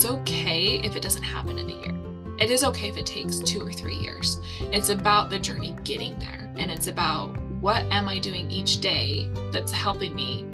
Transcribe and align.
it's 0.00 0.10
okay 0.10 0.80
if 0.82 0.96
it 0.96 1.02
doesn't 1.02 1.22
happen 1.22 1.58
in 1.58 1.68
a 1.68 1.74
year. 1.74 1.94
It 2.38 2.50
is 2.50 2.64
okay 2.64 2.88
if 2.88 2.96
it 2.96 3.04
takes 3.04 3.38
two 3.38 3.60
or 3.60 3.70
three 3.70 3.96
years. 3.96 4.40
It's 4.72 4.88
about 4.88 5.28
the 5.28 5.38
journey 5.38 5.76
getting 5.84 6.18
there. 6.18 6.50
And 6.56 6.70
it's 6.70 6.86
about 6.86 7.36
what 7.60 7.82
am 7.92 8.08
I 8.08 8.18
doing 8.18 8.50
each 8.50 8.80
day 8.80 9.28
that's 9.52 9.70
helping 9.70 10.14
me 10.14 10.44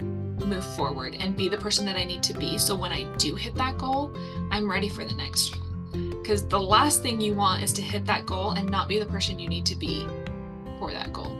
move 0.45 0.65
forward 0.75 1.15
and 1.21 1.37
be 1.37 1.47
the 1.47 1.55
person 1.55 1.85
that 1.85 1.95
I 1.95 2.03
need 2.03 2.23
to 2.23 2.33
be. 2.33 2.57
So 2.57 2.75
when 2.75 2.91
I 2.91 3.05
do 3.15 3.35
hit 3.35 3.55
that 3.55 3.77
goal, 3.77 4.13
I'm 4.51 4.69
ready 4.69 4.89
for 4.89 5.05
the 5.05 5.15
next 5.15 5.57
one. 5.57 6.09
Because 6.21 6.45
the 6.45 6.59
last 6.59 7.01
thing 7.01 7.21
you 7.21 7.33
want 7.33 7.63
is 7.63 7.71
to 7.71 7.81
hit 7.81 8.05
that 8.05 8.25
goal 8.25 8.51
and 8.51 8.69
not 8.69 8.89
be 8.89 8.99
the 8.99 9.05
person 9.05 9.39
you 9.39 9.47
need 9.47 9.65
to 9.67 9.77
be 9.77 10.05
for 10.77 10.91
that 10.91 11.13
goal. 11.13 11.31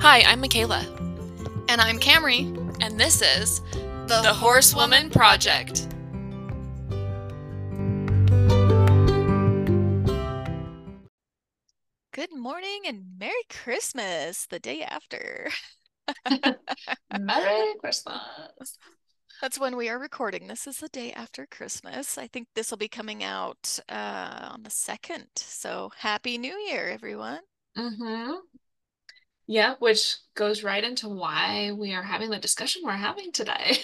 Hi, 0.00 0.20
I'm 0.26 0.42
McKayla. 0.42 0.97
And 1.68 1.82
I'm 1.82 1.98
Camri. 1.98 2.46
And 2.80 2.98
this 2.98 3.20
is 3.20 3.60
The, 3.72 4.20
the 4.22 4.32
Horsewoman 4.32 5.10
Project. 5.10 5.86
Good 12.14 12.34
morning 12.34 12.84
and 12.86 13.18
Merry 13.18 13.34
Christmas 13.50 14.46
the 14.46 14.58
day 14.58 14.82
after. 14.82 15.50
Merry 17.20 17.74
Christmas. 17.80 18.78
That's 19.42 19.60
when 19.60 19.76
we 19.76 19.90
are 19.90 19.98
recording. 19.98 20.46
This 20.46 20.66
is 20.66 20.78
the 20.78 20.88
day 20.88 21.12
after 21.12 21.44
Christmas. 21.44 22.16
I 22.16 22.28
think 22.28 22.48
this 22.54 22.70
will 22.70 22.78
be 22.78 22.88
coming 22.88 23.22
out 23.22 23.78
uh, 23.90 24.48
on 24.52 24.62
the 24.62 24.70
second. 24.70 25.26
So 25.36 25.90
happy 25.98 26.38
New 26.38 26.56
Year, 26.56 26.88
everyone. 26.88 27.40
Mm-hmm. 27.76 28.32
Yeah, 29.48 29.76
which 29.78 30.16
goes 30.34 30.62
right 30.62 30.84
into 30.84 31.08
why 31.08 31.72
we 31.72 31.94
are 31.94 32.02
having 32.02 32.28
the 32.28 32.38
discussion 32.38 32.82
we're 32.84 32.92
having 32.92 33.32
today. 33.32 33.78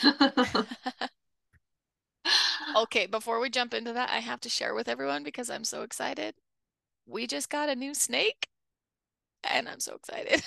okay, 2.76 3.06
before 3.06 3.40
we 3.40 3.48
jump 3.48 3.72
into 3.72 3.94
that, 3.94 4.10
I 4.10 4.18
have 4.18 4.40
to 4.42 4.50
share 4.50 4.74
with 4.74 4.88
everyone 4.88 5.24
because 5.24 5.48
I'm 5.48 5.64
so 5.64 5.80
excited. 5.80 6.34
We 7.06 7.26
just 7.26 7.48
got 7.48 7.70
a 7.70 7.74
new 7.74 7.94
snake, 7.94 8.48
and 9.42 9.68
I'm 9.68 9.80
so 9.80 9.94
excited. 9.94 10.42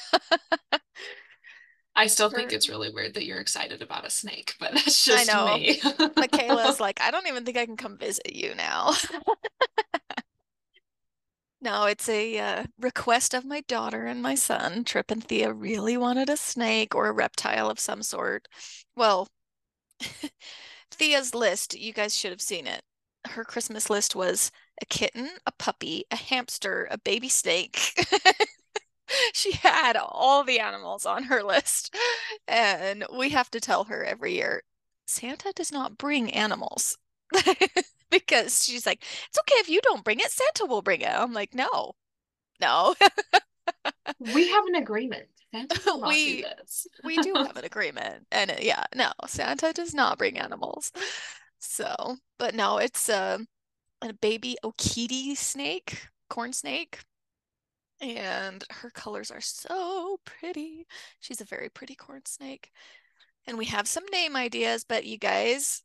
I 1.95 2.05
still 2.07 2.29
think 2.29 2.53
it's 2.53 2.69
really 2.69 2.91
weird 2.91 3.15
that 3.15 3.25
you're 3.25 3.39
excited 3.39 3.81
about 3.81 4.05
a 4.05 4.11
snake, 4.11 4.53
but 4.59 4.71
that's 4.73 5.03
just 5.05 5.31
I 5.31 5.33
know. 5.33 5.57
me. 5.57 5.81
McKayla's 6.21 6.79
like, 6.79 7.01
I 7.01 7.09
don't 7.09 7.27
even 7.27 7.43
think 7.43 7.57
I 7.57 7.65
can 7.65 7.75
come 7.75 7.97
visit 7.97 8.35
you 8.35 8.53
now. 8.53 8.93
No, 11.59 11.85
it's 11.85 12.07
a 12.07 12.37
uh, 12.39 12.63
request 12.79 13.33
of 13.33 13.43
my 13.45 13.61
daughter 13.61 14.05
and 14.05 14.21
my 14.21 14.35
son. 14.35 14.83
Trip 14.83 15.09
and 15.11 15.23
Thea 15.23 15.51
really 15.51 15.97
wanted 15.97 16.29
a 16.29 16.37
snake 16.37 16.93
or 16.95 17.07
a 17.07 17.11
reptile 17.11 17.69
of 17.69 17.79
some 17.79 18.03
sort. 18.03 18.47
Well, 18.95 19.27
Thea's 20.91 21.35
list, 21.35 21.75
you 21.77 21.93
guys 21.93 22.15
should 22.17 22.31
have 22.31 22.41
seen 22.41 22.67
it. 22.67 22.83
Her 23.27 23.43
Christmas 23.45 23.89
list 23.89 24.15
was 24.15 24.51
a 24.81 24.85
kitten, 24.85 25.29
a 25.45 25.51
puppy, 25.53 26.05
a 26.11 26.15
hamster, 26.17 26.87
a 26.91 26.97
baby 26.97 27.29
snake. 27.29 27.79
she 29.33 29.53
had 29.53 29.97
all 29.97 30.43
the 30.43 30.59
animals 30.59 31.05
on 31.05 31.23
her 31.25 31.43
list. 31.43 31.95
And 32.47 33.05
we 33.13 33.29
have 33.29 33.51
to 33.51 33.59
tell 33.59 33.85
her 33.85 34.03
every 34.03 34.35
year 34.35 34.63
Santa 35.05 35.51
does 35.55 35.71
not 35.71 35.97
bring 35.97 36.31
animals. 36.33 36.97
because 38.11 38.63
she's 38.63 38.85
like, 38.85 39.03
it's 39.27 39.39
okay 39.39 39.59
if 39.59 39.69
you 39.69 39.81
don't 39.81 40.03
bring 40.03 40.19
it, 40.19 40.31
Santa 40.31 40.65
will 40.65 40.81
bring 40.81 41.01
it. 41.01 41.11
I'm 41.11 41.33
like, 41.33 41.53
no, 41.53 41.93
no. 42.61 42.95
we 44.33 44.49
have 44.49 44.65
an 44.65 44.75
agreement. 44.81 45.27
Santa 45.53 45.99
we, 46.07 46.41
do 46.41 46.47
this. 46.59 46.87
we 47.03 47.17
do 47.17 47.33
have 47.35 47.57
an 47.57 47.65
agreement. 47.65 48.25
And 48.31 48.51
uh, 48.51 48.55
yeah, 48.59 48.83
no, 48.95 49.11
Santa 49.27 49.73
does 49.73 49.93
not 49.93 50.17
bring 50.17 50.37
animals. 50.37 50.91
So, 51.59 52.17
but 52.37 52.53
no, 52.53 52.77
it's 52.77 53.09
a, 53.09 53.39
a 54.01 54.13
baby 54.13 54.57
Okeetee 54.63 55.37
snake, 55.37 56.07
corn 56.29 56.53
snake. 56.53 56.99
And 57.99 58.63
her 58.69 58.91
colors 58.91 59.31
are 59.31 59.41
so 59.41 60.19
pretty. 60.23 60.85
She's 61.19 61.41
a 61.41 61.45
very 61.45 61.69
pretty 61.69 61.95
corn 61.95 62.21
snake. 62.25 62.71
And 63.47 63.57
we 63.57 63.65
have 63.65 63.87
some 63.87 64.03
name 64.11 64.35
ideas, 64.35 64.83
but 64.87 65.05
you 65.05 65.17
guys, 65.17 65.81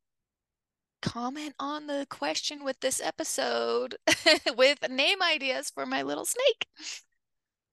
comment 1.02 1.54
on 1.58 1.86
the 1.86 2.06
question 2.08 2.64
with 2.64 2.78
this 2.80 3.00
episode 3.00 3.96
with 4.56 4.78
name 4.88 5.22
ideas 5.22 5.70
for 5.70 5.84
my 5.84 6.02
little 6.02 6.24
snake. 6.24 6.66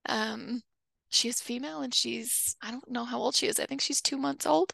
Um, 0.08 0.62
she 1.08 1.28
is 1.28 1.40
female 1.40 1.80
and 1.82 1.94
she's, 1.94 2.56
I 2.62 2.70
don't 2.70 2.90
know 2.90 3.04
how 3.04 3.18
old 3.18 3.34
she 3.34 3.46
is. 3.46 3.58
I 3.58 3.66
think 3.66 3.80
she's 3.80 4.02
two 4.02 4.18
months 4.18 4.46
old. 4.46 4.72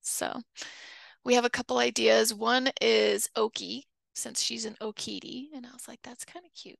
So 0.00 0.40
we 1.24 1.34
have 1.34 1.44
a 1.44 1.50
couple 1.50 1.78
ideas. 1.78 2.34
One 2.34 2.70
is 2.80 3.28
Oki, 3.36 3.86
since 4.14 4.42
she's 4.42 4.64
an 4.64 4.76
Okeetee. 4.80 5.48
And 5.54 5.66
I 5.66 5.72
was 5.72 5.86
like, 5.86 6.00
that's 6.02 6.24
kind 6.24 6.44
of 6.44 6.52
cute. 6.54 6.78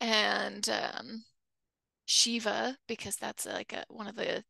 And 0.00 0.68
um, 0.68 1.24
Shiva, 2.06 2.76
because 2.88 3.16
that's 3.16 3.46
like 3.46 3.72
a, 3.72 3.84
one 3.88 4.06
of 4.06 4.16
the 4.16 4.44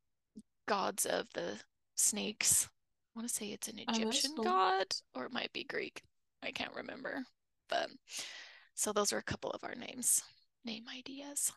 gods 0.67 1.07
of 1.07 1.27
the 1.35 1.61
snakes 1.97 2.69
I 3.15 3.19
want 3.19 3.29
to 3.29 3.35
say 3.35 3.47
it's 3.47 3.69
an 3.69 3.79
Egyptian 3.79 4.33
oh, 4.33 4.37
cool. 4.37 4.45
god 4.45 4.87
or 5.15 5.25
it 5.25 5.33
might 5.33 5.53
be 5.53 5.65
Greek. 5.65 6.03
I 6.43 6.51
can't 6.51 6.75
remember. 6.75 7.25
But 7.69 7.89
so 8.75 8.93
those 8.93 9.13
are 9.13 9.19
a 9.19 9.23
couple 9.23 9.51
of 9.51 9.63
our 9.63 9.75
names, 9.75 10.23
name 10.65 10.85
ideas. 10.93 11.53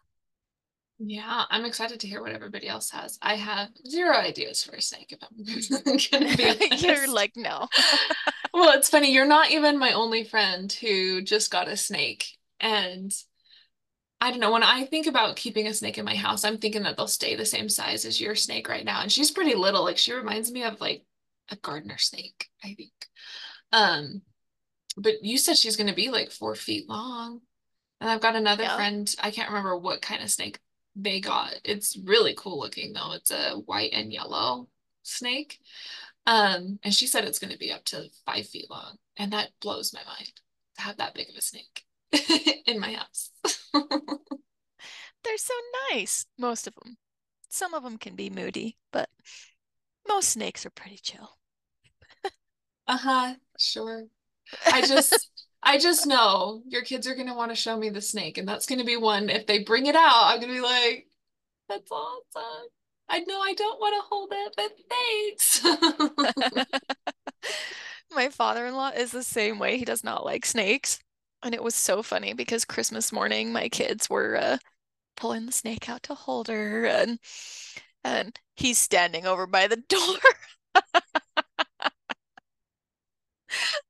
Yeah, 0.99 1.45
I'm 1.49 1.65
excited 1.65 1.99
to 1.99 2.07
hear 2.07 2.21
what 2.21 2.31
everybody 2.31 2.67
else 2.67 2.89
has. 2.91 3.19
I 3.21 3.35
have 3.35 3.69
zero 3.87 4.15
ideas 4.15 4.63
for 4.63 4.75
a 4.75 4.81
snake 4.81 5.11
if 5.11 5.19
I'm 5.23 5.37
gonna 6.11 6.35
be 6.35 6.75
You're 6.85 7.11
like, 7.11 7.33
no. 7.35 7.67
well, 8.53 8.77
it's 8.77 8.89
funny, 8.89 9.11
you're 9.11 9.27
not 9.27 9.51
even 9.51 9.77
my 9.77 9.93
only 9.93 10.23
friend 10.23 10.71
who 10.71 11.21
just 11.21 11.51
got 11.51 11.67
a 11.67 11.77
snake. 11.77 12.25
And 12.59 13.11
I 14.19 14.31
don't 14.31 14.39
know, 14.39 14.51
when 14.51 14.63
I 14.63 14.85
think 14.85 15.05
about 15.05 15.35
keeping 15.35 15.67
a 15.67 15.73
snake 15.73 15.99
in 15.99 16.05
my 16.05 16.15
house, 16.15 16.43
I'm 16.43 16.57
thinking 16.57 16.81
that 16.83 16.97
they'll 16.97 17.07
stay 17.07 17.35
the 17.35 17.45
same 17.45 17.69
size 17.69 18.03
as 18.03 18.19
your 18.19 18.33
snake 18.33 18.67
right 18.67 18.85
now. 18.85 19.01
And 19.01 19.11
she's 19.11 19.29
pretty 19.29 19.53
little. 19.53 19.83
Like 19.83 19.99
she 19.99 20.13
reminds 20.13 20.51
me 20.51 20.63
of 20.63 20.81
like 20.81 21.03
a 21.49 21.55
gardener 21.55 21.97
snake, 21.97 22.47
I 22.63 22.73
think. 22.73 22.91
Um, 23.71 24.21
but 24.95 25.23
you 25.23 25.37
said 25.37 25.57
she's 25.57 25.75
going 25.75 25.89
to 25.89 25.95
be 25.95 26.09
like 26.09 26.31
four 26.31 26.55
feet 26.55 26.89
long. 26.89 27.41
And 27.99 28.09
I've 28.09 28.21
got 28.21 28.35
another 28.35 28.63
yeah. 28.63 28.75
friend, 28.75 29.15
I 29.21 29.31
can't 29.31 29.49
remember 29.49 29.77
what 29.77 30.01
kind 30.01 30.21
of 30.21 30.29
snake 30.29 30.59
they 30.95 31.19
got. 31.19 31.53
It's 31.63 31.97
really 31.97 32.33
cool 32.35 32.59
looking 32.59 32.93
though. 32.93 33.13
It's 33.13 33.31
a 33.31 33.51
white 33.65 33.93
and 33.93 34.11
yellow 34.11 34.67
snake. 35.03 35.59
Um, 36.25 36.79
and 36.83 36.93
she 36.93 37.07
said 37.07 37.23
it's 37.23 37.39
going 37.39 37.53
to 37.53 37.59
be 37.59 37.71
up 37.71 37.85
to 37.85 38.09
five 38.25 38.47
feet 38.47 38.69
long. 38.69 38.97
And 39.17 39.31
that 39.33 39.49
blows 39.61 39.93
my 39.93 40.01
mind 40.05 40.31
to 40.75 40.81
have 40.81 40.97
that 40.97 41.13
big 41.13 41.29
of 41.29 41.35
a 41.35 41.41
snake 41.41 41.85
in 42.65 42.79
my 42.79 42.93
house. 42.93 43.31
They're 43.73 45.37
so 45.37 45.53
nice, 45.91 46.25
most 46.37 46.67
of 46.67 46.75
them. 46.75 46.97
Some 47.49 47.73
of 47.73 47.83
them 47.83 47.97
can 47.97 48.15
be 48.15 48.29
moody, 48.29 48.77
but 48.91 49.09
most 50.07 50.29
snakes 50.29 50.65
are 50.65 50.69
pretty 50.71 50.97
chill. 51.01 51.37
uh-huh, 52.87 53.35
sure. 53.57 54.05
I 54.71 54.81
just 54.81 55.29
I 55.63 55.77
just 55.79 56.07
know 56.07 56.63
your 56.67 56.83
kids 56.83 57.07
are 57.07 57.15
gonna 57.15 57.35
want 57.35 57.51
to 57.51 57.55
show 57.55 57.77
me 57.77 57.89
the 57.89 58.01
snake, 58.01 58.37
and 58.37 58.47
that's 58.47 58.65
gonna 58.65 58.83
be 58.85 58.97
one. 58.97 59.29
If 59.29 59.47
they 59.47 59.63
bring 59.63 59.85
it 59.87 59.95
out, 59.95 60.25
I'm 60.25 60.39
gonna 60.41 60.53
be 60.53 60.61
like, 60.61 61.07
that's 61.69 61.91
awesome. 61.91 62.69
I 63.09 63.19
know 63.21 63.39
I 63.41 63.53
don't 63.53 63.79
want 63.79 63.95
to 63.95 64.07
hold 64.09 64.33
it, 64.33 64.53
but 64.57 64.71
thanks. 64.89 66.67
My 68.11 68.29
father-in-law 68.29 68.91
is 68.95 69.11
the 69.11 69.23
same 69.23 69.59
way. 69.59 69.77
He 69.77 69.85
does 69.85 70.03
not 70.03 70.25
like 70.25 70.45
snakes. 70.45 70.99
And 71.43 71.53
it 71.53 71.63
was 71.63 71.75
so 71.75 72.01
funny 72.03 72.33
because 72.33 72.65
Christmas 72.65 73.11
morning, 73.11 73.53
my 73.53 73.69
kids 73.69 74.09
were 74.09 74.37
uh, 74.37 74.57
pulling 75.15 75.45
the 75.45 75.51
snake 75.51 75.89
out 75.89 76.03
to 76.03 76.15
hold 76.15 76.47
her, 76.47 76.85
and 76.85 77.19
and 78.03 78.39
he's 78.55 78.77
standing 78.77 79.25
over 79.25 79.47
by 79.47 79.67
the 79.67 79.77
door. 79.89 80.17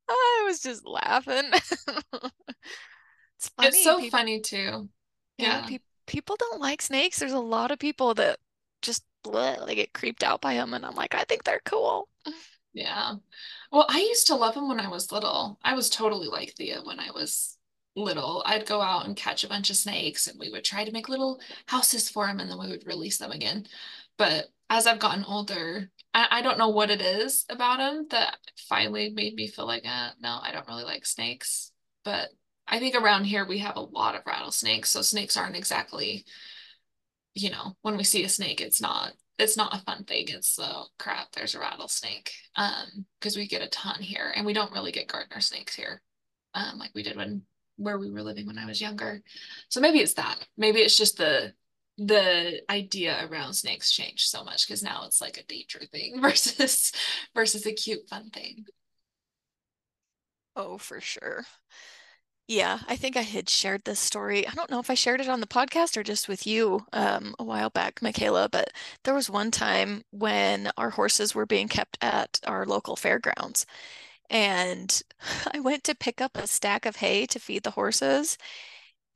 I 0.10 0.44
was 0.46 0.60
just 0.62 0.86
laughing. 0.86 1.44
it's 1.52 3.50
funny. 3.56 3.68
It's 3.68 3.84
so 3.84 4.00
people, 4.00 4.18
funny 4.18 4.40
too. 4.40 4.90
Yeah. 5.38 5.66
pe- 5.68 5.80
people 6.06 6.36
don't 6.38 6.62
like 6.62 6.82
snakes. 6.82 7.20
There's 7.20 7.34
a 7.34 7.40
lot 7.40 7.72
of 7.72 7.80
people 7.80 8.14
that 8.16 8.40
just 8.82 9.04
bleh, 9.26 9.60
like 9.60 9.76
get 9.76 9.94
creeped 9.94 10.24
out 10.24 10.42
by 10.42 10.54
them, 10.56 10.74
and 10.74 10.86
I'm 10.86 10.96
like, 10.96 11.14
I 11.16 11.24
think 11.24 11.44
they're 11.44 11.62
cool. 11.66 12.08
Yeah. 12.74 13.16
Well, 13.72 13.86
I 13.90 14.00
used 14.00 14.28
to 14.28 14.36
love 14.36 14.54
them 14.54 14.68
when 14.70 14.80
I 14.80 14.88
was 14.88 15.12
little. 15.12 15.60
I 15.64 15.74
was 15.74 15.90
totally 15.90 16.28
like 16.28 16.54
Thea 16.54 16.82
when 16.84 17.00
I 17.00 17.12
was 17.12 17.57
little. 17.98 18.44
I'd 18.46 18.66
go 18.66 18.82
out 18.82 19.06
and 19.06 19.16
catch 19.16 19.44
a 19.44 19.50
bunch 19.50 19.70
of 19.70 19.76
snakes, 19.76 20.28
and 20.28 20.40
we 20.40 20.50
would 20.50 20.64
try 20.64 20.86
to 20.86 20.92
make 20.92 21.10
little 21.10 21.40
houses 21.68 22.10
for 22.10 22.28
them, 22.28 22.40
and 22.40 22.50
then 22.50 22.60
we 22.60 22.70
would 22.70 22.88
release 22.88 23.18
them 23.18 23.32
again. 23.32 23.66
But 24.18 24.48
as 24.70 24.88
I've 24.88 25.00
gotten 25.00 25.24
older, 25.26 25.90
I, 26.14 26.28
I 26.32 26.42
don't 26.42 26.58
know 26.58 26.70
what 26.70 26.92
it 26.92 27.02
is 27.02 27.46
about 27.50 27.78
them 27.80 28.08
that 28.12 28.38
finally 28.70 29.10
made 29.10 29.36
me 29.36 29.48
feel 29.48 29.66
like, 29.66 29.86
eh, 29.86 30.10
no, 30.20 30.40
I 30.42 30.52
don't 30.52 30.68
really 30.68 30.84
like 30.84 31.06
snakes. 31.06 31.72
But 32.04 32.30
I 32.68 32.80
think 32.80 32.96
around 32.96 33.26
here 33.26 33.46
we 33.46 33.60
have 33.60 33.78
a 33.78 33.82
lot 33.82 34.16
of 34.16 34.24
rattlesnakes. 34.26 34.90
So 34.90 35.02
snakes 35.02 35.38
aren't 35.38 35.56
exactly, 35.56 36.26
you 37.34 37.50
know, 37.50 37.78
when 37.82 37.98
we 37.98 38.04
see 38.04 38.24
a 38.24 38.30
snake, 38.30 38.62
it's 38.62 38.82
not 38.82 39.14
it's 39.40 39.56
not 39.56 39.76
a 39.76 39.84
fun 39.84 40.04
thing. 40.04 40.26
It's 40.30 40.58
oh 40.60 40.88
crap, 40.98 41.32
there's 41.32 41.56
a 41.56 41.60
rattlesnake. 41.60 42.32
Um, 42.56 43.06
because 43.20 43.38
we 43.38 43.48
get 43.48 43.62
a 43.62 43.70
ton 43.70 44.02
here 44.02 44.34
and 44.36 44.46
we 44.46 44.54
don't 44.54 44.72
really 44.72 44.92
get 44.92 45.08
gardener 45.08 45.42
snakes 45.42 45.76
here. 45.76 46.02
Um, 46.54 46.80
like 46.80 46.92
we 46.96 47.04
did 47.04 47.16
when 47.16 47.44
where 47.78 47.98
we 47.98 48.10
were 48.12 48.24
living 48.24 48.48
when 48.48 48.58
I 48.58 48.66
was 48.66 48.82
younger. 48.82 49.22
So 49.70 49.80
maybe 49.80 50.00
it's 50.00 50.14
that. 50.16 50.48
Maybe 50.58 50.80
it's 50.80 50.98
just 50.98 51.18
the 51.18 51.54
the 52.00 52.62
idea 52.70 53.28
around 53.28 53.54
snakes 53.54 53.92
changed 53.92 54.30
so 54.30 54.44
much 54.44 54.68
because 54.68 54.84
now 54.84 55.04
it's 55.06 55.20
like 55.20 55.38
a 55.38 55.46
danger 55.46 55.82
thing 55.92 56.22
versus 56.22 56.92
versus 57.34 57.66
a 57.66 57.74
cute 57.74 58.08
fun 58.10 58.30
thing. 58.30 58.66
Oh, 60.58 60.78
for 60.78 61.00
sure. 61.00 61.46
Yeah, 62.50 62.80
I 62.88 62.96
think 62.96 63.18
I 63.18 63.22
had 63.24 63.50
shared 63.50 63.84
this 63.84 64.00
story. 64.00 64.48
I 64.48 64.52
don't 64.54 64.70
know 64.72 64.80
if 64.80 64.90
I 64.90 64.94
shared 64.94 65.20
it 65.20 65.28
on 65.28 65.42
the 65.42 65.48
podcast 65.48 65.98
or 65.98 66.04
just 66.04 66.30
with 66.30 66.48
you 66.48 66.86
um, 66.94 67.36
a 67.38 67.44
while 67.44 67.70
back, 67.70 68.00
McKayla, 68.00 68.50
but 68.50 68.72
there 69.04 69.14
was 69.14 69.30
one 69.30 69.52
time 69.52 70.04
when 70.12 70.72
our 70.78 70.92
horses 70.92 71.36
were 71.36 71.46
being 71.46 71.68
kept 71.68 71.98
at 72.02 72.40
our 72.46 72.66
local 72.66 72.96
fairgrounds. 72.96 73.66
And 74.30 75.02
I 75.54 75.60
went 75.60 75.84
to 75.86 75.96
pick 75.96 76.22
up 76.22 76.38
a 76.38 76.48
stack 76.48 76.86
of 76.86 76.98
hay 76.98 77.26
to 77.28 77.40
feed 77.40 77.64
the 77.64 77.72
horses, 77.72 78.38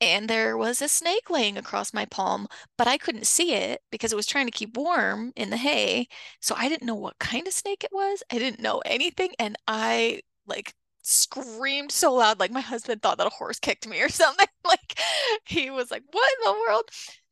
and 0.00 0.28
there 0.28 0.56
was 0.56 0.82
a 0.82 0.88
snake 0.88 1.30
laying 1.30 1.56
across 1.56 1.94
my 1.94 2.04
palm, 2.06 2.48
but 2.76 2.88
I 2.88 2.98
couldn't 2.98 3.26
see 3.26 3.54
it 3.54 3.82
because 3.92 4.12
it 4.12 4.16
was 4.16 4.26
trying 4.26 4.46
to 4.46 4.52
keep 4.52 4.76
warm 4.76 5.32
in 5.36 5.50
the 5.50 5.56
hay. 5.56 6.08
So 6.40 6.54
I 6.58 6.68
didn't 6.68 6.86
know 6.86 6.94
what 6.96 7.18
kind 7.20 7.46
of 7.46 7.52
snake 7.54 7.84
it 7.84 7.92
was. 7.92 8.22
I 8.30 8.38
didn't 8.38 8.60
know 8.60 8.80
anything. 8.84 9.32
And 9.38 9.56
I 9.68 10.22
like 10.46 10.74
screamed 11.02 11.92
so 11.92 12.14
loud, 12.14 12.40
like 12.40 12.50
my 12.50 12.60
husband 12.60 13.02
thought 13.02 13.18
that 13.18 13.26
a 13.28 13.30
horse 13.30 13.60
kicked 13.60 13.86
me 13.88 14.00
or 14.02 14.08
something. 14.10 14.46
Like 14.64 14.98
he 15.44 15.70
was 15.70 15.90
like, 15.90 16.02
What 16.10 16.32
in 16.38 16.52
the 16.52 16.60
world? 16.60 16.84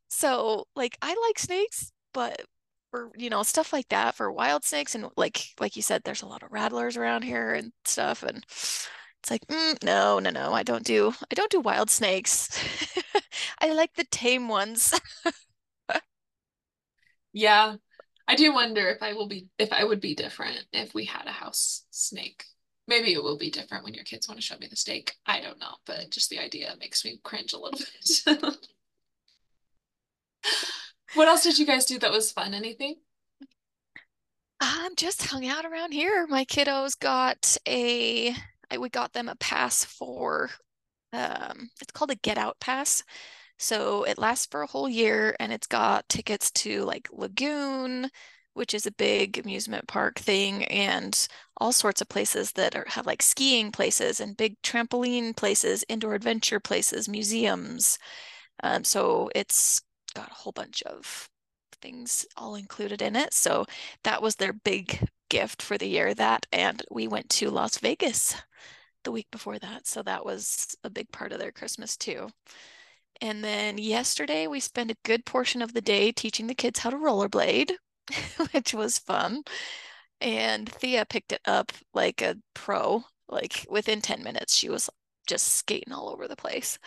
So, 0.09 0.67
like, 0.77 0.99
I 1.03 1.15
like 1.29 1.39
snakes, 1.39 1.93
but 2.13 2.43
for 2.91 3.11
you 3.17 3.31
know 3.31 3.43
stuff 3.43 3.73
like 3.73 3.89
that 3.89 4.15
for 4.15 4.31
wild 4.33 4.65
snakes 4.65 4.95
and 4.95 5.07
like 5.17 5.45
like 5.61 5.77
you 5.77 5.83
said 5.83 6.03
there's 6.05 6.23
a 6.23 6.27
lot 6.27 6.43
of 6.43 6.53
rattlers 6.53 6.97
around 6.97 7.23
here 7.23 7.55
and 7.55 7.73
stuff 7.85 8.23
and 8.23 8.45
it's 8.49 9.31
like 9.31 9.47
mm, 9.49 9.83
no 9.85 10.19
no 10.19 10.31
no 10.31 10.53
i 10.53 10.63
don't 10.63 10.85
do 10.85 11.13
i 11.31 11.35
don't 11.35 11.51
do 11.51 11.61
wild 11.61 11.91
snakes. 11.91 12.49
I 13.61 13.73
like 13.73 13.95
the 13.95 14.05
tame 14.11 14.49
ones. 14.49 14.95
Yeah 17.33 17.77
i 18.29 18.37
do 18.37 18.53
wonder 18.55 18.89
if 18.89 19.03
i 19.03 19.13
will 19.13 19.29
be 19.29 19.49
if 19.59 19.73
i 19.73 19.85
would 19.85 20.01
be 20.01 20.15
different 20.15 20.65
if 20.73 20.95
we 20.95 21.05
had 21.05 21.27
a 21.27 21.33
house 21.33 21.85
snake. 21.91 22.45
Maybe 22.89 23.13
it 23.13 23.23
will 23.23 23.39
be 23.39 23.51
different 23.51 23.85
when 23.85 23.95
your 23.95 24.05
kids 24.05 24.29
want 24.29 24.41
to 24.41 24.47
show 24.47 24.59
me 24.59 24.67
the 24.69 24.77
steak 24.77 25.15
i 25.27 25.41
don't 25.41 25.59
know 25.61 25.77
but 25.87 26.11
just 26.11 26.31
the 26.31 26.39
idea 26.39 26.75
makes 26.81 27.05
me 27.05 27.21
cringe 27.23 27.53
a 27.53 27.59
little 27.59 27.79
bit 28.27 28.57
what 31.15 31.29
else 31.29 31.43
did 31.43 31.59
you 31.59 31.67
guys 31.67 31.85
do 31.85 31.99
that 31.99 32.11
was 32.11 32.33
fun? 32.33 32.55
Anything? 32.55 32.97
Um 34.61 34.95
just 34.97 35.27
hung 35.27 35.47
out 35.47 35.65
around 35.65 35.93
here. 35.93 36.27
My 36.29 36.45
kiddos 36.45 36.99
got 36.99 37.57
a 37.67 38.35
we 38.79 38.89
got 38.89 39.13
them 39.13 39.29
a 39.29 39.37
pass 39.37 39.85
for 39.85 40.51
um 41.13 41.71
it's 41.81 41.93
called 41.93 42.11
a 42.11 42.17
get 42.17 42.39
out 42.39 42.59
pass. 42.61 43.03
So 43.59 44.05
it 44.05 44.19
lasts 44.19 44.47
for 44.51 44.63
a 44.63 44.67
whole 44.67 44.89
year 44.89 45.37
and 45.41 45.53
it's 45.53 45.67
got 45.67 46.09
tickets 46.09 46.51
to 46.53 46.83
like 46.85 47.09
lagoon 47.13 48.11
which 48.55 48.75
is 48.75 48.87
a 48.87 48.93
big 48.93 49.39
amusement 49.39 49.87
park 49.89 50.19
thing, 50.19 50.65
and 50.65 51.29
all 51.59 51.73
sorts 51.73 52.01
of 52.01 52.09
places 52.09 52.53
that 52.53 52.75
are, 52.77 52.85
have 52.89 53.07
like 53.07 53.23
skiing 53.23 53.71
places 53.73 54.21
and 54.21 54.37
big 54.37 54.61
trampoline 54.63 55.37
places, 55.37 55.85
indoor 55.89 56.15
adventure 56.15 56.61
places, 56.61 57.09
museums. 57.09 57.99
Um, 58.63 58.85
so 58.85 59.31
it's 59.35 59.83
got 60.13 60.31
a 60.31 60.35
whole 60.35 60.53
bunch 60.53 60.83
of 60.83 61.29
things 61.83 62.27
all 62.37 62.55
included 62.55 63.03
in 63.03 63.17
it. 63.17 63.33
So 63.35 63.67
that 64.05 64.23
was 64.23 64.37
their 64.37 64.53
big 64.53 65.09
gift 65.29 65.63
for 65.63 65.79
the 65.79 65.89
year. 65.89 66.15
That 66.15 66.47
and 66.53 66.83
we 66.91 67.09
went 67.09 67.29
to 67.31 67.51
Las 67.51 67.79
Vegas 67.79 68.35
the 69.05 69.13
week 69.13 69.29
before 69.31 69.59
that. 69.59 69.87
So 69.87 70.03
that 70.03 70.25
was 70.25 70.77
a 70.85 70.91
big 70.91 71.11
part 71.13 71.33
of 71.33 71.39
their 71.39 71.53
Christmas 71.53 71.97
too. 71.97 72.29
And 73.21 73.45
then 73.45 73.79
yesterday 73.79 74.47
we 74.47 74.61
spent 74.61 74.91
a 74.91 74.97
good 75.05 75.25
portion 75.27 75.63
of 75.63 75.75
the 75.75 75.81
day 75.81 76.13
teaching 76.13 76.47
the 76.47 76.55
kids 76.55 76.81
how 76.81 76.91
to 76.91 76.97
rollerblade, 76.97 77.73
which 78.53 78.75
was 78.75 78.99
fun. 78.99 79.43
And 80.21 80.69
Thea 80.69 81.07
picked 81.07 81.33
it 81.33 81.41
up 81.47 81.73
like 81.95 82.23
a 82.23 82.37
pro. 82.55 83.05
Like 83.29 83.67
within 83.71 84.01
10 84.01 84.23
minutes, 84.23 84.55
she 84.57 84.69
was 84.69 84.91
just 85.27 85.49
skating 85.49 85.93
all 85.93 86.11
over 86.11 86.27
the 86.29 86.37
place. 86.37 86.79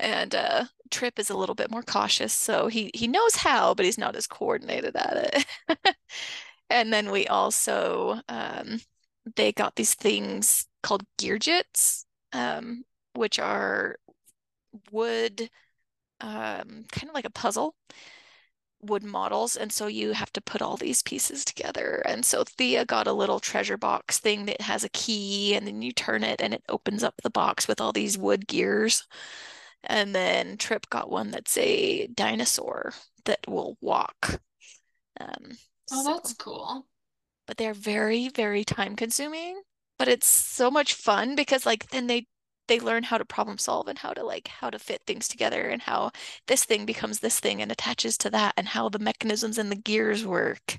And 0.00 0.34
uh, 0.34 0.64
Trip 0.90 1.18
is 1.18 1.30
a 1.30 1.36
little 1.36 1.54
bit 1.54 1.70
more 1.70 1.82
cautious, 1.82 2.32
so 2.32 2.68
he 2.68 2.90
he 2.94 3.08
knows 3.08 3.36
how, 3.36 3.74
but 3.74 3.84
he's 3.84 3.98
not 3.98 4.16
as 4.16 4.26
coordinated 4.26 4.96
at 4.96 5.46
it. 5.68 5.96
and 6.70 6.92
then 6.92 7.10
we 7.10 7.26
also 7.26 8.20
um, 8.28 8.80
they 9.36 9.52
got 9.52 9.76
these 9.76 9.94
things 9.94 10.66
called 10.82 11.04
gearjits, 11.18 12.04
um, 12.32 12.84
which 13.14 13.38
are 13.38 13.96
wood, 14.92 15.50
um, 16.20 16.84
kind 16.92 17.08
of 17.08 17.14
like 17.14 17.26
a 17.26 17.30
puzzle 17.30 17.74
wood 18.80 19.02
models 19.02 19.56
and 19.56 19.72
so 19.72 19.86
you 19.88 20.12
have 20.12 20.32
to 20.32 20.40
put 20.40 20.62
all 20.62 20.76
these 20.76 21.02
pieces 21.02 21.44
together 21.44 22.00
and 22.06 22.24
so 22.24 22.44
Thea 22.44 22.84
got 22.84 23.08
a 23.08 23.12
little 23.12 23.40
treasure 23.40 23.76
box 23.76 24.20
thing 24.20 24.46
that 24.46 24.60
has 24.60 24.84
a 24.84 24.88
key 24.90 25.54
and 25.54 25.66
then 25.66 25.82
you 25.82 25.90
turn 25.92 26.22
it 26.22 26.40
and 26.40 26.54
it 26.54 26.62
opens 26.68 27.02
up 27.02 27.14
the 27.22 27.30
box 27.30 27.66
with 27.66 27.80
all 27.80 27.92
these 27.92 28.16
wood 28.16 28.46
gears 28.46 29.04
and 29.84 30.14
then 30.14 30.56
Trip 30.56 30.88
got 30.90 31.10
one 31.10 31.30
that's 31.30 31.56
a 31.56 32.06
dinosaur 32.08 32.92
that 33.24 33.40
will 33.46 33.76
walk 33.80 34.40
um, 35.20 35.52
oh 35.92 36.04
so, 36.04 36.14
that's 36.14 36.34
cool 36.34 36.86
but 37.46 37.56
they're 37.56 37.74
very 37.74 38.28
very 38.28 38.64
time 38.64 38.96
consuming 38.96 39.60
but 39.98 40.08
it's 40.08 40.26
so 40.26 40.70
much 40.70 40.94
fun 40.94 41.34
because 41.34 41.66
like 41.66 41.88
then 41.90 42.06
they 42.06 42.26
they 42.68 42.78
learn 42.78 43.02
how 43.02 43.18
to 43.18 43.24
problem 43.24 43.58
solve 43.58 43.88
and 43.88 43.98
how 43.98 44.12
to 44.12 44.22
like 44.24 44.46
how 44.48 44.70
to 44.70 44.78
fit 44.78 45.02
things 45.06 45.26
together 45.26 45.62
and 45.68 45.82
how 45.82 46.10
this 46.46 46.64
thing 46.64 46.86
becomes 46.86 47.18
this 47.18 47.40
thing 47.40 47.60
and 47.60 47.72
attaches 47.72 48.16
to 48.18 48.30
that 48.30 48.54
and 48.56 48.68
how 48.68 48.88
the 48.88 48.98
mechanisms 48.98 49.58
and 49.58 49.72
the 49.72 49.76
gears 49.76 50.24
work. 50.24 50.78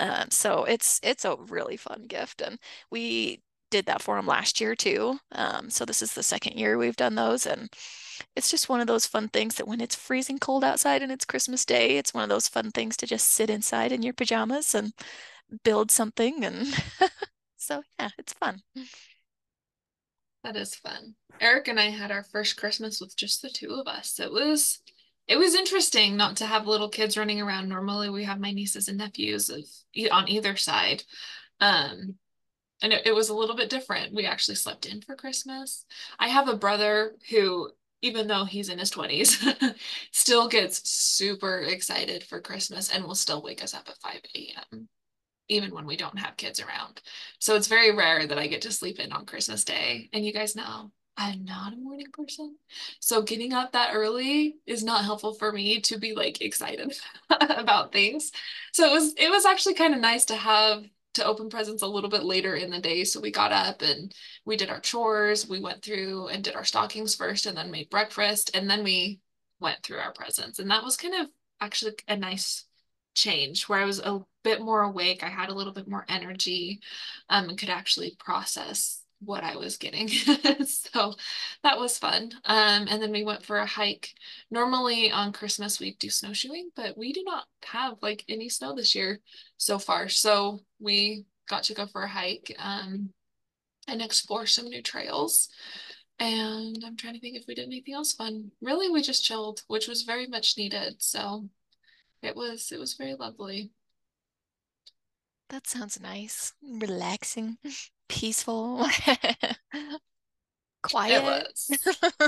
Um, 0.00 0.30
so 0.30 0.64
it's 0.64 1.00
it's 1.02 1.24
a 1.24 1.36
really 1.36 1.76
fun 1.76 2.06
gift 2.08 2.40
and 2.42 2.58
we 2.90 3.42
did 3.70 3.86
that 3.86 4.02
for 4.02 4.16
them 4.16 4.26
last 4.26 4.60
year 4.60 4.74
too. 4.74 5.18
Um, 5.32 5.70
so 5.70 5.84
this 5.84 6.02
is 6.02 6.14
the 6.14 6.22
second 6.22 6.58
year 6.58 6.78
we've 6.78 6.96
done 6.96 7.14
those 7.14 7.46
and 7.46 7.68
it's 8.36 8.50
just 8.50 8.68
one 8.68 8.80
of 8.80 8.86
those 8.86 9.06
fun 9.06 9.28
things 9.28 9.56
that 9.56 9.68
when 9.68 9.80
it's 9.80 9.94
freezing 9.94 10.38
cold 10.38 10.64
outside 10.64 11.02
and 11.02 11.12
it's 11.12 11.24
Christmas 11.24 11.64
Day, 11.64 11.96
it's 11.98 12.14
one 12.14 12.22
of 12.22 12.28
those 12.28 12.48
fun 12.48 12.70
things 12.70 12.96
to 12.98 13.06
just 13.06 13.30
sit 13.30 13.50
inside 13.50 13.92
in 13.92 14.02
your 14.02 14.14
pajamas 14.14 14.74
and 14.74 14.92
build 15.64 15.90
something 15.90 16.44
and 16.44 16.66
so 17.56 17.82
yeah, 17.98 18.10
it's 18.18 18.32
fun. 18.32 18.60
That 20.44 20.56
is 20.56 20.74
fun. 20.74 21.14
Eric 21.40 21.68
and 21.68 21.80
I 21.80 21.90
had 21.90 22.10
our 22.10 22.22
first 22.22 22.56
Christmas 22.56 23.00
with 23.00 23.16
just 23.16 23.42
the 23.42 23.50
two 23.50 23.74
of 23.74 23.86
us. 23.86 24.18
It 24.20 24.32
was 24.32 24.80
it 25.26 25.38
was 25.38 25.54
interesting 25.54 26.16
not 26.16 26.36
to 26.38 26.46
have 26.46 26.66
little 26.66 26.88
kids 26.88 27.18
running 27.18 27.40
around. 27.40 27.68
Normally 27.68 28.08
we 28.08 28.24
have 28.24 28.40
my 28.40 28.50
nieces 28.50 28.88
and 28.88 28.98
nephews 28.98 29.50
of 29.50 29.64
on 30.10 30.28
either 30.28 30.56
side. 30.56 31.02
Um 31.60 32.16
and 32.80 32.92
it, 32.92 33.06
it 33.06 33.14
was 33.14 33.28
a 33.28 33.34
little 33.34 33.56
bit 33.56 33.70
different. 33.70 34.14
We 34.14 34.24
actually 34.24 34.54
slept 34.54 34.86
in 34.86 35.02
for 35.02 35.16
Christmas. 35.16 35.84
I 36.18 36.28
have 36.28 36.48
a 36.48 36.56
brother 36.56 37.16
who 37.30 37.70
even 38.02 38.26
though 38.26 38.44
he's 38.44 38.68
in 38.68 38.78
his 38.78 38.90
20s, 38.90 39.74
still 40.12 40.48
gets 40.48 40.88
super 40.88 41.60
excited 41.60 42.24
for 42.24 42.40
Christmas 42.40 42.90
and 42.90 43.04
will 43.04 43.14
still 43.14 43.42
wake 43.42 43.62
us 43.62 43.74
up 43.74 43.88
at 43.88 43.98
5 43.98 44.20
a.m 44.34 44.88
even 45.48 45.74
when 45.74 45.86
we 45.86 45.96
don't 45.96 46.18
have 46.18 46.36
kids 46.36 46.60
around. 46.60 47.00
So 47.38 47.56
it's 47.56 47.68
very 47.68 47.94
rare 47.94 48.26
that 48.26 48.38
I 48.38 48.46
get 48.46 48.62
to 48.62 48.72
sleep 48.72 48.98
in 49.00 49.12
on 49.12 49.26
Christmas 49.26 49.64
Day. 49.64 50.08
And 50.12 50.24
you 50.24 50.32
guys 50.32 50.54
know 50.54 50.92
I'm 51.16 51.44
not 51.44 51.72
a 51.72 51.76
morning 51.76 52.06
person. 52.12 52.56
So 53.00 53.22
getting 53.22 53.52
up 53.52 53.72
that 53.72 53.90
early 53.92 54.56
is 54.66 54.84
not 54.84 55.04
helpful 55.04 55.34
for 55.34 55.50
me 55.50 55.80
to 55.80 55.98
be 55.98 56.14
like 56.14 56.40
excited 56.40 56.96
about 57.40 57.92
things. 57.92 58.30
So 58.72 58.86
it 58.86 58.92
was 58.92 59.14
it 59.14 59.30
was 59.30 59.44
actually 59.44 59.74
kind 59.74 59.94
of 59.94 60.00
nice 60.00 60.26
to 60.26 60.36
have 60.36 60.84
to 61.14 61.24
open 61.24 61.48
presents 61.48 61.82
a 61.82 61.86
little 61.86 62.10
bit 62.10 62.24
later 62.24 62.54
in 62.54 62.70
the 62.70 62.80
day. 62.80 63.04
So 63.04 63.20
we 63.20 63.30
got 63.30 63.52
up 63.52 63.82
and 63.82 64.12
we 64.44 64.56
did 64.56 64.70
our 64.70 64.80
chores. 64.80 65.48
We 65.48 65.60
went 65.60 65.82
through 65.82 66.28
and 66.28 66.44
did 66.44 66.54
our 66.54 66.64
stockings 66.64 67.14
first 67.14 67.46
and 67.46 67.56
then 67.56 67.70
made 67.70 67.90
breakfast 67.90 68.50
and 68.54 68.68
then 68.68 68.84
we 68.84 69.20
went 69.60 69.82
through 69.82 69.98
our 69.98 70.12
presents. 70.12 70.58
And 70.58 70.70
that 70.70 70.84
was 70.84 70.96
kind 70.96 71.14
of 71.14 71.28
actually 71.60 71.94
a 72.06 72.16
nice 72.16 72.64
change 73.14 73.68
where 73.68 73.80
I 73.80 73.84
was 73.84 73.98
a 73.98 74.20
bit 74.44 74.60
more 74.60 74.82
awake. 74.82 75.24
I 75.24 75.28
had 75.28 75.48
a 75.48 75.54
little 75.54 75.72
bit 75.72 75.88
more 75.88 76.04
energy 76.08 76.80
um, 77.28 77.48
and 77.48 77.58
could 77.58 77.70
actually 77.70 78.16
process 78.18 79.02
what 79.20 79.44
I 79.44 79.56
was 79.56 79.76
getting. 79.76 80.08
so 80.66 81.14
that 81.62 81.78
was 81.78 81.98
fun. 81.98 82.30
Um, 82.44 82.86
and 82.88 83.02
then 83.02 83.10
we 83.12 83.24
went 83.24 83.44
for 83.44 83.58
a 83.58 83.66
hike. 83.66 84.14
Normally 84.50 85.10
on 85.10 85.32
Christmas 85.32 85.80
we 85.80 85.94
do 85.94 86.10
snowshoeing, 86.10 86.70
but 86.76 86.96
we 86.96 87.12
do 87.12 87.22
not 87.24 87.46
have 87.64 87.98
like 88.02 88.24
any 88.28 88.48
snow 88.48 88.74
this 88.74 88.94
year 88.94 89.20
so 89.56 89.78
far. 89.78 90.08
So 90.08 90.60
we 90.78 91.24
got 91.48 91.64
to 91.64 91.74
go 91.74 91.86
for 91.86 92.02
a 92.02 92.08
hike 92.08 92.54
um, 92.58 93.10
and 93.88 94.02
explore 94.02 94.46
some 94.46 94.66
new 94.68 94.82
trails. 94.82 95.48
And 96.20 96.82
I'm 96.84 96.96
trying 96.96 97.14
to 97.14 97.20
think 97.20 97.36
if 97.36 97.46
we 97.46 97.54
did 97.54 97.66
anything 97.66 97.94
else 97.94 98.12
fun. 98.12 98.50
Really, 98.60 98.90
we 98.90 99.02
just 99.02 99.24
chilled, 99.24 99.62
which 99.68 99.86
was 99.88 100.02
very 100.02 100.26
much 100.26 100.56
needed. 100.58 100.96
So 101.02 101.48
it 102.22 102.34
was 102.36 102.72
it 102.72 102.78
was 102.78 102.94
very 102.94 103.14
lovely. 103.14 103.70
that 105.48 105.66
sounds 105.66 106.00
nice. 106.00 106.52
Relaxing, 106.62 107.58
peaceful, 108.08 108.86
quiet. 110.82 111.12
It 111.12 111.22
was. 111.22 111.70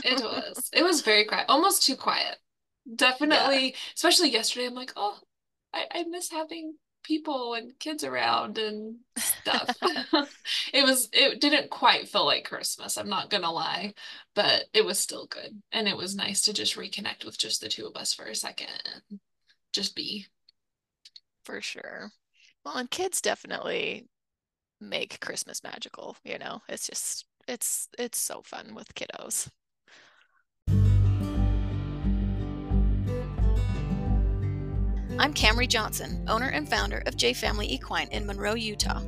It 0.04 0.22
was. 0.22 0.70
It 0.72 0.82
was 0.82 1.02
very 1.02 1.24
quiet, 1.24 1.46
almost 1.48 1.84
too 1.84 1.96
quiet. 1.96 2.36
Definitely, 2.94 3.66
yeah. 3.70 3.76
especially 3.94 4.30
yesterday. 4.30 4.66
I'm 4.66 4.74
like, 4.74 4.92
oh, 4.96 5.18
I, 5.72 5.86
I 5.92 6.04
miss 6.04 6.30
having 6.30 6.74
people 7.02 7.54
and 7.54 7.78
kids 7.78 8.04
around 8.04 8.58
and 8.58 8.96
stuff. 9.16 9.76
it 10.72 10.84
was 10.84 11.08
it 11.12 11.40
didn't 11.40 11.70
quite 11.70 12.08
feel 12.08 12.24
like 12.24 12.44
Christmas, 12.44 12.96
I'm 12.96 13.08
not 13.08 13.30
gonna 13.30 13.50
lie, 13.50 13.94
but 14.34 14.64
it 14.72 14.84
was 14.84 14.98
still 14.98 15.26
good. 15.26 15.62
And 15.72 15.88
it 15.88 15.96
was 15.96 16.14
nice 16.16 16.42
to 16.42 16.52
just 16.52 16.76
reconnect 16.76 17.24
with 17.24 17.38
just 17.38 17.60
the 17.60 17.68
two 17.68 17.86
of 17.86 17.96
us 17.96 18.14
for 18.14 18.24
a 18.24 18.34
second 18.34 18.68
and 18.94 19.20
just 19.72 19.94
be. 19.94 20.26
For 21.44 21.60
sure. 21.60 22.10
Well, 22.64 22.76
and 22.76 22.90
kids 22.90 23.20
definitely 23.20 24.06
make 24.80 25.20
Christmas 25.20 25.62
magical, 25.62 26.16
you 26.24 26.38
know. 26.38 26.62
It's 26.68 26.86
just 26.86 27.26
it's 27.46 27.88
it's 27.98 28.18
so 28.18 28.42
fun 28.44 28.74
with 28.74 28.94
kiddos. 28.94 29.48
I'm 35.18 35.34
Camri 35.34 35.68
Johnson, 35.68 36.24
owner 36.28 36.48
and 36.48 36.68
founder 36.68 37.02
of 37.06 37.16
J 37.16 37.34
Family 37.34 37.70
Equine 37.70 38.08
in 38.10 38.26
Monroe, 38.26 38.54
Utah. 38.54 39.02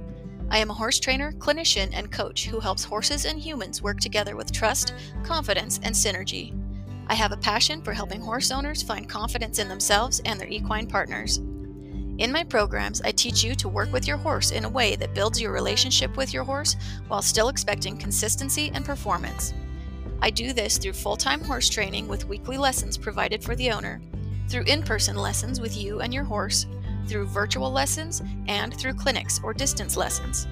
I 0.51 0.59
am 0.59 0.69
a 0.69 0.75
horse 0.75 1.01
trainer, 1.01 1.33
clinician, 1.33 1.91
and 1.95 2.13
coach 2.13 2.45
who 2.45 2.61
helps 2.61 2.85
horses 2.85 3.25
and 3.25 3.41
humans 3.41 3.81
work 3.81 3.99
together 3.99 4.37
with 4.37 4.53
trust, 4.53 4.93
confidence, 5.25 5.81
and 5.83 5.95
synergy. 5.95 6.55
I 7.07 7.15
have 7.15 7.33
a 7.33 7.39
passion 7.39 7.81
for 7.81 7.95
helping 7.95 8.21
horse 8.21 8.51
owners 8.51 8.83
find 8.83 9.09
confidence 9.09 9.59
in 9.59 9.69
themselves 9.69 10.21
and 10.27 10.39
their 10.39 10.49
equine 10.49 10.87
partners. 10.87 11.41
In 12.19 12.31
my 12.31 12.45
programs, 12.45 13.01
I 13.03 13.11
teach 13.11 13.43
you 13.43 13.55
to 13.55 13.69
work 13.69 13.93
with 13.93 14.07
your 14.07 14.19
horse 14.19 14.51
in 14.51 14.65
a 14.65 14.69
way 14.69 14.97
that 14.97 15.15
builds 15.15 15.41
your 15.41 15.53
relationship 15.53 16.17
with 16.17 16.35
your 16.35 16.45
horse 16.45 16.77
while 17.09 17.23
still 17.23 17.49
expecting 17.49 17.97
consistency 17.97 18.71
and 18.75 18.85
performance. 18.85 19.55
I 20.21 20.31
do 20.31 20.53
this 20.53 20.79
through 20.79 20.93
full 20.93 21.17
time 21.17 21.43
horse 21.43 21.69
training 21.69 22.09
with 22.09 22.29
weekly 22.29 22.59
lessons 22.59 22.97
provided 22.99 23.43
for 23.43 23.57
the 23.57 23.71
owner 23.71 24.01
through 24.53 24.65
in 24.65 24.83
person 24.83 25.17
lessons 25.17 25.61
with 25.61 25.75
you 25.77 26.01
and 26.01 26.13
your 26.13 26.25
horse, 26.25 26.67
through 27.09 27.25
virtual 27.27 27.71
lessons, 27.71 28.23
and 28.47 28.75
through 28.75 28.93
clinics 28.93 29.41
or 29.43 29.55
distance 29.55 29.97
lessons. 29.97 30.47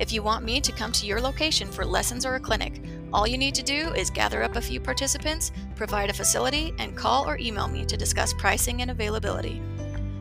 If 0.00 0.12
you 0.12 0.22
want 0.24 0.44
me 0.44 0.60
to 0.60 0.72
come 0.72 0.90
to 0.92 1.06
your 1.06 1.20
location 1.20 1.70
for 1.70 1.84
lessons 1.84 2.26
or 2.26 2.34
a 2.34 2.40
clinic, 2.40 2.82
all 3.12 3.28
you 3.28 3.38
need 3.38 3.54
to 3.54 3.62
do 3.62 3.92
is 3.94 4.10
gather 4.10 4.42
up 4.42 4.56
a 4.56 4.60
few 4.60 4.80
participants, 4.80 5.52
provide 5.76 6.10
a 6.10 6.14
facility, 6.14 6.74
and 6.78 6.96
call 6.96 7.28
or 7.28 7.38
email 7.38 7.68
me 7.68 7.84
to 7.84 7.96
discuss 7.96 8.34
pricing 8.34 8.82
and 8.82 8.90
availability. 8.90 9.62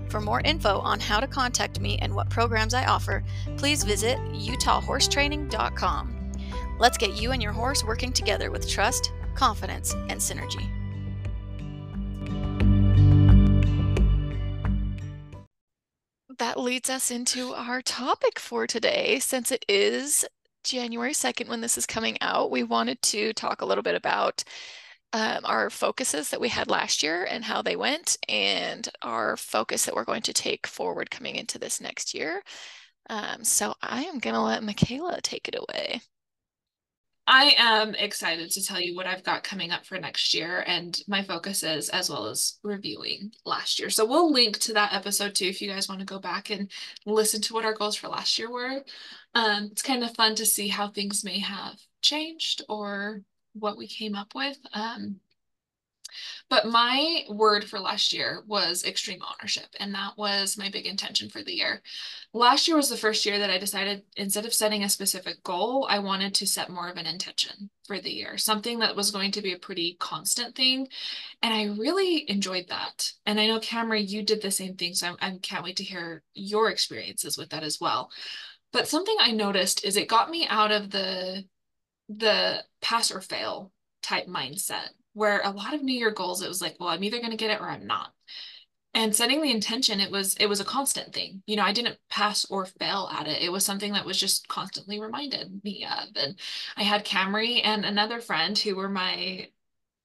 For 0.10 0.22
more 0.22 0.42
info 0.42 0.80
on 0.80 1.00
how 1.00 1.20
to 1.20 1.28
contact 1.28 1.80
me 1.80 2.00
and 2.02 2.16
what 2.16 2.30
programs 2.30 2.74
I 2.74 2.86
offer, 2.86 3.24
please 3.58 3.84
visit 3.84 4.18
utahhorsetraining.com. 4.20 6.32
Let's 6.80 6.98
get 6.98 7.22
you 7.22 7.32
and 7.32 7.42
your 7.42 7.54
horse 7.54 7.84
working 7.84 8.14
together 8.14 8.52
with 8.52 8.70
trust, 8.70 9.12
confidence, 9.36 9.94
and 9.94 10.20
synergy. 10.20 10.78
that 16.38 16.60
leads 16.60 16.90
us 16.90 17.12
into 17.12 17.54
our 17.54 17.82
topic 17.82 18.40
for 18.40 18.68
today. 18.68 19.20
Since 19.20 19.52
it 19.52 19.66
is 19.68 20.26
January 20.64 21.14
2nd 21.14 21.50
when 21.50 21.62
this 21.62 21.78
is 21.78 21.86
coming 21.86 22.18
out, 22.22 22.52
we 22.52 22.64
wanted 22.64 23.02
to 23.04 23.34
talk 23.34 23.62
a 23.62 23.66
little 23.66 23.84
bit 23.84 23.96
about 23.96 24.44
um, 25.14 25.42
our 25.46 25.70
focuses 25.70 26.30
that 26.30 26.42
we 26.42 26.50
had 26.50 26.70
last 26.70 27.02
year 27.02 27.26
and 27.30 27.44
how 27.44 27.62
they 27.62 27.76
went, 27.76 28.18
and 28.28 28.88
our 29.02 29.38
focus 29.38 29.86
that 29.86 29.96
we're 29.96 30.04
going 30.04 30.22
to 30.24 30.34
take 30.34 30.68
forward 30.68 31.10
coming 31.12 31.36
into 31.36 31.60
this 31.60 31.82
next 31.82 32.14
year. 32.14 32.44
Um, 33.10 33.44
so 33.44 33.74
I 33.82 34.04
am 34.04 34.20
going 34.20 34.36
to 34.36 34.42
let 34.42 34.64
McKayla 34.64 35.22
take 35.22 35.48
it 35.48 35.56
away. 35.56 36.02
I 37.30 37.56
am 37.58 37.94
excited 37.94 38.52
to 38.52 38.64
tell 38.64 38.80
you 38.80 38.96
what 38.96 39.06
I've 39.06 39.24
got 39.24 39.44
coming 39.44 39.72
up 39.72 39.86
for 39.86 40.00
next 40.00 40.34
year 40.34 40.64
and 40.66 40.98
my 41.10 41.22
focus 41.24 41.62
is 41.62 41.90
as 41.90 42.10
well 42.10 42.28
as 42.28 42.58
reviewing 42.64 43.34
last 43.46 43.80
year. 43.80 43.90
So 43.90 44.06
we'll 44.06 44.32
link 44.32 44.58
to 44.60 44.74
that 44.74 44.94
episode 44.94 45.36
too 45.36 45.48
if 45.48 45.62
you 45.62 45.70
guys 45.70 45.90
want 45.90 46.00
to 46.00 46.06
go 46.06 46.20
back 46.20 46.50
and 46.52 46.72
listen 47.06 47.42
to 47.42 47.54
what 47.54 47.66
our 47.66 47.74
goals 47.74 47.98
for 47.98 48.08
last 48.08 48.40
year 48.40 48.50
were. 48.50 48.82
Um, 49.36 49.68
it's 49.72 49.82
kind 49.82 50.06
of 50.06 50.16
fun 50.16 50.36
to 50.36 50.46
see 50.46 50.70
how 50.70 50.88
things 50.88 51.26
may 51.26 51.40
have 51.40 51.78
changed 52.02 52.64
or 52.70 53.24
what 53.60 53.78
we 53.78 53.88
came 53.88 54.16
up 54.16 54.34
with. 54.36 54.58
Um, 54.74 55.20
but 56.50 56.68
my 56.68 57.24
word 57.30 57.66
for 57.66 57.80
last 57.80 58.14
year 58.14 58.44
was 58.48 58.86
extreme 58.86 59.20
ownership, 59.22 59.68
and 59.80 59.94
that 59.94 60.18
was 60.18 60.58
my 60.58 60.70
big 60.70 60.86
intention 60.86 61.30
for 61.30 61.44
the 61.44 61.54
year. 61.54 61.82
Last 62.34 62.68
year 62.68 62.78
was 62.78 62.90
the 62.90 62.98
first 62.98 63.26
year 63.26 63.38
that 63.40 63.50
I 63.50 63.58
decided 63.58 64.04
instead 64.16 64.46
of 64.46 64.54
setting 64.54 64.84
a 64.84 64.90
specific 64.90 65.44
goal, 65.44 65.88
I 65.90 66.00
wanted 66.00 66.34
to 66.36 66.48
set 66.48 66.70
more 66.70 66.90
of 66.90 66.98
an 66.98 67.06
intention 67.06 67.70
for 67.86 68.00
the 68.00 68.14
year, 68.14 68.38
something 68.38 68.80
that 68.80 68.96
was 68.96 69.12
going 69.12 69.32
to 69.32 69.42
be 69.42 69.54
a 69.54 69.60
pretty 69.60 69.98
constant 70.00 70.56
thing. 70.56 70.88
And 71.42 71.54
I 71.54 71.66
really 71.80 72.30
enjoyed 72.30 72.68
that. 72.70 73.12
And 73.26 73.40
I 73.40 73.48
know, 73.48 73.60
Camri, 73.60 74.08
you 74.08 74.24
did 74.24 74.42
the 74.42 74.52
same 74.52 74.76
thing. 74.76 74.94
So 74.94 75.16
I 75.22 75.38
can't 75.42 75.64
wait 75.64 75.78
to 75.78 75.84
hear 75.84 76.24
your 76.34 76.70
experiences 76.70 77.38
with 77.38 77.50
that 77.50 77.64
as 77.64 77.80
well. 77.82 78.10
But 78.72 78.88
something 78.88 79.16
I 79.20 79.32
noticed 79.32 79.86
is 79.86 79.98
it 79.98 80.10
got 80.10 80.30
me 80.30 80.48
out 80.48 80.72
of 80.72 80.92
the 80.92 81.46
the 82.10 82.64
pass 82.82 83.12
or 83.12 83.22
fail 83.22 83.72
type 84.02 84.28
mindset 84.28 84.90
where 85.14 85.42
a 85.44 85.50
lot 85.52 85.74
of 85.74 85.82
new 85.82 85.98
year 85.98 86.12
goals 86.12 86.42
it 86.42 86.48
was 86.48 86.62
like 86.62 86.76
well 86.80 86.90
i'm 86.90 87.04
either 87.04 87.20
going 87.20 87.32
to 87.32 87.38
get 87.38 87.52
it 87.52 87.60
or 87.62 87.70
i'm 87.70 87.88
not. 87.88 88.14
And 88.94 89.16
setting 89.16 89.42
the 89.42 89.52
intention 89.52 90.00
it 90.00 90.12
was 90.12 90.36
it 90.38 90.48
was 90.48 90.60
a 90.60 90.66
constant 90.66 91.14
thing. 91.14 91.44
You 91.46 91.56
know 91.56 91.64
i 91.64 91.74
didn't 91.74 91.98
pass 92.10 92.46
or 92.46 92.66
fail 92.66 93.10
at 93.14 93.28
it. 93.28 93.42
It 93.42 93.52
was 93.52 93.66
something 93.66 93.94
that 93.94 94.06
was 94.06 94.20
just 94.20 94.48
constantly 94.48 95.00
reminded 95.00 95.62
me 95.64 95.86
of. 95.86 96.10
And 96.16 96.40
i 96.78 96.84
had 96.84 97.06
Camri 97.06 97.62
and 97.64 97.86
another 97.86 98.20
friend 98.22 98.58
who 98.58 98.76
were 98.76 98.90
my 98.90 99.50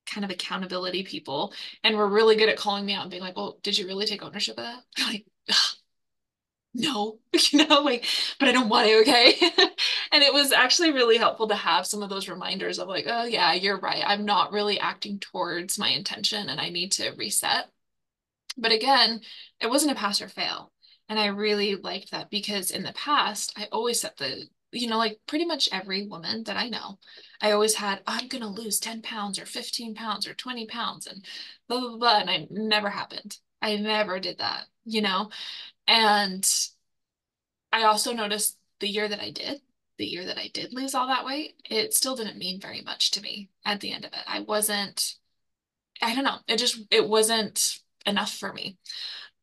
kind 0.07 0.25
of 0.25 0.31
accountability 0.31 1.05
people 1.05 1.55
and 1.85 1.97
were 1.97 2.09
really 2.09 2.37
good 2.37 2.49
at 2.49 2.57
calling 2.59 2.85
me 2.85 2.93
out 2.95 3.03
and 3.03 3.11
being 3.11 3.23
like 3.23 3.37
well 3.37 3.59
did 3.63 3.79
you 3.79 3.87
really 3.87 4.07
take 4.07 4.23
ownership 4.23 4.59
of 4.59 4.65
that? 4.65 4.83
Like 5.07 5.27
no, 6.75 7.19
you 7.51 7.67
know, 7.67 7.81
like, 7.81 8.05
but 8.39 8.49
I 8.49 8.53
don't 8.53 8.69
want 8.69 8.87
to, 8.89 9.01
okay? 9.01 9.35
and 10.13 10.23
it 10.23 10.33
was 10.33 10.53
actually 10.53 10.93
really 10.93 11.19
helpful 11.19 11.49
to 11.49 11.55
have 11.55 11.87
some 11.87 12.03
of 12.03 12.11
those 12.11 12.29
reminders 12.29 12.79
of 12.79 12.89
like, 12.89 13.05
oh, 13.09 13.25
yeah, 13.25 13.53
you're 13.53 13.79
right. 13.79 14.03
I'm 14.07 14.25
not 14.25 14.53
really 14.53 14.81
acting 14.81 15.19
towards 15.19 15.79
my 15.79 15.89
intention 15.89 16.49
and 16.49 16.61
I 16.61 16.71
need 16.71 16.93
to 16.93 17.11
reset. 17.17 17.69
But 18.57 18.73
again, 18.73 19.21
it 19.61 19.69
wasn't 19.71 19.93
a 19.93 19.95
pass 19.97 20.21
or 20.21 20.29
fail. 20.29 20.73
And 21.09 21.19
I 21.19 21.27
really 21.27 21.77
liked 21.77 22.11
that 22.13 22.31
because 22.31 22.71
in 22.71 22.83
the 22.83 22.93
past, 22.93 23.53
I 23.57 23.69
always 23.73 24.01
set 24.01 24.17
the, 24.17 24.47
you 24.73 24.89
know, 24.89 24.99
like 24.99 25.21
pretty 25.27 25.45
much 25.45 25.69
every 25.73 26.07
woman 26.07 26.45
that 26.45 26.57
I 26.57 26.69
know, 26.69 26.99
I 27.41 27.53
always 27.53 27.75
had, 27.75 28.01
I'm 28.07 28.29
going 28.29 28.43
to 28.43 28.49
lose 28.49 28.79
10 28.81 29.03
pounds 29.03 29.39
or 29.39 29.45
15 29.47 29.95
pounds 29.95 30.27
or 30.27 30.35
20 30.35 30.67
pounds 30.67 31.07
and 31.07 31.25
blah, 31.69 31.81
blah, 31.81 31.97
blah. 31.99 32.19
And 32.21 32.31
I 32.31 32.47
never 32.51 32.89
happened. 32.89 33.39
I 33.61 33.77
never 33.77 34.19
did 34.21 34.39
that, 34.39 34.67
you 34.85 35.03
know? 35.03 35.31
And 35.87 36.49
I 37.73 37.85
also 37.85 38.13
noticed 38.13 38.59
the 38.81 38.89
year 38.89 39.09
that 39.09 39.21
I 39.21 39.31
did, 39.31 39.61
the 39.99 40.07
year 40.07 40.25
that 40.27 40.39
I 40.39 40.49
did 40.53 40.73
lose 40.73 40.95
all 40.95 41.07
that 41.09 41.25
weight, 41.25 41.55
it 41.69 41.95
still 41.95 42.17
didn't 42.17 42.39
mean 42.39 42.61
very 42.61 42.83
much 42.83 43.11
to 43.13 43.23
me 43.23 43.51
at 43.65 43.81
the 43.81 43.93
end 43.93 44.05
of 44.05 44.13
it. 44.13 44.25
I 44.27 44.41
wasn't, 44.41 45.15
I 46.03 46.15
don't 46.15 46.25
know, 46.25 46.39
it 46.49 46.59
just, 46.59 46.81
it 46.91 47.09
wasn't 47.09 47.79
enough 48.07 48.33
for 48.33 48.53
me. 48.53 48.79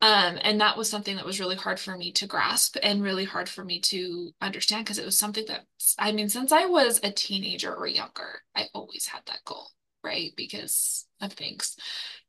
Um, 0.01 0.37
and 0.41 0.61
that 0.61 0.77
was 0.77 0.89
something 0.89 1.17
that 1.17 1.25
was 1.25 1.41
really 1.41 1.57
hard 1.57 1.79
for 1.79 1.97
me 1.97 2.13
to 2.13 2.27
grasp 2.27 2.77
and 2.81 3.03
really 3.03 3.25
hard 3.25 3.49
for 3.49 3.65
me 3.65 3.81
to 3.81 4.31
understand 4.39 4.85
because 4.85 4.97
it 4.97 5.05
was 5.05 5.17
something 5.17 5.45
that, 5.47 5.65
I 5.97 6.13
mean, 6.13 6.29
since 6.29 6.53
I 6.53 6.65
was 6.65 7.01
a 7.03 7.11
teenager 7.11 7.75
or 7.75 7.85
younger, 7.87 8.41
I 8.55 8.67
always 8.73 9.07
had 9.07 9.21
that 9.25 9.43
goal, 9.43 9.67
right? 10.03 10.31
Because 10.37 11.05
of 11.19 11.33
things. 11.33 11.75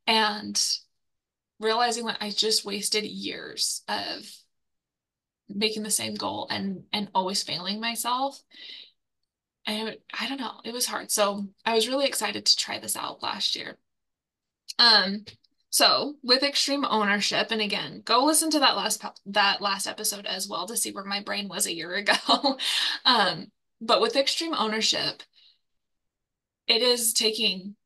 And 0.09 0.61
realizing 1.61 2.07
that 2.07 2.19
I 2.21 2.31
just 2.31 2.65
wasted 2.65 3.05
years 3.05 3.83
of 3.89 4.29
making 5.49 5.83
the 5.83 5.91
same 5.91 6.15
goal 6.15 6.47
and 6.51 6.85
and 6.93 7.09
always 7.15 7.43
failing 7.43 7.81
myself. 7.81 8.43
And 9.67 9.97
I 10.19 10.29
don't 10.29 10.41
know, 10.41 10.61
it 10.65 10.73
was 10.73 10.87
hard. 10.87 11.11
So 11.11 11.47
I 11.65 11.75
was 11.75 11.87
really 11.87 12.07
excited 12.07 12.47
to 12.47 12.57
try 12.57 12.79
this 12.79 12.97
out 12.97 13.23
last 13.23 13.55
year. 13.55 13.77
Um, 14.79 15.25
so 15.69 16.17
with 16.23 16.43
extreme 16.43 16.85
ownership, 16.85 17.51
and 17.51 17.61
again, 17.61 18.03
go 18.05 18.25
listen 18.25 18.51
to 18.51 18.59
that 18.61 18.77
last 18.77 19.05
that 19.27 19.61
last 19.61 19.87
episode 19.87 20.27
as 20.27 20.49
well 20.49 20.67
to 20.67 20.77
see 20.77 20.93
where 20.93 21.05
my 21.05 21.23
brain 21.23 21.49
was 21.49 21.67
a 21.67 21.75
year 21.75 21.95
ago. 21.95 22.59
um, 23.05 23.53
but 23.81 24.01
with 24.01 24.17
extreme 24.17 24.55
ownership, 24.55 25.23
it 26.67 26.83
is 26.83 27.13
taking 27.13 27.77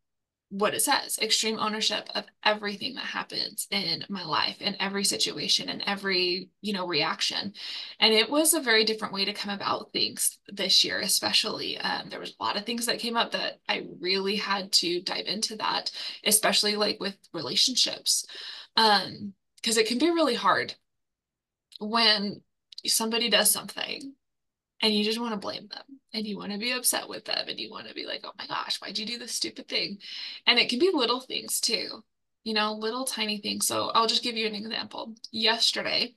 what 0.55 0.73
it 0.73 0.83
says 0.83 1.19
extreme 1.21 1.59
ownership 1.59 2.09
of 2.15 2.25
everything 2.45 2.95
that 2.95 3.05
happens 3.05 3.67
in 3.73 4.05
my 4.09 4.25
life 4.25 4.63
in 4.63 4.77
every 4.79 5.03
situation 5.03 5.69
and 5.69 5.83
every 5.85 6.49
you 6.61 6.73
know 6.73 6.87
reaction. 6.87 7.53
And 7.99 8.15
it 8.15 8.31
was 8.31 8.55
a 8.55 8.61
very 8.61 8.85
different 8.85 9.13
way 9.13 9.25
to 9.25 9.33
come 9.33 9.53
about 9.53 9.93
things 9.93 10.39
this 10.49 10.85
year 10.85 11.01
especially 11.01 11.77
um, 11.79 12.09
there 12.09 12.21
was 12.21 12.35
a 12.39 12.43
lot 12.43 12.57
of 12.57 12.65
things 12.65 12.87
that 12.87 13.01
came 13.01 13.17
up 13.17 13.33
that 13.33 13.59
i 13.69 13.87
really 14.01 14.37
had 14.37 14.71
to 14.73 15.01
dive 15.03 15.27
into 15.27 15.57
that 15.57 15.91
especially 16.25 16.77
like 16.77 17.01
with 17.01 17.17
relationships 17.33 18.25
um 18.77 19.33
because 19.57 19.77
it 19.77 19.89
can 19.89 19.99
be 19.99 20.11
really 20.11 20.35
hard 20.35 20.75
when 21.81 22.43
somebody 22.87 23.29
does 23.29 23.51
something 23.51 24.15
and 24.85 24.95
you 24.95 25.03
just 25.03 25.19
want 25.19 25.33
to 25.33 25.39
blame 25.39 25.67
them 25.69 25.99
and 26.13 26.27
you 26.27 26.37
want 26.37 26.53
to 26.53 26.59
be 26.59 26.73
upset 26.73 27.09
with 27.09 27.25
them 27.25 27.49
and 27.49 27.59
you 27.59 27.71
want 27.71 27.89
to 27.89 27.95
be 27.95 28.05
like, 28.05 28.21
oh 28.23 28.33
my 28.39 28.47
gosh, 28.47 28.79
why'd 28.83 28.99
you 28.99 29.07
do 29.07 29.17
this 29.17 29.33
stupid 29.33 29.67
thing? 29.67 29.97
And 30.47 30.59
it 30.59 30.69
can 30.69 30.79
be 30.79 30.91
little 30.93 31.21
things 31.21 31.59
too, 31.59 32.05
you 32.45 32.53
know, 32.53 32.75
little 32.75 33.07
tiny 33.07 33.39
things. 33.39 33.67
So 33.67 33.91
I'll 33.95 34.07
just 34.07 34.23
give 34.23 34.37
you 34.37 34.47
an 34.47 34.55
example. 34.55 35.15
Yesterday, 35.33 36.17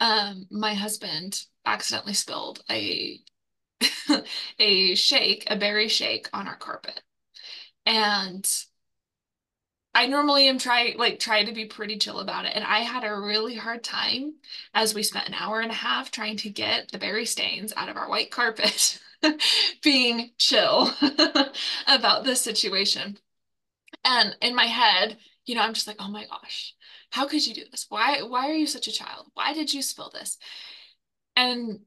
um, 0.00 0.46
my 0.50 0.72
husband 0.72 1.42
accidentally 1.66 2.14
spilled 2.14 2.62
a 2.70 3.20
a 4.58 4.94
shake, 4.94 5.44
a 5.50 5.56
berry 5.56 5.88
shake 5.88 6.30
on 6.32 6.48
our 6.48 6.56
carpet. 6.56 7.02
And 7.84 8.48
I 9.96 10.04
normally 10.06 10.46
am 10.46 10.58
try 10.58 10.94
like 10.98 11.18
try 11.18 11.42
to 11.42 11.52
be 11.52 11.64
pretty 11.64 11.96
chill 11.96 12.20
about 12.20 12.44
it. 12.44 12.52
And 12.54 12.62
I 12.62 12.80
had 12.80 13.02
a 13.02 13.18
really 13.18 13.54
hard 13.54 13.82
time 13.82 14.34
as 14.74 14.94
we 14.94 15.02
spent 15.02 15.26
an 15.26 15.32
hour 15.32 15.60
and 15.60 15.70
a 15.70 15.74
half 15.74 16.10
trying 16.10 16.36
to 16.38 16.50
get 16.50 16.92
the 16.92 16.98
berry 16.98 17.24
stains 17.24 17.72
out 17.74 17.88
of 17.88 17.96
our 17.96 18.06
white 18.06 18.30
carpet, 18.30 19.00
being 19.82 20.32
chill 20.36 20.90
about 21.86 22.24
this 22.24 22.42
situation. 22.42 23.16
And 24.04 24.36
in 24.42 24.54
my 24.54 24.66
head, 24.66 25.16
you 25.46 25.54
know, 25.54 25.62
I'm 25.62 25.72
just 25.72 25.86
like, 25.86 25.96
oh 25.98 26.10
my 26.10 26.26
gosh, 26.26 26.74
how 27.08 27.26
could 27.26 27.46
you 27.46 27.54
do 27.54 27.64
this? 27.70 27.86
Why 27.88 28.20
why 28.20 28.50
are 28.50 28.54
you 28.54 28.66
such 28.66 28.88
a 28.88 28.92
child? 28.92 29.28
Why 29.32 29.54
did 29.54 29.72
you 29.72 29.80
spill 29.80 30.10
this? 30.12 30.36
And 31.36 31.80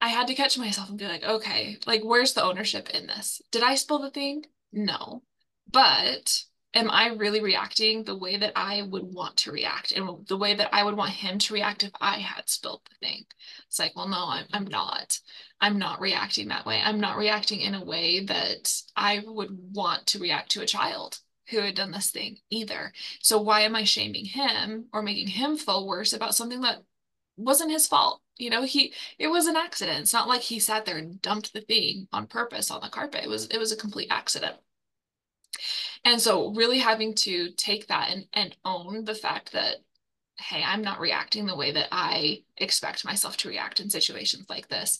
I 0.00 0.08
had 0.10 0.28
to 0.28 0.34
catch 0.34 0.56
myself 0.56 0.88
and 0.88 0.98
be 0.98 1.06
like, 1.08 1.24
okay, 1.24 1.78
like 1.84 2.02
where's 2.04 2.32
the 2.34 2.44
ownership 2.44 2.90
in 2.90 3.08
this? 3.08 3.42
Did 3.50 3.64
I 3.64 3.74
spill 3.74 3.98
the 3.98 4.10
thing? 4.10 4.46
No. 4.72 5.24
But 5.68 6.44
am 6.74 6.90
I 6.90 7.08
really 7.08 7.42
reacting 7.42 8.04
the 8.04 8.16
way 8.16 8.36
that 8.36 8.52
I 8.56 8.82
would 8.82 9.02
want 9.02 9.36
to 9.38 9.52
react 9.52 9.92
and 9.92 10.26
the 10.26 10.36
way 10.36 10.54
that 10.54 10.72
I 10.72 10.84
would 10.84 10.96
want 10.96 11.10
him 11.10 11.38
to 11.38 11.54
react 11.54 11.82
if 11.82 11.90
I 12.00 12.18
had 12.18 12.48
spilled 12.48 12.82
the 12.88 13.06
thing? 13.06 13.24
It's 13.66 13.78
like, 13.78 13.96
well, 13.96 14.08
no, 14.08 14.26
I'm, 14.28 14.46
I'm 14.52 14.66
not. 14.66 15.18
I'm 15.60 15.78
not 15.78 16.00
reacting 16.00 16.48
that 16.48 16.66
way. 16.66 16.80
I'm 16.82 17.00
not 17.00 17.16
reacting 17.16 17.60
in 17.60 17.74
a 17.74 17.84
way 17.84 18.24
that 18.24 18.72
I 18.96 19.22
would 19.26 19.50
want 19.72 20.06
to 20.08 20.18
react 20.18 20.52
to 20.52 20.62
a 20.62 20.66
child 20.66 21.18
who 21.50 21.58
had 21.60 21.74
done 21.74 21.90
this 21.90 22.10
thing 22.10 22.38
either. 22.50 22.92
So 23.20 23.40
why 23.40 23.62
am 23.62 23.74
I 23.74 23.84
shaming 23.84 24.24
him 24.24 24.86
or 24.92 25.02
making 25.02 25.28
him 25.28 25.56
feel 25.56 25.86
worse 25.86 26.12
about 26.12 26.34
something 26.34 26.60
that 26.60 26.82
wasn't 27.36 27.72
his 27.72 27.88
fault? 27.88 28.22
You 28.36 28.48
know, 28.50 28.62
he 28.62 28.94
it 29.18 29.26
was 29.28 29.46
an 29.46 29.56
accident. 29.56 30.00
It's 30.00 30.12
not 30.12 30.28
like 30.28 30.42
he 30.42 30.60
sat 30.60 30.84
there 30.86 30.96
and 30.96 31.20
dumped 31.20 31.52
the 31.52 31.60
thing 31.60 32.08
on 32.12 32.26
purpose 32.26 32.70
on 32.70 32.80
the 32.80 32.88
carpet. 32.88 33.24
It 33.24 33.28
was 33.28 33.46
it 33.46 33.58
was 33.58 33.72
a 33.72 33.76
complete 33.76 34.08
accident. 34.10 34.56
And 36.04 36.20
so 36.20 36.52
really 36.54 36.78
having 36.78 37.14
to 37.16 37.50
take 37.52 37.88
that 37.88 38.10
and, 38.10 38.26
and 38.32 38.56
own 38.64 39.04
the 39.04 39.14
fact 39.14 39.52
that, 39.52 39.76
hey, 40.38 40.62
I'm 40.64 40.80
not 40.80 41.00
reacting 41.00 41.44
the 41.44 41.56
way 41.56 41.72
that 41.72 41.88
I 41.92 42.42
expect 42.56 43.04
myself 43.04 43.36
to 43.38 43.48
react 43.48 43.80
in 43.80 43.90
situations 43.90 44.46
like 44.48 44.68
this. 44.68 44.98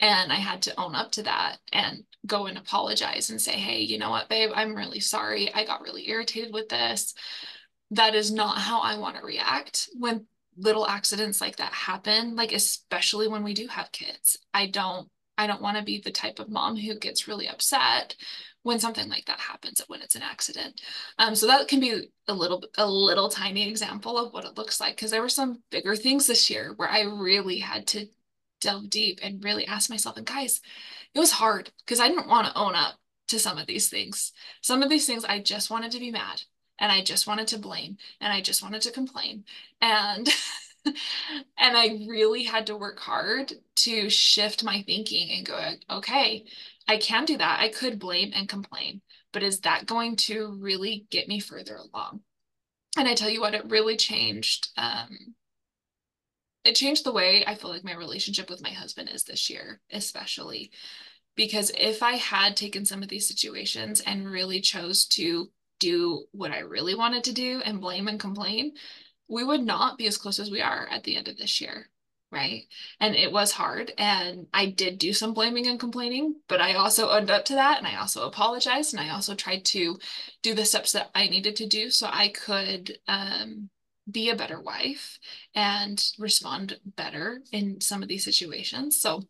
And 0.00 0.32
I 0.32 0.36
had 0.36 0.62
to 0.62 0.80
own 0.80 0.96
up 0.96 1.12
to 1.12 1.22
that 1.22 1.58
and 1.72 2.02
go 2.26 2.46
and 2.46 2.58
apologize 2.58 3.30
and 3.30 3.40
say, 3.40 3.52
hey, 3.52 3.80
you 3.80 3.98
know 3.98 4.10
what, 4.10 4.28
babe, 4.28 4.50
I'm 4.52 4.74
really 4.74 5.00
sorry. 5.00 5.52
I 5.54 5.64
got 5.64 5.82
really 5.82 6.08
irritated 6.08 6.52
with 6.52 6.68
this. 6.68 7.14
That 7.92 8.14
is 8.14 8.32
not 8.32 8.58
how 8.58 8.80
I 8.80 8.98
want 8.98 9.16
to 9.16 9.24
react 9.24 9.88
when 9.96 10.26
little 10.56 10.86
accidents 10.86 11.40
like 11.40 11.56
that 11.56 11.72
happen, 11.72 12.34
like 12.34 12.52
especially 12.52 13.28
when 13.28 13.44
we 13.44 13.54
do 13.54 13.68
have 13.68 13.92
kids. 13.92 14.38
I 14.52 14.66
don't 14.66 15.08
I 15.38 15.46
don't 15.46 15.62
want 15.62 15.78
to 15.78 15.82
be 15.82 15.98
the 15.98 16.10
type 16.10 16.38
of 16.38 16.50
mom 16.50 16.76
who 16.76 16.98
gets 16.98 17.26
really 17.26 17.48
upset 17.48 18.14
when 18.62 18.78
something 18.78 19.08
like 19.08 19.24
that 19.26 19.40
happens 19.40 19.82
when 19.86 20.02
it's 20.02 20.16
an 20.16 20.22
accident. 20.22 20.80
Um, 21.18 21.34
so 21.34 21.46
that 21.46 21.68
can 21.68 21.80
be 21.80 22.10
a 22.28 22.34
little 22.34 22.64
a 22.76 22.86
little 22.86 23.28
tiny 23.28 23.68
example 23.68 24.18
of 24.18 24.32
what 24.32 24.44
it 24.44 24.56
looks 24.56 24.80
like 24.80 24.96
because 24.96 25.10
there 25.10 25.22
were 25.22 25.28
some 25.28 25.62
bigger 25.70 25.96
things 25.96 26.26
this 26.26 26.50
year 26.50 26.74
where 26.76 26.88
I 26.90 27.02
really 27.02 27.58
had 27.58 27.86
to 27.88 28.06
delve 28.60 28.90
deep 28.90 29.20
and 29.22 29.42
really 29.42 29.66
ask 29.66 29.88
myself 29.88 30.16
and 30.16 30.26
guys, 30.26 30.60
it 31.14 31.18
was 31.18 31.32
hard 31.32 31.70
because 31.84 32.00
I 32.00 32.08
didn't 32.08 32.28
want 32.28 32.46
to 32.46 32.58
own 32.58 32.74
up 32.74 32.96
to 33.28 33.38
some 33.38 33.58
of 33.58 33.66
these 33.66 33.88
things. 33.88 34.32
Some 34.60 34.82
of 34.82 34.90
these 34.90 35.06
things 35.06 35.24
I 35.24 35.40
just 35.40 35.70
wanted 35.70 35.92
to 35.92 36.00
be 36.00 36.10
mad 36.10 36.42
and 36.78 36.92
I 36.92 37.02
just 37.02 37.26
wanted 37.26 37.46
to 37.48 37.58
blame 37.58 37.96
and 38.20 38.32
I 38.32 38.40
just 38.40 38.62
wanted 38.62 38.82
to 38.82 38.90
complain 38.92 39.44
and 39.80 40.28
and 40.84 40.96
I 41.58 42.04
really 42.08 42.44
had 42.44 42.66
to 42.66 42.76
work 42.76 42.98
hard 42.98 43.52
to 43.76 44.10
shift 44.10 44.64
my 44.64 44.82
thinking 44.82 45.30
and 45.30 45.46
go, 45.46 45.58
okay, 45.90 46.44
I 46.90 46.96
can 46.96 47.24
do 47.24 47.38
that. 47.38 47.60
I 47.60 47.68
could 47.68 48.00
blame 48.00 48.32
and 48.34 48.48
complain, 48.48 49.00
but 49.32 49.44
is 49.44 49.60
that 49.60 49.86
going 49.86 50.16
to 50.26 50.58
really 50.58 51.06
get 51.08 51.28
me 51.28 51.38
further 51.38 51.76
along? 51.76 52.22
And 52.98 53.06
I 53.06 53.14
tell 53.14 53.30
you 53.30 53.40
what, 53.40 53.54
it 53.54 53.70
really 53.70 53.96
changed. 53.96 54.70
Um, 54.76 55.36
it 56.64 56.74
changed 56.74 57.04
the 57.04 57.12
way 57.12 57.44
I 57.46 57.54
feel 57.54 57.70
like 57.70 57.84
my 57.84 57.94
relationship 57.94 58.50
with 58.50 58.60
my 58.60 58.70
husband 58.70 59.08
is 59.08 59.22
this 59.22 59.48
year, 59.48 59.80
especially 59.92 60.72
because 61.36 61.70
if 61.78 62.02
I 62.02 62.14
had 62.14 62.56
taken 62.56 62.84
some 62.84 63.04
of 63.04 63.08
these 63.08 63.28
situations 63.28 64.00
and 64.00 64.28
really 64.28 64.60
chose 64.60 65.06
to 65.10 65.48
do 65.78 66.24
what 66.32 66.50
I 66.50 66.58
really 66.58 66.96
wanted 66.96 67.22
to 67.22 67.32
do 67.32 67.62
and 67.64 67.80
blame 67.80 68.08
and 68.08 68.18
complain, 68.18 68.72
we 69.28 69.44
would 69.44 69.62
not 69.62 69.96
be 69.96 70.08
as 70.08 70.18
close 70.18 70.40
as 70.40 70.50
we 70.50 70.60
are 70.60 70.88
at 70.90 71.04
the 71.04 71.14
end 71.14 71.28
of 71.28 71.36
this 71.36 71.60
year 71.60 71.89
right? 72.30 72.64
And 73.00 73.16
it 73.16 73.32
was 73.32 73.52
hard. 73.52 73.92
And 73.98 74.46
I 74.54 74.66
did 74.66 74.98
do 74.98 75.12
some 75.12 75.34
blaming 75.34 75.66
and 75.66 75.80
complaining, 75.80 76.36
but 76.48 76.60
I 76.60 76.74
also 76.74 77.10
owned 77.10 77.30
up 77.30 77.44
to 77.46 77.54
that. 77.54 77.78
And 77.78 77.86
I 77.86 77.96
also 77.96 78.26
apologized. 78.26 78.94
And 78.94 79.00
I 79.00 79.10
also 79.10 79.34
tried 79.34 79.64
to 79.66 79.98
do 80.42 80.54
the 80.54 80.64
steps 80.64 80.92
that 80.92 81.10
I 81.14 81.26
needed 81.26 81.56
to 81.56 81.66
do 81.66 81.90
so 81.90 82.08
I 82.10 82.28
could 82.28 82.98
um, 83.08 83.70
be 84.10 84.30
a 84.30 84.36
better 84.36 84.60
wife 84.60 85.18
and 85.54 86.02
respond 86.18 86.78
better 86.84 87.40
in 87.52 87.80
some 87.80 88.02
of 88.02 88.08
these 88.08 88.24
situations. 88.24 89.00
So 89.00 89.22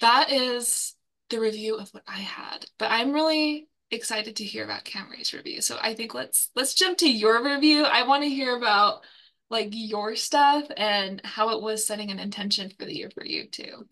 that 0.00 0.30
is 0.30 0.94
the 1.30 1.40
review 1.40 1.76
of 1.76 1.90
what 1.90 2.04
I 2.06 2.18
had. 2.18 2.66
But 2.78 2.90
I'm 2.90 3.12
really 3.12 3.68
excited 3.90 4.36
to 4.36 4.44
hear 4.44 4.64
about 4.64 4.84
Camri's 4.84 5.32
review. 5.32 5.60
So 5.60 5.78
I 5.80 5.94
think 5.94 6.14
let's 6.14 6.50
let's 6.54 6.74
jump 6.74 6.98
to 6.98 7.10
your 7.10 7.42
review. 7.42 7.84
I 7.84 8.02
want 8.02 8.22
to 8.22 8.28
hear 8.28 8.56
about 8.56 9.02
like 9.50 9.68
your 9.72 10.16
stuff 10.16 10.64
and 10.76 11.20
how 11.24 11.50
it 11.50 11.62
was 11.62 11.86
setting 11.86 12.10
an 12.10 12.18
intention 12.18 12.70
for 12.78 12.84
the 12.84 12.96
year 12.96 13.10
for 13.10 13.24
you 13.24 13.46
too. 13.46 13.86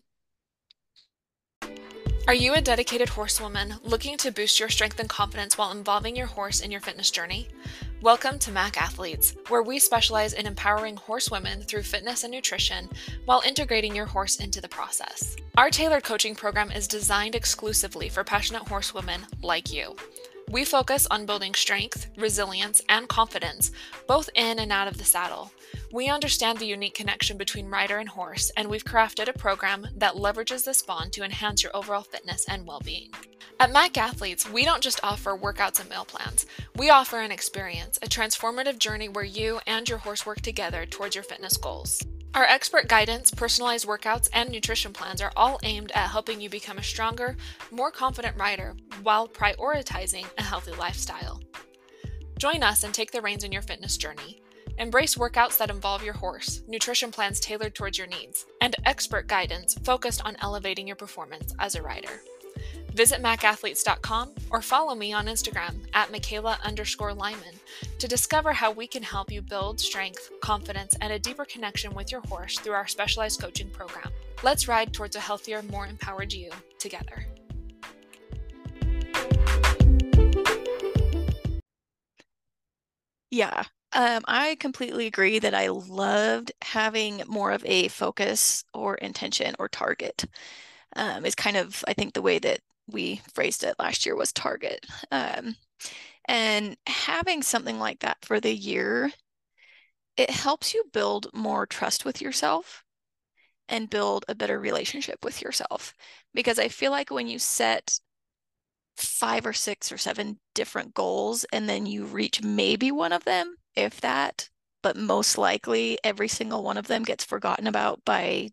Are 2.27 2.33
you 2.33 2.55
a 2.55 2.61
dedicated 2.61 3.09
horsewoman 3.09 3.75
looking 3.83 4.17
to 4.17 4.31
boost 4.31 4.59
your 4.59 4.69
strength 4.69 4.99
and 4.99 5.07
confidence 5.07 5.59
while 5.59 5.71
involving 5.71 6.15
your 6.15 6.25
horse 6.25 6.59
in 6.59 6.71
your 6.71 6.81
fitness 6.81 7.11
journey? 7.11 7.49
Welcome 8.01 8.39
to 8.39 8.51
MAK 8.51 8.81
Athletes, 8.81 9.35
where 9.47 9.61
we 9.61 9.77
specialize 9.77 10.33
in 10.33 10.47
empowering 10.47 10.97
horsewomen 10.97 11.61
through 11.61 11.83
fitness 11.83 12.23
and 12.23 12.33
nutrition 12.33 12.89
while 13.25 13.43
integrating 13.45 13.95
your 13.95 14.07
horse 14.07 14.37
into 14.37 14.59
the 14.59 14.67
process. 14.67 15.35
Our 15.55 15.69
tailored 15.69 16.03
coaching 16.03 16.33
program 16.33 16.71
is 16.71 16.87
designed 16.87 17.35
exclusively 17.35 18.09
for 18.09 18.23
passionate 18.23 18.67
horsewomen 18.67 19.21
like 19.43 19.71
you. 19.71 19.95
We 20.51 20.63
focus 20.63 21.07
on 21.09 21.25
building 21.25 21.55
strength, 21.55 22.07
resilience, 22.17 22.81
and 22.87 23.09
confidence, 23.09 23.71
both 24.07 24.29
in 24.35 24.59
and 24.59 24.71
out 24.71 24.87
of 24.87 24.97
the 24.97 25.03
saddle. 25.03 25.51
We 25.91 26.07
understand 26.07 26.59
the 26.59 26.67
unique 26.67 26.93
connection 26.93 27.37
between 27.37 27.69
rider 27.69 27.97
and 27.97 28.07
horse, 28.07 28.51
and 28.55 28.69
we've 28.69 28.85
crafted 28.85 29.27
a 29.27 29.33
program 29.33 29.87
that 29.97 30.13
leverages 30.13 30.63
this 30.63 30.83
bond 30.83 31.13
to 31.13 31.23
enhance 31.23 31.63
your 31.63 31.75
overall 31.75 32.03
fitness 32.03 32.45
and 32.47 32.67
well 32.67 32.79
being. 32.79 33.09
At 33.59 33.71
MAK 33.71 33.97
Athletes, 33.97 34.49
we 34.49 34.65
don't 34.65 34.83
just 34.83 34.99
offer 35.03 35.35
workouts 35.35 35.79
and 35.79 35.89
meal 35.89 36.05
plans. 36.05 36.45
We 36.75 36.89
offer 36.89 37.19
an 37.19 37.31
experience, 37.31 37.97
a 38.01 38.07
transformative 38.07 38.77
journey 38.77 39.09
where 39.09 39.25
you 39.25 39.61
and 39.65 39.87
your 39.89 39.99
horse 39.99 40.25
work 40.25 40.41
together 40.41 40.85
towards 40.85 41.15
your 41.15 41.23
fitness 41.23 41.57
goals. 41.57 42.03
Our 42.35 42.43
expert 42.43 42.89
guidance, 42.89 43.31
personalized 43.31 43.87
workouts, 43.87 44.27
and 44.33 44.49
nutrition 44.49 44.91
plans 44.91 45.21
are 45.21 45.31
all 45.37 45.57
aimed 45.63 45.93
at 45.93 46.09
helping 46.09 46.41
you 46.41 46.49
become 46.49 46.77
a 46.77 46.83
stronger, 46.83 47.37
more 47.71 47.91
confident 47.91 48.37
rider 48.37 48.75
while 49.03 49.25
prioritizing 49.25 50.25
a 50.37 50.43
healthy 50.43 50.73
lifestyle. 50.73 51.41
Join 52.37 52.61
us 52.61 52.83
and 52.83 52.93
take 52.93 53.11
the 53.11 53.21
reins 53.21 53.45
in 53.45 53.53
your 53.53 53.61
fitness 53.61 53.95
journey. 53.95 54.41
Embrace 54.77 55.15
workouts 55.15 55.57
that 55.57 55.69
involve 55.69 56.03
your 56.03 56.13
horse, 56.13 56.61
nutrition 56.67 57.09
plans 57.09 57.39
tailored 57.39 57.73
towards 57.73 57.97
your 57.97 58.07
needs, 58.07 58.45
and 58.59 58.75
expert 58.83 59.27
guidance 59.27 59.75
focused 59.85 60.21
on 60.25 60.35
elevating 60.41 60.87
your 60.87 60.97
performance 60.97 61.55
as 61.59 61.75
a 61.75 61.81
rider. 61.81 62.19
Visit 62.95 63.21
makathletes.com 63.21 64.29
or 64.51 64.61
follow 64.61 64.95
me 64.95 65.11
on 65.11 65.25
Instagram 65.25 65.85
at 65.93 66.13
McKayla 66.13 66.61
underscore 66.63 67.13
Lyman 67.13 67.53
to 67.99 68.07
discover 68.07 68.53
how 68.53 68.71
we 68.71 68.87
can 68.87 69.03
help 69.03 69.29
you 69.29 69.41
build 69.41 69.81
strength, 69.81 70.31
confidence, 70.39 70.95
and 71.01 71.11
a 71.11 71.19
deeper 71.19 71.43
connection 71.43 71.93
with 71.93 72.09
your 72.09 72.21
horse 72.21 72.57
through 72.57 72.71
our 72.71 72.87
specialized 72.87 73.41
coaching 73.41 73.69
program. 73.69 74.09
Let's 74.43 74.69
ride 74.69 74.93
towards 74.93 75.17
a 75.17 75.19
healthier, 75.19 75.61
more 75.63 75.85
empowered 75.85 76.31
you 76.31 76.51
together. 76.79 77.25
Yeah, 83.29 83.63
um, 83.91 84.21
I 84.25 84.55
completely 84.61 85.05
agree 85.05 85.39
that 85.39 85.53
I 85.53 85.67
loved 85.67 86.53
having 86.61 87.23
more 87.27 87.51
of 87.51 87.61
a 87.65 87.89
focus 87.89 88.63
or 88.73 88.95
intention 88.95 89.53
or 89.59 89.67
target. 89.67 90.23
Um, 90.95 91.25
is 91.25 91.35
kind 91.35 91.57
of, 91.57 91.83
I 91.89 91.93
think, 91.93 92.13
the 92.13 92.21
way 92.21 92.39
that 92.39 92.61
we 92.87 93.21
phrased 93.33 93.63
it 93.63 93.75
last 93.79 94.05
year 94.05 94.15
was 94.15 94.31
target. 94.33 94.85
Um, 95.11 95.55
and 96.27 96.77
having 96.87 97.43
something 97.43 97.79
like 97.79 97.99
that 98.01 98.17
for 98.23 98.39
the 98.39 98.53
year, 98.55 99.11
it 100.17 100.29
helps 100.29 100.73
you 100.73 100.83
build 100.93 101.27
more 101.33 101.65
trust 101.65 102.03
with 102.05 102.21
yourself. 102.21 102.83
and 103.69 103.89
build 103.89 104.25
a 104.27 104.35
better 104.35 104.59
relationship 104.59 105.23
with 105.25 105.41
yourself. 105.41 105.93
Because 106.33 106.59
I 106.59 106.67
feel 106.69 106.91
like 106.91 107.11
when 107.11 107.27
you 107.27 107.39
set 107.39 107.99
five 108.97 109.45
or 109.45 109.53
six 109.53 109.91
or 109.91 109.97
seven 109.97 110.39
different 110.53 110.93
goals 110.93 111.45
and 111.53 111.67
then 111.69 111.85
you 111.85 112.05
reach 112.05 112.41
maybe 112.43 112.91
one 112.91 113.11
of 113.11 113.23
them, 113.25 113.55
if 113.75 114.01
that, 114.01 114.49
but 114.83 114.97
most 114.97 115.37
likely 115.37 115.97
every 116.03 116.27
single 116.27 116.63
one 116.63 116.77
of 116.77 116.87
them 116.87 117.03
gets 117.03 117.23
forgotten 117.25 117.67
about 117.67 118.03
by 118.05 118.49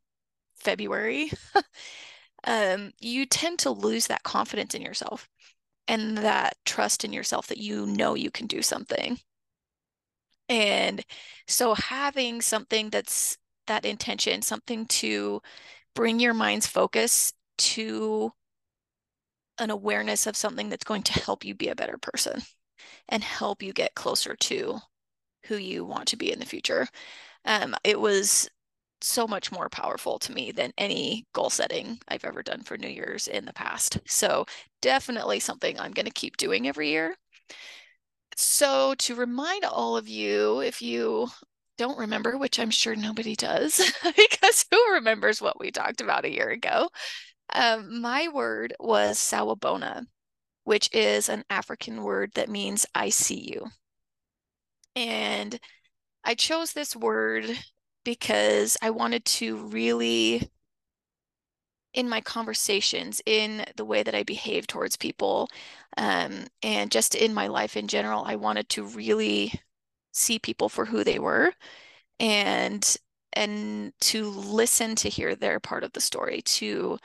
February, 0.57 1.31
um, 2.45 2.93
you 3.01 3.27
tend 3.27 3.59
to 3.61 3.71
lose 3.71 4.07
that 4.07 4.23
confidence 4.23 4.75
in 4.75 4.83
yourself 4.83 5.29
and 5.89 6.19
that 6.19 6.57
trust 6.65 7.05
in 7.05 7.13
yourself 7.13 7.47
that 7.49 7.59
you 7.59 7.87
know 7.87 8.15
you 8.15 8.31
can 8.31 8.47
do 8.47 8.63
something. 8.63 9.19
And 10.49 11.05
so 11.47 11.75
having 11.75 12.41
something 12.41 12.91
that's 12.91 13.39
that 13.67 13.85
intention, 13.85 14.43
something 14.43 14.87
to 14.87 15.41
bring 15.95 16.21
your 16.21 16.35
mind's 16.35 16.67
focus 16.67 17.33
to 17.59 18.33
an 19.59 19.71
awareness 19.71 20.27
of 20.27 20.37
something 20.37 20.69
that's 20.69 20.85
going 20.85 21.03
to 21.03 21.13
help 21.21 21.45
you 21.45 21.55
be 21.55 21.69
a 21.69 21.75
better 21.75 21.99
person 21.99 22.41
and 23.09 23.23
help 23.23 23.63
you 23.63 23.73
get 23.73 23.95
closer 23.95 24.35
to 24.37 24.79
who 25.47 25.57
you 25.57 25.85
want 25.85 26.09
to 26.09 26.17
be 26.17 26.33
in 26.33 26.39
the 26.39 26.47
future. 26.47 26.87
Um, 27.45 27.75
it 27.85 28.01
was 28.01 28.49
so 29.05 29.27
much 29.27 29.53
more 29.53 29.69
powerful 29.69 30.19
to 30.21 30.33
me 30.33 30.53
than 30.53 30.73
any 30.79 31.27
goal 31.33 31.51
setting 31.51 31.99
I've 32.09 32.25
ever 32.25 32.43
done 32.43 32.63
for 32.63 32.77
New 32.79 32.89
Year's 32.89 33.27
in 33.29 33.45
the 33.45 33.53
past. 33.53 33.99
So, 34.07 34.47
definitely 34.81 35.41
something 35.41 35.79
I'm 35.79 35.93
going 35.93 36.07
to 36.07 36.13
keep 36.13 36.37
doing 36.37 36.69
every 36.69 36.91
year. 36.91 37.17
So, 38.37 38.95
to 38.97 39.15
remind 39.15 39.65
all 39.65 39.97
of 39.97 40.09
you, 40.09 40.61
if 40.61 40.83
you 40.83 41.29
don't 41.79 41.99
remember, 41.99 42.37
which 42.37 42.59
I'm 42.59 42.71
sure 42.71 42.95
nobody 42.97 43.35
does, 43.37 43.79
because 44.17 44.65
who 44.71 44.93
remembers 44.93 45.41
what 45.41 45.59
we 45.61 45.71
talked 45.71 46.01
about 46.01 46.25
a 46.25 46.33
year 46.33 46.51
ago? 46.51 46.91
Um, 47.55 48.01
my 48.01 48.29
word 48.29 48.75
was 48.81 49.19
sawubona, 49.19 50.07
which 50.65 50.89
is 50.93 51.29
an 51.29 51.45
African 51.51 52.03
word 52.03 52.33
that 52.35 52.49
means 52.51 52.87
I 52.95 53.11
see 53.11 53.41
you. 53.53 53.67
And 54.97 55.59
I 56.25 56.35
chose 56.35 56.73
this 56.73 56.97
word 56.97 57.47
because 58.05 58.77
I 58.83 58.91
wanted 58.91 59.25
to 59.27 59.57
really, 59.57 60.51
in 61.95 62.09
my 62.09 62.21
conversations, 62.21 63.21
in 63.27 63.65
the 63.77 63.85
way 63.85 64.03
that 64.03 64.15
I 64.15 64.23
behave 64.23 64.67
towards 64.67 64.97
people, 64.97 65.49
um, 65.97 66.47
and 66.63 66.91
just 66.91 67.15
in 67.15 67.35
my 67.35 67.49
life 67.49 67.77
in 67.77 67.89
general, 67.89 68.25
I 68.25 68.37
wanted 68.37 68.69
to 68.71 68.85
really 68.85 69.53
see 70.13 70.39
people 70.39 70.69
for 70.69 70.85
who 70.87 71.05
they 71.05 71.19
were 71.19 71.53
and 72.21 72.97
and 73.35 73.93
to 74.01 74.29
listen 74.31 74.95
to 74.97 75.09
hear 75.09 75.35
their 75.35 75.61
part 75.61 75.85
of 75.85 75.93
the 75.93 76.01
story 76.01 76.43
to 76.43 76.99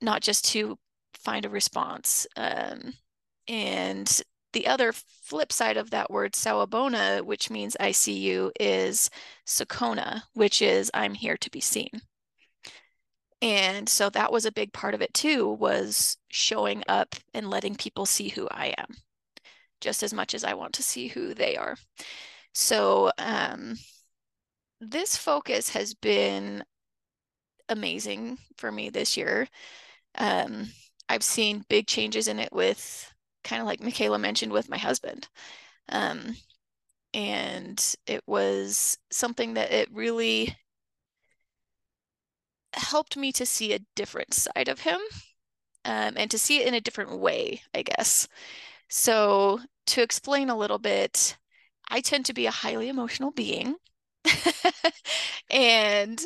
not 0.00 0.22
just 0.22 0.44
to 0.46 0.78
find 1.14 1.44
a 1.44 1.50
response 1.50 2.26
um, 2.36 2.94
and 3.48 4.22
the 4.52 4.66
other 4.66 4.92
flip 4.92 5.52
side 5.52 5.76
of 5.76 5.90
that 5.90 6.10
word 6.10 6.32
sawubona 6.32 7.22
which 7.22 7.50
means 7.50 7.76
i 7.80 7.90
see 7.90 8.18
you 8.18 8.52
is 8.60 9.10
sakona 9.46 10.22
which 10.34 10.62
is 10.62 10.90
i'm 10.94 11.14
here 11.14 11.36
to 11.36 11.50
be 11.50 11.60
seen. 11.60 11.90
And 13.40 13.88
so 13.88 14.08
that 14.10 14.30
was 14.32 14.44
a 14.46 14.52
big 14.52 14.72
part 14.72 14.94
of 14.94 15.02
it 15.02 15.12
too 15.14 15.48
was 15.48 16.16
showing 16.28 16.84
up 16.88 17.16
and 17.34 17.50
letting 17.50 17.74
people 17.74 18.06
see 18.06 18.28
who 18.28 18.48
i 18.50 18.74
am 18.78 18.94
just 19.80 20.02
as 20.02 20.14
much 20.14 20.34
as 20.34 20.44
i 20.44 20.54
want 20.54 20.72
to 20.74 20.82
see 20.82 21.08
who 21.08 21.34
they 21.34 21.56
are. 21.56 21.76
So 22.54 23.10
um, 23.18 23.76
this 24.80 25.16
focus 25.16 25.70
has 25.70 25.94
been 25.94 26.64
amazing 27.68 28.38
for 28.58 28.70
me 28.70 28.90
this 28.90 29.16
year. 29.16 29.48
Um, 30.16 30.68
i've 31.08 31.22
seen 31.22 31.64
big 31.68 31.86
changes 31.86 32.28
in 32.28 32.38
it 32.38 32.52
with 32.52 33.11
kind 33.44 33.60
of 33.60 33.66
like 33.66 33.80
McKayla 33.80 34.20
mentioned 34.20 34.52
with 34.52 34.68
my 34.68 34.78
husband. 34.78 35.28
Um, 35.90 36.36
and 37.14 37.94
it 38.06 38.22
was 38.26 38.98
something 39.10 39.54
that 39.54 39.72
it 39.72 39.90
really 39.92 40.56
helped 42.74 43.16
me 43.16 43.32
to 43.32 43.46
see 43.46 43.72
a 43.72 43.80
different 43.94 44.34
side 44.34 44.68
of 44.68 44.80
him 44.80 45.00
um, 45.86 46.14
and 46.16 46.30
to 46.30 46.38
see 46.38 46.60
it 46.60 46.68
in 46.68 46.74
a 46.74 46.80
different 46.82 47.18
way, 47.18 47.62
I 47.74 47.82
guess. 47.82 48.28
So, 48.88 49.60
to 49.88 50.02
explain 50.02 50.50
a 50.50 50.56
little 50.58 50.78
bit, 50.78 51.36
I 51.90 52.00
tend 52.02 52.26
to 52.26 52.34
be 52.34 52.46
a 52.46 52.50
highly 52.52 52.88
emotional 52.88 53.32
being. 53.32 53.76
and 55.50 56.20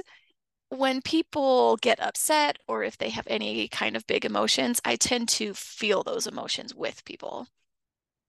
when 0.70 1.00
people 1.00 1.76
get 1.76 2.00
upset 2.00 2.58
or 2.66 2.82
if 2.82 2.98
they 2.98 3.10
have 3.10 3.26
any 3.28 3.68
kind 3.68 3.96
of 3.96 4.06
big 4.06 4.24
emotions, 4.24 4.80
I 4.84 4.96
tend 4.96 5.28
to 5.30 5.54
feel 5.54 6.02
those 6.02 6.26
emotions 6.26 6.74
with 6.74 7.04
people, 7.04 7.46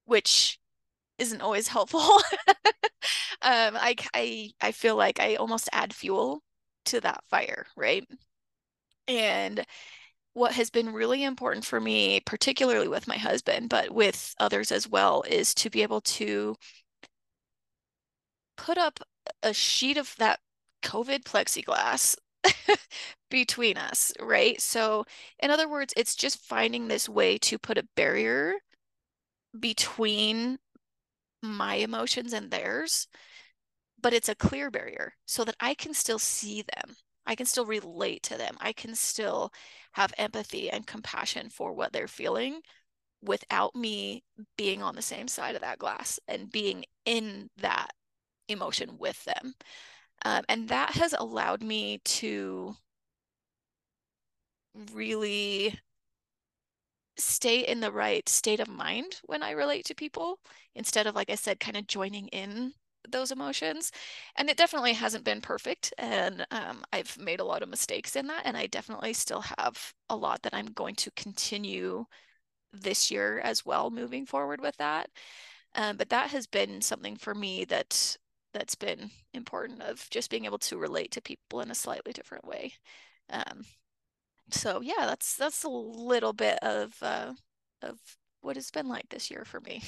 which 0.05 0.59
isn't 1.17 1.41
always 1.41 1.67
helpful. 1.69 1.99
um, 3.41 3.75
I, 3.75 3.95
I, 4.13 4.51
I 4.61 4.71
feel 4.71 4.95
like 4.95 5.19
I 5.19 5.35
almost 5.35 5.69
add 5.73 5.93
fuel 5.93 6.41
to 6.85 7.01
that 7.01 7.23
fire, 7.29 7.65
right? 7.75 8.07
And 9.07 9.65
what 10.33 10.53
has 10.53 10.69
been 10.69 10.93
really 10.93 11.23
important 11.23 11.65
for 11.65 11.81
me, 11.81 12.19
particularly 12.19 12.87
with 12.87 13.07
my 13.07 13.17
husband, 13.17 13.69
but 13.69 13.91
with 13.91 14.35
others 14.39 14.71
as 14.71 14.87
well, 14.87 15.23
is 15.27 15.55
to 15.55 15.69
be 15.69 15.81
able 15.81 16.01
to 16.01 16.55
put 18.55 18.77
up 18.77 18.99
a 19.41 19.53
sheet 19.53 19.97
of 19.97 20.15
that 20.17 20.39
COVID 20.83 21.23
plexiglass 21.23 22.15
between 23.29 23.77
us, 23.77 24.13
right? 24.19 24.61
So, 24.61 25.05
in 25.39 25.51
other 25.51 25.69
words, 25.69 25.93
it's 25.97 26.15
just 26.15 26.39
finding 26.39 26.87
this 26.87 27.09
way 27.09 27.37
to 27.39 27.57
put 27.57 27.77
a 27.77 27.87
barrier 27.95 28.55
between 29.59 30.59
my 31.41 31.75
emotions 31.75 32.33
and 32.33 32.51
theirs, 32.51 33.07
but 34.01 34.13
it's 34.13 34.29
a 34.29 34.35
clear 34.35 34.71
barrier 34.71 35.13
so 35.25 35.43
that 35.45 35.55
I 35.59 35.73
can 35.73 35.93
still 35.93 36.19
see 36.19 36.63
them. 36.63 36.95
I 37.25 37.35
can 37.35 37.45
still 37.45 37.65
relate 37.65 38.23
to 38.23 38.37
them. 38.37 38.57
I 38.59 38.73
can 38.73 38.95
still 38.95 39.51
have 39.93 40.13
empathy 40.17 40.69
and 40.69 40.87
compassion 40.87 41.49
for 41.49 41.73
what 41.73 41.93
they're 41.93 42.07
feeling 42.07 42.61
without 43.21 43.75
me 43.75 44.23
being 44.57 44.83
on 44.83 44.95
the 44.95 45.01
same 45.01 45.27
side 45.27 45.55
of 45.55 45.61
that 45.61 45.79
glass 45.79 46.19
and 46.27 46.51
being 46.51 46.85
in 47.05 47.49
that 47.57 47.91
emotion 48.49 48.97
with 48.97 49.23
them. 49.25 49.53
Um, 50.25 50.43
and 50.49 50.69
that 50.69 50.91
has 50.91 51.13
allowed 51.17 51.61
me 51.61 51.99
to 52.05 52.75
really 54.93 55.79
stay 57.17 57.61
in 57.61 57.79
the 57.79 57.91
right 57.91 58.27
state 58.29 58.59
of 58.59 58.67
mind 58.67 59.19
when 59.25 59.41
I 59.41 59.51
relate 59.51 59.85
to 59.85 59.95
people 59.95 60.39
instead 60.75 61.07
of, 61.07 61.15
like 61.15 61.29
I 61.29 61.35
said, 61.35 61.59
kind 61.59 61.77
of 61.77 61.87
joining 61.87 62.27
in 62.27 62.73
those 63.09 63.31
emotions. 63.31 63.91
And 64.35 64.49
it 64.49 64.57
definitely 64.57 64.93
hasn't 64.93 65.23
been 65.23 65.41
perfect. 65.41 65.93
And 65.97 66.45
um, 66.51 66.83
I've 66.93 67.17
made 67.17 67.39
a 67.39 67.45
lot 67.45 67.63
of 67.63 67.69
mistakes 67.69 68.15
in 68.15 68.27
that. 68.27 68.43
And 68.45 68.55
I 68.55 68.67
definitely 68.67 69.13
still 69.13 69.41
have 69.57 69.93
a 70.09 70.15
lot 70.15 70.43
that 70.43 70.53
I'm 70.53 70.67
going 70.67 70.95
to 70.95 71.11
continue 71.11 72.05
this 72.71 73.09
year 73.09 73.39
as 73.39 73.65
well, 73.65 73.89
moving 73.89 74.25
forward 74.25 74.61
with 74.61 74.77
that. 74.77 75.09
Um, 75.75 75.97
but 75.97 76.09
that 76.09 76.31
has 76.31 76.47
been 76.47 76.81
something 76.81 77.15
for 77.15 77.33
me 77.33 77.65
that 77.65 78.17
that's 78.53 78.75
been 78.75 79.11
important 79.33 79.81
of 79.81 80.07
just 80.09 80.29
being 80.29 80.45
able 80.45 80.57
to 80.59 80.77
relate 80.77 81.11
to 81.11 81.21
people 81.21 81.61
in 81.61 81.71
a 81.71 81.75
slightly 81.75 82.13
different 82.13 82.45
way. 82.45 82.73
Um, 83.29 83.63
so 84.51 84.81
yeah, 84.81 85.05
that's 85.05 85.35
that's 85.35 85.63
a 85.63 85.69
little 85.69 86.33
bit 86.33 86.57
of 86.61 86.95
uh, 87.01 87.33
of 87.81 87.99
what 88.41 88.57
it's 88.57 88.71
been 88.71 88.87
like 88.87 89.09
this 89.09 89.29
year 89.29 89.43
for 89.45 89.59
me. 89.59 89.83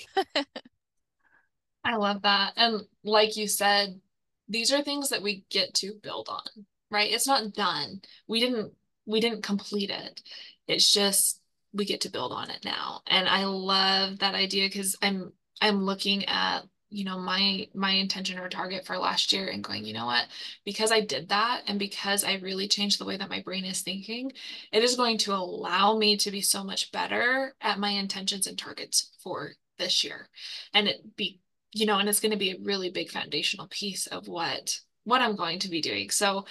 I 1.83 1.95
love 1.95 2.21
that. 2.23 2.53
And 2.57 2.81
like 3.03 3.37
you 3.37 3.47
said, 3.47 3.99
these 4.47 4.73
are 4.73 4.81
things 4.81 5.09
that 5.09 5.21
we 5.21 5.45
get 5.49 5.73
to 5.75 5.93
build 6.03 6.27
on, 6.29 6.65
right? 6.91 7.11
It's 7.11 7.27
not 7.27 7.53
done. 7.53 8.01
We 8.27 8.39
didn't 8.39 8.73
we 9.05 9.19
didn't 9.19 9.43
complete 9.43 9.89
it. 9.89 10.21
It's 10.67 10.91
just 10.91 11.41
we 11.73 11.85
get 11.85 12.01
to 12.01 12.11
build 12.11 12.31
on 12.31 12.49
it 12.49 12.65
now. 12.65 13.01
And 13.07 13.27
I 13.27 13.45
love 13.45 14.19
that 14.19 14.35
idea 14.35 14.67
because 14.67 14.95
I'm 15.01 15.31
I'm 15.61 15.83
looking 15.83 16.25
at 16.25 16.63
you 16.89 17.05
know 17.05 17.19
my 17.19 17.67
my 17.73 17.91
intention 17.91 18.39
or 18.39 18.49
target 18.49 18.85
for 18.85 18.97
last 18.97 19.31
year 19.31 19.47
and 19.47 19.63
going 19.63 19.85
you 19.85 19.93
know 19.93 20.05
what? 20.05 20.27
Because 20.65 20.91
i 20.91 21.01
did 21.01 21.29
that 21.29 21.61
and 21.67 21.79
because 21.79 22.23
i 22.23 22.35
really 22.35 22.67
changed 22.67 22.99
the 22.99 23.05
way 23.05 23.17
that 23.17 23.29
my 23.29 23.41
brain 23.41 23.65
is 23.65 23.81
thinking 23.81 24.31
it 24.71 24.83
is 24.83 24.95
going 24.95 25.17
to 25.19 25.33
allow 25.33 25.97
me 25.97 26.17
to 26.17 26.31
be 26.31 26.41
so 26.41 26.63
much 26.63 26.91
better 26.91 27.55
at 27.61 27.79
my 27.79 27.89
intentions 27.89 28.47
and 28.47 28.57
targets 28.57 29.11
for 29.23 29.53
this 29.77 30.03
year. 30.03 30.29
And 30.73 30.87
it 30.87 31.15
be 31.15 31.39
you 31.73 31.85
know 31.85 31.99
and 31.99 32.09
it's 32.09 32.19
going 32.19 32.31
to 32.31 32.37
be 32.37 32.51
a 32.51 32.59
really 32.61 32.89
big 32.89 33.09
foundational 33.11 33.67
piece 33.67 34.07
of 34.07 34.27
what 34.27 34.79
what 35.03 35.21
i'm 35.21 35.35
going 35.35 35.59
to 35.59 35.69
be 35.69 35.81
doing. 35.81 36.09
So 36.09 36.45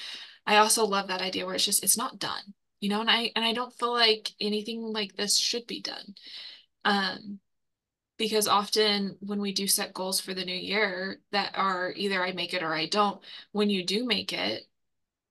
i 0.46 0.56
also 0.56 0.84
love 0.84 1.08
that 1.08 1.22
idea 1.22 1.46
where 1.46 1.54
it's 1.54 1.64
just 1.64 1.84
it's 1.84 1.98
not 1.98 2.18
done 2.18 2.54
you 2.80 2.88
know 2.88 3.00
and 3.00 3.10
i 3.10 3.30
and 3.36 3.44
i 3.44 3.52
don't 3.52 3.74
feel 3.78 3.92
like 3.92 4.32
anything 4.40 4.82
like 4.82 5.16
this 5.16 5.38
should 5.38 5.66
be 5.66 5.80
done. 5.80 6.14
Um 6.84 7.40
because 8.18 8.48
often 8.48 9.16
when 9.20 9.40
we 9.40 9.52
do 9.52 9.66
set 9.66 9.94
goals 9.94 10.20
for 10.20 10.34
the 10.34 10.44
new 10.44 10.54
year 10.54 11.20
that 11.32 11.52
are 11.54 11.92
either 11.96 12.22
I 12.22 12.32
make 12.32 12.52
it 12.52 12.62
or 12.62 12.74
I 12.74 12.86
don't, 12.86 13.20
when 13.52 13.70
you 13.70 13.84
do 13.84 14.04
make 14.04 14.32
it, 14.32 14.64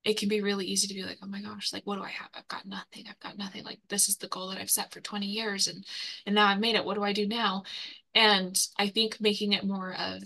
it 0.03 0.17
can 0.17 0.29
be 0.29 0.41
really 0.41 0.65
easy 0.65 0.87
to 0.87 0.93
be 0.93 1.03
like, 1.03 1.17
oh 1.21 1.27
my 1.27 1.41
gosh, 1.41 1.73
like 1.73 1.85
what 1.85 1.97
do 1.97 2.03
I 2.03 2.09
have? 2.09 2.29
I've 2.33 2.47
got 2.47 2.65
nothing. 2.65 3.05
I've 3.09 3.19
got 3.19 3.37
nothing. 3.37 3.65
Like 3.65 3.79
this 3.89 4.07
is 4.07 4.17
the 4.17 4.29
goal 4.29 4.49
that 4.49 4.59
I've 4.59 4.69
set 4.69 4.93
for 4.93 5.01
20 5.01 5.25
years 5.25 5.67
and 5.67 5.85
and 6.25 6.33
now 6.33 6.47
I've 6.47 6.61
made 6.61 6.75
it. 6.75 6.85
What 6.85 6.95
do 6.95 7.03
I 7.03 7.11
do 7.11 7.27
now? 7.27 7.63
And 8.15 8.57
I 8.79 8.87
think 8.87 9.19
making 9.19 9.51
it 9.51 9.65
more 9.65 9.93
of 9.93 10.23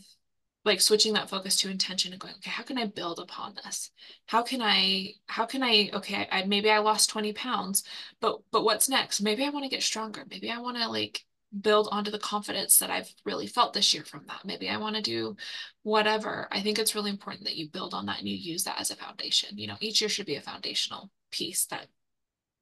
like 0.64 0.82
switching 0.82 1.14
that 1.14 1.30
focus 1.30 1.56
to 1.58 1.70
intention 1.72 2.12
and 2.12 2.22
going, 2.22 2.36
okay, 2.36 2.52
how 2.52 2.62
can 2.64 2.78
I 2.78 2.86
build 2.86 3.20
upon 3.20 3.56
this? 3.56 3.90
How 4.28 4.44
can 4.44 4.62
I, 4.62 5.14
how 5.26 5.46
can 5.46 5.64
I, 5.64 5.90
okay, 5.94 6.28
I, 6.32 6.44
maybe 6.44 6.70
I 6.70 6.78
lost 6.78 7.10
20 7.10 7.34
pounds, 7.34 7.84
but, 8.20 8.40
but 8.52 8.64
what's 8.64 8.88
next? 8.88 9.22
Maybe 9.22 9.44
I 9.44 9.50
want 9.50 9.66
to 9.66 9.70
get 9.70 9.82
stronger. 9.82 10.24
Maybe 10.30 10.52
I 10.52 10.60
want 10.60 10.78
to 10.78 10.88
like 10.88 11.26
build 11.60 11.90
onto 11.92 12.12
the 12.12 12.20
confidence 12.20 12.78
that 12.80 12.90
I've 12.90 13.14
really 13.26 13.48
felt 13.48 13.74
this 13.74 13.94
year 13.94 14.06
from 14.06 14.24
that. 14.28 14.46
Maybe 14.46 14.70
I 14.70 14.78
want 14.78 14.96
to 14.96 15.02
do 15.02 15.36
whatever. 15.84 16.48
I 16.52 16.62
think 16.62 16.80
it's 16.80 16.96
really 16.96 17.10
important 17.10 17.44
that 17.46 17.58
you 17.58 17.70
build 17.70 17.94
on 17.94 18.06
that 18.06 18.20
and 18.20 18.28
you 18.28 18.36
use 18.36 18.64
that 18.64 18.80
as 18.80 18.92
a 18.92 18.96
foundation. 18.96 19.58
You 19.58 19.68
know, 19.68 19.78
each 19.82 20.02
year 20.02 20.10
should 20.10 20.26
be 20.26 20.36
a 20.36 20.42
foundational 20.42 21.10
piece 21.32 21.66
that 21.66 21.88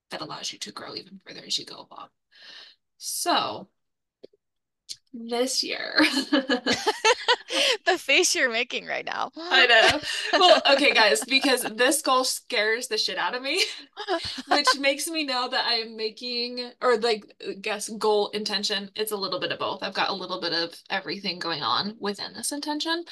that 0.09 0.21
allows 0.21 0.51
you 0.51 0.57
to 0.59 0.71
grow 0.71 0.95
even 0.95 1.21
further 1.25 1.41
as 1.45 1.59
you 1.59 1.65
go 1.65 1.87
along. 1.89 2.07
So 2.97 3.69
this 5.13 5.63
year. 5.63 5.99
the 7.85 7.97
face 7.97 8.35
you're 8.35 8.51
making 8.51 8.85
right 8.85 9.05
now. 9.05 9.31
I 9.37 9.65
know. 9.67 9.99
Well, 10.39 10.61
okay, 10.71 10.93
guys, 10.93 11.23
because 11.25 11.63
this 11.63 12.01
goal 12.01 12.23
scares 12.23 12.87
the 12.87 12.97
shit 12.97 13.17
out 13.17 13.35
of 13.35 13.41
me, 13.41 13.61
which 14.47 14.67
makes 14.79 15.07
me 15.07 15.25
know 15.25 15.49
that 15.49 15.65
I'm 15.67 15.97
making, 15.97 16.71
or 16.81 16.97
like, 16.97 17.25
guess 17.61 17.89
goal 17.89 18.29
intention. 18.29 18.91
It's 18.95 19.11
a 19.11 19.17
little 19.17 19.39
bit 19.39 19.51
of 19.51 19.59
both. 19.59 19.83
I've 19.83 19.93
got 19.93 20.09
a 20.09 20.13
little 20.13 20.39
bit 20.39 20.53
of 20.53 20.73
everything 20.89 21.39
going 21.39 21.61
on 21.61 21.95
within 21.99 22.33
this 22.33 22.51
intention. 22.51 23.03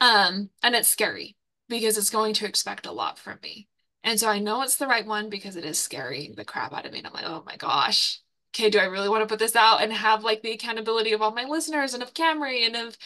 Um, 0.00 0.50
and 0.62 0.74
it's 0.74 0.88
scary 0.88 1.36
because 1.68 1.98
it's 1.98 2.10
going 2.10 2.34
to 2.34 2.46
expect 2.46 2.86
a 2.86 2.92
lot 2.92 3.18
from 3.18 3.38
me. 3.42 3.68
And 4.04 4.18
so 4.20 4.28
I 4.28 4.38
know 4.38 4.62
it's 4.62 4.76
the 4.76 4.86
right 4.86 5.06
one 5.06 5.28
because 5.30 5.56
it 5.56 5.64
is 5.64 5.78
scaring 5.78 6.34
the 6.36 6.44
crap 6.44 6.72
out 6.72 6.86
of 6.86 6.92
me. 6.92 6.98
And 6.98 7.06
I'm 7.06 7.12
like, 7.12 7.26
oh 7.26 7.42
my 7.46 7.56
gosh, 7.56 8.20
okay, 8.54 8.70
do 8.70 8.78
I 8.78 8.84
really 8.84 9.08
want 9.08 9.22
to 9.22 9.26
put 9.26 9.38
this 9.38 9.56
out 9.56 9.82
and 9.82 9.92
have 9.92 10.24
like 10.24 10.42
the 10.42 10.52
accountability 10.52 11.12
of 11.12 11.22
all 11.22 11.32
my 11.32 11.44
listeners 11.44 11.94
and 11.94 12.02
of 12.02 12.14
Camri 12.14 12.66
and 12.66 12.76
of 12.76 12.96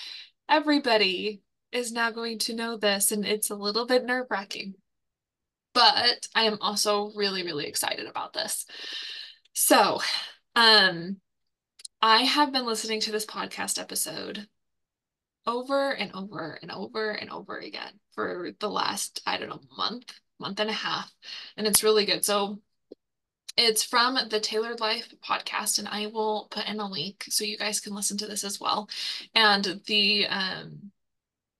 everybody 0.48 1.42
is 1.72 1.92
now 1.92 2.10
going 2.10 2.38
to 2.40 2.54
know 2.54 2.76
this 2.76 3.12
and 3.12 3.24
it's 3.24 3.50
a 3.50 3.54
little 3.54 3.86
bit 3.86 4.04
nerve 4.04 4.26
wracking. 4.30 4.74
But 5.72 6.26
I 6.34 6.44
am 6.44 6.58
also 6.60 7.12
really, 7.14 7.42
really 7.42 7.66
excited 7.66 8.06
about 8.06 8.32
this. 8.32 8.66
So, 9.52 10.00
um, 10.54 11.18
I 12.00 12.22
have 12.22 12.52
been 12.52 12.66
listening 12.66 13.00
to 13.02 13.12
this 13.12 13.26
podcast 13.26 13.78
episode 13.78 14.48
over 15.46 15.92
and 15.92 16.12
over 16.14 16.58
and 16.60 16.70
over 16.70 17.10
and 17.10 17.30
over 17.30 17.58
again 17.58 18.00
for 18.12 18.50
the 18.58 18.68
last, 18.68 19.22
I 19.26 19.38
don't 19.38 19.48
know, 19.48 19.60
month, 19.76 20.12
month 20.38 20.60
and 20.60 20.70
a 20.70 20.74
half. 20.74 21.12
And 21.56 21.66
it's 21.66 21.84
really 21.84 22.04
good. 22.04 22.24
So 22.24 22.60
it's 23.56 23.82
from 23.82 24.18
the 24.28 24.40
Tailored 24.40 24.80
Life 24.80 25.12
podcast, 25.24 25.78
and 25.78 25.88
I 25.88 26.06
will 26.06 26.48
put 26.50 26.66
in 26.66 26.80
a 26.80 26.88
link 26.88 27.24
so 27.28 27.44
you 27.44 27.56
guys 27.56 27.80
can 27.80 27.94
listen 27.94 28.18
to 28.18 28.26
this 28.26 28.44
as 28.44 28.60
well. 28.60 28.88
And 29.34 29.80
the 29.86 30.26
um, 30.26 30.90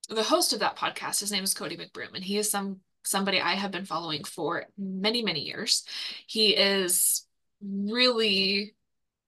the 0.09 0.23
host 0.23 0.53
of 0.53 0.61
that 0.61 0.77
podcast, 0.77 1.21
his 1.21 1.33
name 1.33 1.45
is 1.45 1.55
Cody 1.55 1.77
McBroom, 1.77 2.15
and 2.15 2.25
he 2.25 2.37
is 2.39 2.51
some 2.51 2.81
somebody 3.05 3.41
I 3.41 3.55
have 3.55 3.71
been 3.71 3.85
following 3.85 4.25
for 4.25 4.67
many 4.77 5.23
many 5.23 5.41
years. 5.41 5.85
He 6.27 6.51
is 6.57 7.27
really, 7.63 8.75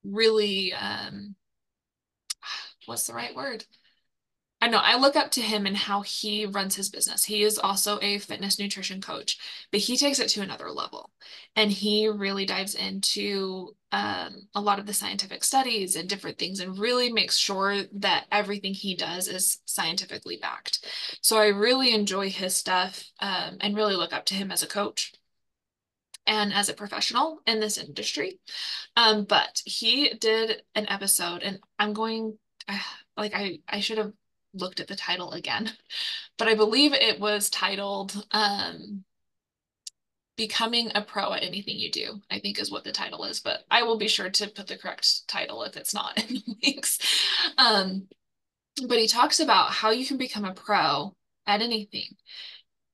really 0.04 0.72
um, 0.74 1.34
what's 2.86 3.06
the 3.06 3.14
right 3.14 3.34
word? 3.34 3.64
I 4.60 4.68
know 4.68 4.78
I 4.78 4.96
look 4.96 5.14
up 5.14 5.30
to 5.32 5.40
him 5.40 5.66
and 5.66 5.76
how 5.76 6.02
he 6.02 6.44
runs 6.44 6.74
his 6.74 6.88
business. 6.88 7.24
He 7.24 7.42
is 7.44 7.58
also 7.58 7.98
a 8.02 8.18
fitness 8.18 8.58
nutrition 8.58 9.00
coach, 9.00 9.38
but 9.70 9.80
he 9.80 9.96
takes 9.96 10.18
it 10.18 10.28
to 10.30 10.42
another 10.42 10.70
level. 10.70 11.10
And 11.54 11.70
he 11.70 12.08
really 12.08 12.44
dives 12.44 12.74
into 12.74 13.76
um, 13.92 14.48
a 14.54 14.60
lot 14.60 14.80
of 14.80 14.86
the 14.86 14.92
scientific 14.92 15.44
studies 15.44 15.94
and 15.94 16.08
different 16.08 16.38
things 16.38 16.58
and 16.58 16.76
really 16.76 17.12
makes 17.12 17.36
sure 17.36 17.84
that 17.92 18.26
everything 18.32 18.74
he 18.74 18.96
does 18.96 19.28
is 19.28 19.58
scientifically 19.64 20.38
backed. 20.42 20.84
So 21.22 21.38
I 21.38 21.48
really 21.48 21.94
enjoy 21.94 22.28
his 22.28 22.56
stuff 22.56 23.04
um, 23.20 23.58
and 23.60 23.76
really 23.76 23.94
look 23.94 24.12
up 24.12 24.24
to 24.26 24.34
him 24.34 24.50
as 24.50 24.64
a 24.64 24.66
coach 24.66 25.12
and 26.26 26.52
as 26.52 26.68
a 26.68 26.74
professional 26.74 27.40
in 27.46 27.60
this 27.60 27.78
industry. 27.78 28.38
Um, 28.96 29.24
but 29.24 29.62
he 29.64 30.14
did 30.14 30.62
an 30.74 30.86
episode, 30.88 31.42
and 31.42 31.58
I'm 31.78 31.92
going, 31.94 32.38
like, 33.16 33.34
I, 33.34 33.60
I 33.68 33.80
should 33.80 33.98
have 33.98 34.12
looked 34.54 34.80
at 34.80 34.88
the 34.88 34.96
title 34.96 35.32
again, 35.32 35.72
but 36.38 36.48
I 36.48 36.54
believe 36.54 36.92
it 36.92 37.20
was 37.20 37.50
titled 37.50 38.24
um, 38.30 39.04
Becoming 40.36 40.90
a 40.94 41.02
Pro 41.02 41.32
at 41.32 41.42
Anything 41.42 41.76
You 41.78 41.90
Do, 41.90 42.20
I 42.30 42.38
think 42.38 42.58
is 42.58 42.70
what 42.70 42.84
the 42.84 42.92
title 42.92 43.24
is, 43.24 43.40
but 43.40 43.64
I 43.70 43.82
will 43.82 43.98
be 43.98 44.08
sure 44.08 44.30
to 44.30 44.48
put 44.48 44.66
the 44.66 44.78
correct 44.78 45.26
title 45.28 45.62
if 45.64 45.76
it's 45.76 45.94
not 45.94 46.16
in 46.30 46.36
the 46.36 46.56
links. 46.62 46.98
Um, 47.58 48.08
but 48.86 48.98
he 48.98 49.08
talks 49.08 49.40
about 49.40 49.72
how 49.72 49.90
you 49.90 50.06
can 50.06 50.16
become 50.16 50.44
a 50.44 50.54
pro 50.54 51.14
at 51.46 51.62
anything, 51.62 52.16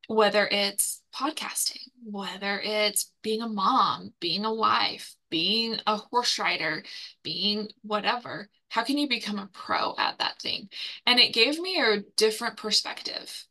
whether 0.07 0.49
it's 0.51 1.03
podcasting, 1.15 1.89
whether 2.05 2.61
it's 2.61 3.13
being 3.23 3.43
a 3.43 3.49
mom, 3.49 4.15
being 4.21 4.45
a 4.45 4.55
wife, 4.55 5.15
being 5.31 5.79
a 5.87 5.97
horse 5.97 6.39
rider, 6.39 6.83
being 7.23 7.69
whatever 7.83 8.49
how 8.75 8.83
can 8.83 8.99
you 8.99 9.09
become 9.09 9.39
a 9.39 9.49
pro 9.53 9.95
at 9.99 10.19
that 10.19 10.43
thing? 10.43 10.69
And 11.07 11.21
it 11.21 11.33
gave 11.33 11.61
me 11.61 11.81
a 11.81 12.03
different 12.17 12.57
perspective 12.57 13.47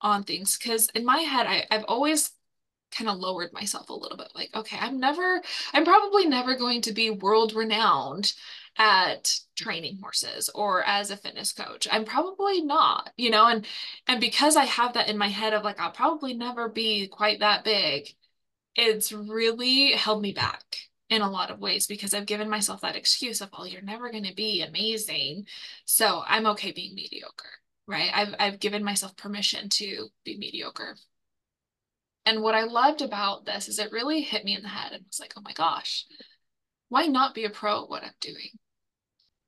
on 0.00 0.24
things 0.24 0.58
because 0.58 0.88
in 0.88 1.04
my 1.04 1.18
head, 1.18 1.46
I, 1.46 1.66
I've 1.70 1.84
always 1.84 2.32
kind 2.90 3.08
of 3.08 3.18
lowered 3.18 3.52
myself 3.52 3.90
a 3.90 3.94
little 3.94 4.16
bit 4.16 4.32
like, 4.34 4.50
okay, 4.52 4.76
I'm 4.80 4.98
never, 4.98 5.40
I'm 5.72 5.84
probably 5.84 6.26
never 6.26 6.56
going 6.56 6.80
to 6.82 6.92
be 6.92 7.10
world 7.10 7.52
renowned 7.52 8.32
at 8.76 9.32
training 9.54 10.00
horses 10.02 10.50
or 10.52 10.82
as 10.82 11.12
a 11.12 11.16
fitness 11.16 11.52
coach. 11.52 11.86
I'm 11.88 12.04
probably 12.04 12.60
not, 12.60 13.10
you 13.16 13.30
know, 13.30 13.46
and 13.46 13.64
and 14.08 14.20
because 14.20 14.56
I 14.56 14.64
have 14.64 14.94
that 14.94 15.08
in 15.08 15.16
my 15.16 15.28
head 15.28 15.54
of 15.54 15.62
like 15.62 15.78
I'll 15.78 15.92
probably 15.92 16.34
never 16.34 16.68
be 16.68 17.06
quite 17.06 17.38
that 17.38 17.62
big, 17.62 18.08
it's 18.74 19.12
really 19.12 19.92
held 19.92 20.20
me 20.20 20.32
back 20.32 20.89
in 21.10 21.22
a 21.22 21.30
lot 21.30 21.50
of 21.50 21.58
ways 21.58 21.86
because 21.86 22.14
I've 22.14 22.26
given 22.26 22.48
myself 22.48 22.80
that 22.80 22.96
excuse 22.96 23.40
of, 23.40 23.50
well, 23.52 23.66
you're 23.66 23.82
never 23.82 24.10
going 24.10 24.24
to 24.24 24.34
be 24.34 24.62
amazing. 24.62 25.46
So 25.84 26.22
I'm 26.26 26.46
okay 26.46 26.70
being 26.70 26.94
mediocre, 26.94 27.50
right? 27.86 28.10
I've, 28.14 28.34
I've 28.38 28.60
given 28.60 28.84
myself 28.84 29.16
permission 29.16 29.68
to 29.70 30.08
be 30.24 30.38
mediocre. 30.38 30.96
And 32.24 32.42
what 32.42 32.54
I 32.54 32.62
loved 32.62 33.02
about 33.02 33.44
this 33.44 33.68
is 33.68 33.78
it 33.78 33.92
really 33.92 34.22
hit 34.22 34.44
me 34.44 34.54
in 34.54 34.62
the 34.62 34.68
head 34.68 34.92
and 34.92 35.04
was 35.04 35.18
like, 35.18 35.32
oh 35.36 35.42
my 35.44 35.52
gosh, 35.52 36.06
why 36.88 37.06
not 37.06 37.34
be 37.34 37.44
a 37.44 37.50
pro 37.50 37.82
at 37.82 37.90
what 37.90 38.04
I'm 38.04 38.10
doing? 38.20 38.50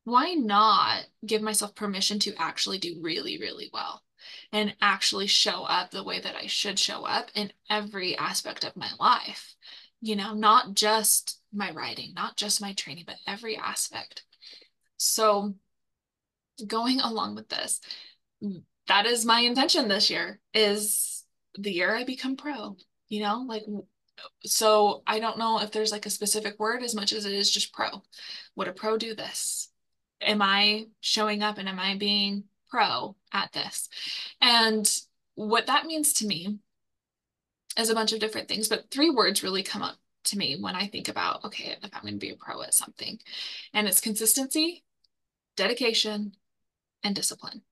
Why 0.05 0.35
not 0.35 1.05
give 1.25 1.42
myself 1.42 1.77
permission 1.77 2.18
to 2.20 2.35
actually 2.38 2.79
do 2.79 2.98
really, 3.01 3.38
really 3.38 3.70
well 3.72 4.03
and 4.51 4.75
actually 4.81 5.29
show 5.29 5.62
up 5.62 5.90
the 5.92 6.03
way 6.03 6.18
that 6.18 6.35
I 6.35 6.46
should 6.48 6.79
show 6.79 7.05
up 7.05 7.31
in 7.37 7.53
every 7.70 8.18
aspect 8.18 8.64
of 8.64 8.77
my 8.77 8.90
life? 8.98 9.55
You 10.03 10.17
know, 10.17 10.35
not 10.35 10.75
just 10.75 11.41
my 11.53 11.71
writing, 11.71 12.12
not 12.15 12.37
just 12.37 12.61
my 12.61 12.75
training, 12.75 13.05
but 13.07 13.17
every 13.27 13.57
aspect. 13.57 14.25
So 14.97 15.55
going 16.67 17.01
along 17.01 17.37
with 17.37 17.49
this, 17.49 17.81
that 18.88 19.07
is 19.07 19.25
my 19.25 19.41
intention 19.41 19.88
this 19.88 20.11
year 20.11 20.41
is 20.53 21.25
the 21.55 21.73
year 21.73 21.95
I 21.95 22.05
become 22.05 22.37
pro, 22.37 22.77
you 23.09 23.23
know, 23.23 23.45
like 23.47 23.62
so 24.45 25.03
I 25.07 25.21
don't 25.21 25.38
know 25.38 25.61
if 25.61 25.71
there's 25.71 25.93
like 25.93 26.07
a 26.07 26.11
specific 26.11 26.59
word 26.59 26.83
as 26.83 26.95
much 26.95 27.12
as 27.12 27.25
it 27.25 27.33
is 27.33 27.51
just 27.51 27.73
pro. 27.73 28.03
Would 28.57 28.69
a 28.69 28.73
pro 28.73 28.97
do 28.97 29.15
this? 29.15 29.69
Am 30.21 30.43
I 30.43 30.87
showing 31.01 31.43
up 31.43 31.59
and 31.59 31.69
am 31.69 31.81
I 31.81 31.97
being 31.97 32.45
pro 32.71 33.17
at 33.33 33.53
this? 33.53 33.88
And 34.41 34.91
what 35.35 35.67
that 35.67 35.87
means 35.87 36.12
to 36.15 36.27
me 36.27 36.59
is 37.79 37.91
a 37.91 37.95
bunch 37.95 38.13
of 38.13 38.21
different 38.21 38.49
things, 38.49 38.69
but 38.69 38.91
three 38.91 39.11
words 39.11 39.43
really 39.43 39.63
come 39.63 39.83
up 39.83 39.97
to 40.25 40.39
me 40.39 40.57
when 40.61 40.75
I 40.75 40.87
think 40.87 41.09
about, 41.09 41.45
okay, 41.45 41.77
if 41.83 41.91
I'm 41.95 42.03
going 42.03 42.15
to 42.15 42.19
be 42.19 42.31
a 42.31 42.37
pro 42.37 42.63
at 42.63 42.75
something. 42.75 43.19
And 43.73 43.89
it's 43.89 44.01
consistency, 44.01 44.85
dedication, 45.57 46.33
and 47.03 47.15
discipline. 47.15 47.63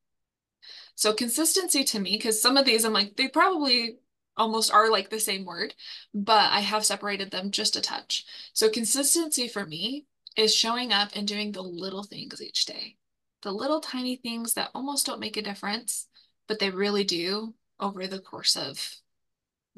So 0.94 1.12
consistency 1.12 1.84
to 1.84 1.98
me, 1.98 2.16
because 2.16 2.40
some 2.40 2.56
of 2.56 2.64
these 2.64 2.84
I'm 2.84 2.92
like, 2.92 3.16
they 3.16 3.28
probably 3.28 3.98
almost 4.36 4.72
are 4.72 4.90
like 4.90 5.10
the 5.10 5.20
same 5.20 5.44
word, 5.44 5.74
but 6.14 6.52
I 6.52 6.60
have 6.60 6.84
separated 6.84 7.30
them 7.30 7.50
just 7.50 7.76
a 7.76 7.80
touch. 7.80 8.24
So 8.52 8.68
consistency 8.68 9.48
for 9.48 9.64
me 9.64 10.06
is 10.36 10.54
showing 10.54 10.92
up 10.92 11.10
and 11.14 11.26
doing 11.26 11.52
the 11.52 11.62
little 11.62 12.02
things 12.02 12.42
each 12.42 12.66
day. 12.66 12.96
The 13.42 13.52
little 13.52 13.80
tiny 13.80 14.16
things 14.16 14.54
that 14.54 14.70
almost 14.74 15.06
don't 15.06 15.20
make 15.20 15.36
a 15.36 15.42
difference, 15.42 16.06
but 16.46 16.58
they 16.58 16.70
really 16.70 17.04
do 17.04 17.54
over 17.78 18.06
the 18.06 18.18
course 18.18 18.56
of 18.56 18.96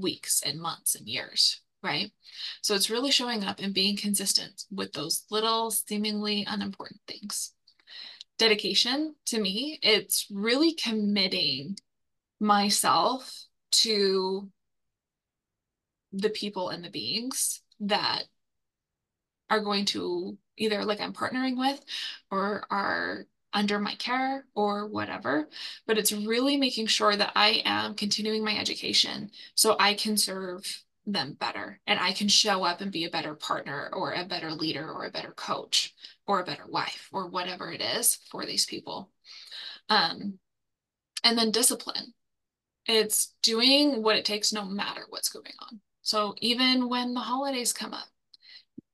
weeks 0.02 0.42
and 0.44 0.60
months 0.60 0.94
and 0.94 1.08
years 1.08 1.62
right? 1.82 2.10
So 2.60 2.74
it's 2.74 2.90
really 2.90 3.10
showing 3.10 3.44
up 3.44 3.58
and 3.58 3.74
being 3.74 3.96
consistent 3.96 4.64
with 4.70 4.92
those 4.92 5.24
little 5.30 5.70
seemingly 5.70 6.46
unimportant 6.48 7.00
things. 7.06 7.52
Dedication 8.38 9.14
to 9.26 9.40
me, 9.40 9.78
it's 9.82 10.26
really 10.30 10.74
committing 10.74 11.76
myself 12.40 13.46
to 13.72 14.48
the 16.12 16.30
people 16.30 16.68
and 16.68 16.84
the 16.84 16.90
beings 16.90 17.60
that 17.80 18.22
are 19.50 19.60
going 19.60 19.84
to 19.86 20.36
either 20.56 20.84
like 20.84 21.00
I'm 21.00 21.12
partnering 21.12 21.58
with 21.58 21.80
or 22.30 22.64
are 22.70 23.26
under 23.52 23.78
my 23.78 23.94
care 23.94 24.46
or 24.54 24.86
whatever. 24.86 25.48
But 25.86 25.98
it's 25.98 26.12
really 26.12 26.56
making 26.56 26.86
sure 26.86 27.16
that 27.16 27.32
I 27.34 27.62
am 27.64 27.94
continuing 27.94 28.44
my 28.44 28.56
education 28.56 29.30
so 29.54 29.76
I 29.78 29.94
can 29.94 30.16
serve 30.16 30.82
them 31.04 31.36
better 31.38 31.80
and 31.86 31.98
I 31.98 32.12
can 32.12 32.28
show 32.28 32.64
up 32.64 32.80
and 32.80 32.92
be 32.92 33.04
a 33.04 33.10
better 33.10 33.34
partner 33.34 33.90
or 33.92 34.12
a 34.12 34.24
better 34.24 34.52
leader 34.52 34.88
or 34.90 35.04
a 35.04 35.10
better 35.10 35.32
coach 35.32 35.94
or 36.26 36.40
a 36.40 36.44
better 36.44 36.66
wife 36.68 37.08
or 37.12 37.28
whatever 37.28 37.72
it 37.72 37.80
is 37.80 38.18
for 38.30 38.46
these 38.46 38.66
people. 38.66 39.10
Um, 39.88 40.38
and 41.24 41.36
then 41.36 41.50
discipline. 41.50 42.14
It's 42.86 43.34
doing 43.42 44.02
what 44.02 44.16
it 44.16 44.24
takes 44.24 44.52
no 44.52 44.64
matter 44.64 45.02
what's 45.08 45.28
going 45.28 45.54
on. 45.60 45.80
So 46.02 46.34
even 46.40 46.88
when 46.88 47.14
the 47.14 47.20
holidays 47.20 47.72
come 47.72 47.94
up, 47.94 48.08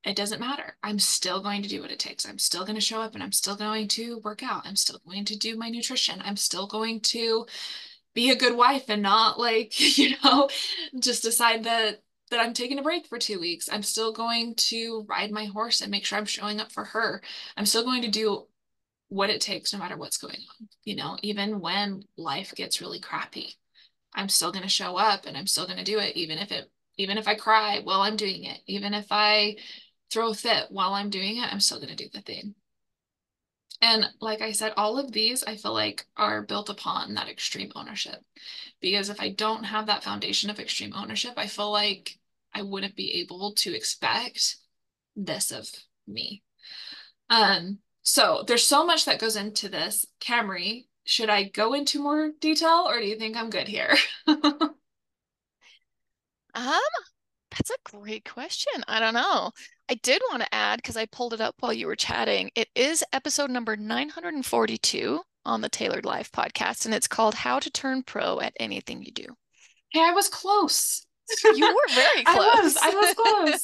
it 0.04 0.16
doesn't 0.16 0.40
matter. 0.40 0.76
I'm 0.82 0.98
still 0.98 1.42
going 1.42 1.62
to 1.62 1.68
do 1.68 1.80
what 1.82 1.90
it 1.90 1.98
takes. 1.98 2.26
I'm 2.26 2.38
still 2.38 2.64
going 2.64 2.76
to 2.76 2.80
show 2.80 3.00
up 3.00 3.14
and 3.14 3.22
I'm 3.22 3.32
still 3.32 3.56
going 3.56 3.88
to 3.88 4.20
work 4.24 4.42
out. 4.42 4.66
I'm 4.66 4.76
still 4.76 5.00
going 5.06 5.24
to 5.26 5.36
do 5.36 5.56
my 5.56 5.68
nutrition. 5.68 6.22
I'm 6.24 6.36
still 6.36 6.66
going 6.66 7.00
to 7.00 7.46
be 8.14 8.30
a 8.30 8.36
good 8.36 8.56
wife 8.56 8.84
and 8.88 9.02
not 9.02 9.38
like, 9.38 9.98
you 9.98 10.14
know, 10.22 10.48
just 10.98 11.22
decide 11.22 11.64
that 11.64 12.02
that 12.30 12.40
I'm 12.40 12.52
taking 12.52 12.78
a 12.78 12.82
break 12.82 13.06
for 13.06 13.18
2 13.18 13.40
weeks. 13.40 13.70
I'm 13.72 13.82
still 13.82 14.12
going 14.12 14.54
to 14.56 15.06
ride 15.08 15.30
my 15.30 15.46
horse 15.46 15.80
and 15.80 15.90
make 15.90 16.04
sure 16.04 16.18
I'm 16.18 16.26
showing 16.26 16.60
up 16.60 16.70
for 16.70 16.84
her. 16.84 17.22
I'm 17.56 17.64
still 17.64 17.84
going 17.84 18.02
to 18.02 18.08
do 18.08 18.46
what 19.08 19.30
it 19.30 19.40
takes 19.40 19.72
no 19.72 19.78
matter 19.78 19.96
what's 19.96 20.18
going 20.18 20.34
on. 20.34 20.68
You 20.84 20.96
know, 20.96 21.16
even 21.22 21.60
when 21.60 22.02
life 22.18 22.54
gets 22.54 22.82
really 22.82 23.00
crappy. 23.00 23.54
I'm 24.14 24.28
still 24.28 24.52
going 24.52 24.62
to 24.62 24.68
show 24.68 24.96
up 24.96 25.26
and 25.26 25.36
I'm 25.36 25.46
still 25.46 25.66
going 25.66 25.78
to 25.78 25.84
do 25.84 25.98
it 25.98 26.16
even 26.16 26.38
if 26.38 26.50
it 26.50 26.70
even 26.96 27.16
if 27.16 27.28
I 27.28 27.34
cry 27.36 27.80
while 27.84 28.00
I'm 28.00 28.16
doing 28.16 28.44
it, 28.44 28.58
even 28.66 28.92
if 28.92 29.06
I 29.10 29.56
throw 30.10 30.30
a 30.30 30.34
fit 30.34 30.66
while 30.70 30.94
I'm 30.94 31.10
doing 31.10 31.36
it, 31.36 31.52
I'm 31.52 31.60
still 31.60 31.78
going 31.78 31.94
to 31.94 31.96
do 31.96 32.08
the 32.12 32.20
thing. 32.20 32.54
And 33.80 34.06
like 34.20 34.40
I 34.40 34.52
said, 34.52 34.72
all 34.76 34.98
of 34.98 35.12
these 35.12 35.44
I 35.44 35.56
feel 35.56 35.72
like 35.72 36.04
are 36.16 36.42
built 36.42 36.68
upon 36.68 37.14
that 37.14 37.28
extreme 37.28 37.70
ownership. 37.76 38.24
Because 38.80 39.08
if 39.08 39.20
I 39.20 39.30
don't 39.30 39.64
have 39.64 39.86
that 39.86 40.02
foundation 40.02 40.50
of 40.50 40.58
extreme 40.58 40.92
ownership, 40.94 41.34
I 41.36 41.46
feel 41.46 41.70
like 41.70 42.18
I 42.52 42.62
wouldn't 42.62 42.96
be 42.96 43.20
able 43.20 43.52
to 43.58 43.74
expect 43.74 44.56
this 45.14 45.52
of 45.52 45.68
me. 46.06 46.42
Um, 47.30 47.78
so 48.02 48.42
there's 48.46 48.66
so 48.66 48.84
much 48.84 49.04
that 49.04 49.20
goes 49.20 49.36
into 49.36 49.68
this. 49.68 50.06
Camri, 50.20 50.86
should 51.04 51.30
I 51.30 51.44
go 51.44 51.74
into 51.74 52.02
more 52.02 52.30
detail 52.40 52.86
or 52.88 52.98
do 52.98 53.06
you 53.06 53.16
think 53.16 53.36
I'm 53.36 53.50
good 53.50 53.68
here? 53.68 53.94
um, 54.26 54.72
that's 57.58 57.70
a 57.70 57.96
great 57.96 58.24
question. 58.24 58.84
I 58.86 59.00
don't 59.00 59.14
know. 59.14 59.50
I 59.90 59.94
did 59.94 60.22
want 60.30 60.42
to 60.42 60.54
add, 60.54 60.76
because 60.76 60.96
I 60.96 61.06
pulled 61.06 61.34
it 61.34 61.40
up 61.40 61.56
while 61.58 61.72
you 61.72 61.88
were 61.88 61.96
chatting, 61.96 62.50
it 62.54 62.68
is 62.76 63.02
episode 63.12 63.50
number 63.50 63.76
942 63.76 65.20
on 65.44 65.60
the 65.60 65.68
Tailored 65.68 66.04
Life 66.04 66.30
podcast, 66.30 66.84
and 66.84 66.94
it's 66.94 67.08
called 67.08 67.34
How 67.34 67.58
to 67.58 67.70
Turn 67.70 68.04
Pro 68.04 68.40
at 68.40 68.54
Anything 68.60 69.02
You 69.02 69.10
Do. 69.10 69.26
Hey, 69.90 70.02
I 70.02 70.12
was 70.12 70.28
close. 70.28 71.04
You 71.44 71.66
were 71.66 71.94
very 71.94 72.24
close. 72.24 72.76
I 72.82 72.94
was, 72.94 73.16
I 73.18 73.54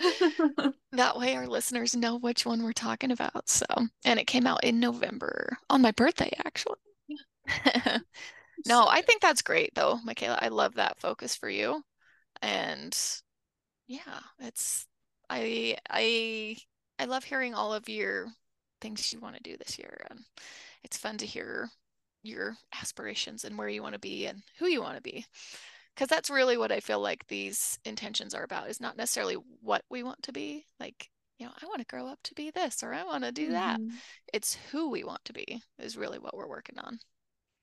was 0.00 0.36
close. 0.58 0.72
that 0.92 1.18
way 1.18 1.36
our 1.36 1.46
listeners 1.46 1.94
know 1.94 2.18
which 2.18 2.46
one 2.46 2.62
we're 2.62 2.72
talking 2.72 3.10
about. 3.10 3.50
So, 3.50 3.66
and 4.04 4.18
it 4.18 4.26
came 4.26 4.46
out 4.46 4.64
in 4.64 4.80
November 4.80 5.58
on 5.68 5.82
my 5.82 5.90
birthday, 5.90 6.32
actually. 6.44 6.76
no, 8.66 8.86
I 8.88 9.02
think 9.02 9.20
that's 9.20 9.42
great 9.42 9.74
though, 9.74 9.98
McKayla. 10.06 10.38
I 10.40 10.48
love 10.48 10.74
that 10.76 11.00
focus 11.00 11.36
for 11.36 11.50
you. 11.50 11.82
And 12.42 12.96
yeah, 13.86 14.20
it's 14.38 14.86
I 15.28 15.76
I 15.88 16.56
I 16.98 17.04
love 17.06 17.24
hearing 17.24 17.54
all 17.54 17.72
of 17.72 17.88
your 17.88 18.28
things 18.80 19.12
you 19.12 19.20
want 19.20 19.36
to 19.36 19.42
do 19.42 19.56
this 19.56 19.78
year 19.78 20.06
and 20.10 20.20
it's 20.82 20.96
fun 20.96 21.18
to 21.18 21.26
hear 21.26 21.68
your 22.22 22.56
aspirations 22.80 23.44
and 23.44 23.56
where 23.56 23.68
you 23.68 23.82
want 23.82 23.94
to 23.94 24.00
be 24.00 24.26
and 24.26 24.42
who 24.58 24.66
you 24.66 24.80
want 24.80 24.96
to 24.96 25.02
be 25.02 25.24
because 25.94 26.08
that's 26.08 26.30
really 26.30 26.56
what 26.56 26.72
i 26.72 26.80
feel 26.80 27.00
like 27.00 27.26
these 27.26 27.78
intentions 27.84 28.34
are 28.34 28.42
about 28.42 28.68
is 28.68 28.80
not 28.80 28.96
necessarily 28.96 29.36
what 29.60 29.82
we 29.90 30.02
want 30.02 30.22
to 30.22 30.32
be 30.32 30.64
like 30.78 31.08
you 31.38 31.46
know 31.46 31.52
i 31.62 31.66
want 31.66 31.78
to 31.80 31.86
grow 31.86 32.06
up 32.06 32.18
to 32.22 32.34
be 32.34 32.50
this 32.50 32.82
or 32.82 32.92
i 32.92 33.04
want 33.04 33.24
to 33.24 33.32
do 33.32 33.44
mm-hmm. 33.44 33.52
that 33.52 33.80
it's 34.32 34.56
who 34.70 34.90
we 34.90 35.04
want 35.04 35.24
to 35.24 35.32
be 35.32 35.62
is 35.78 35.96
really 35.96 36.18
what 36.18 36.36
we're 36.36 36.48
working 36.48 36.78
on. 36.78 36.98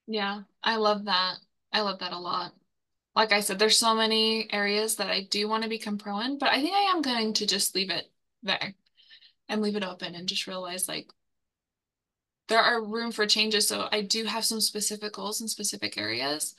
Yeah 0.08 0.42
i 0.64 0.76
love 0.76 1.06
that. 1.06 1.36
I 1.74 1.82
love 1.82 2.00
that 2.00 2.14
a 2.14 2.20
lot 2.20 2.54
like 3.18 3.32
I 3.32 3.40
said, 3.40 3.58
there's 3.58 3.80
so 3.80 3.96
many 3.96 4.48
areas 4.54 4.98
that 4.98 5.10
I 5.10 5.24
do 5.24 5.50
want 5.50 5.64
to 5.64 5.70
become 5.70 5.98
pro 5.98 6.20
in, 6.20 6.38
but 6.38 6.50
I 6.50 6.62
think 6.62 6.76
I 6.76 6.92
am 6.92 7.02
going 7.02 7.34
to 7.34 7.48
just 7.48 7.74
leave 7.74 7.90
it 7.90 8.12
there 8.44 8.76
and 9.50 9.60
leave 9.60 9.76
it 9.76 9.84
open 9.84 10.14
and 10.14 10.30
just 10.30 10.46
realize 10.46 10.88
like 10.88 11.10
there 12.48 12.62
are 12.62 12.86
room 12.86 13.12
for 13.12 13.26
changes. 13.26 13.68
So 13.68 13.90
I 13.92 14.04
do 14.04 14.26
have 14.26 14.46
some 14.46 14.62
specific 14.62 15.14
goals 15.14 15.42
in 15.42 15.48
specific 15.48 15.98
areas, 15.98 16.54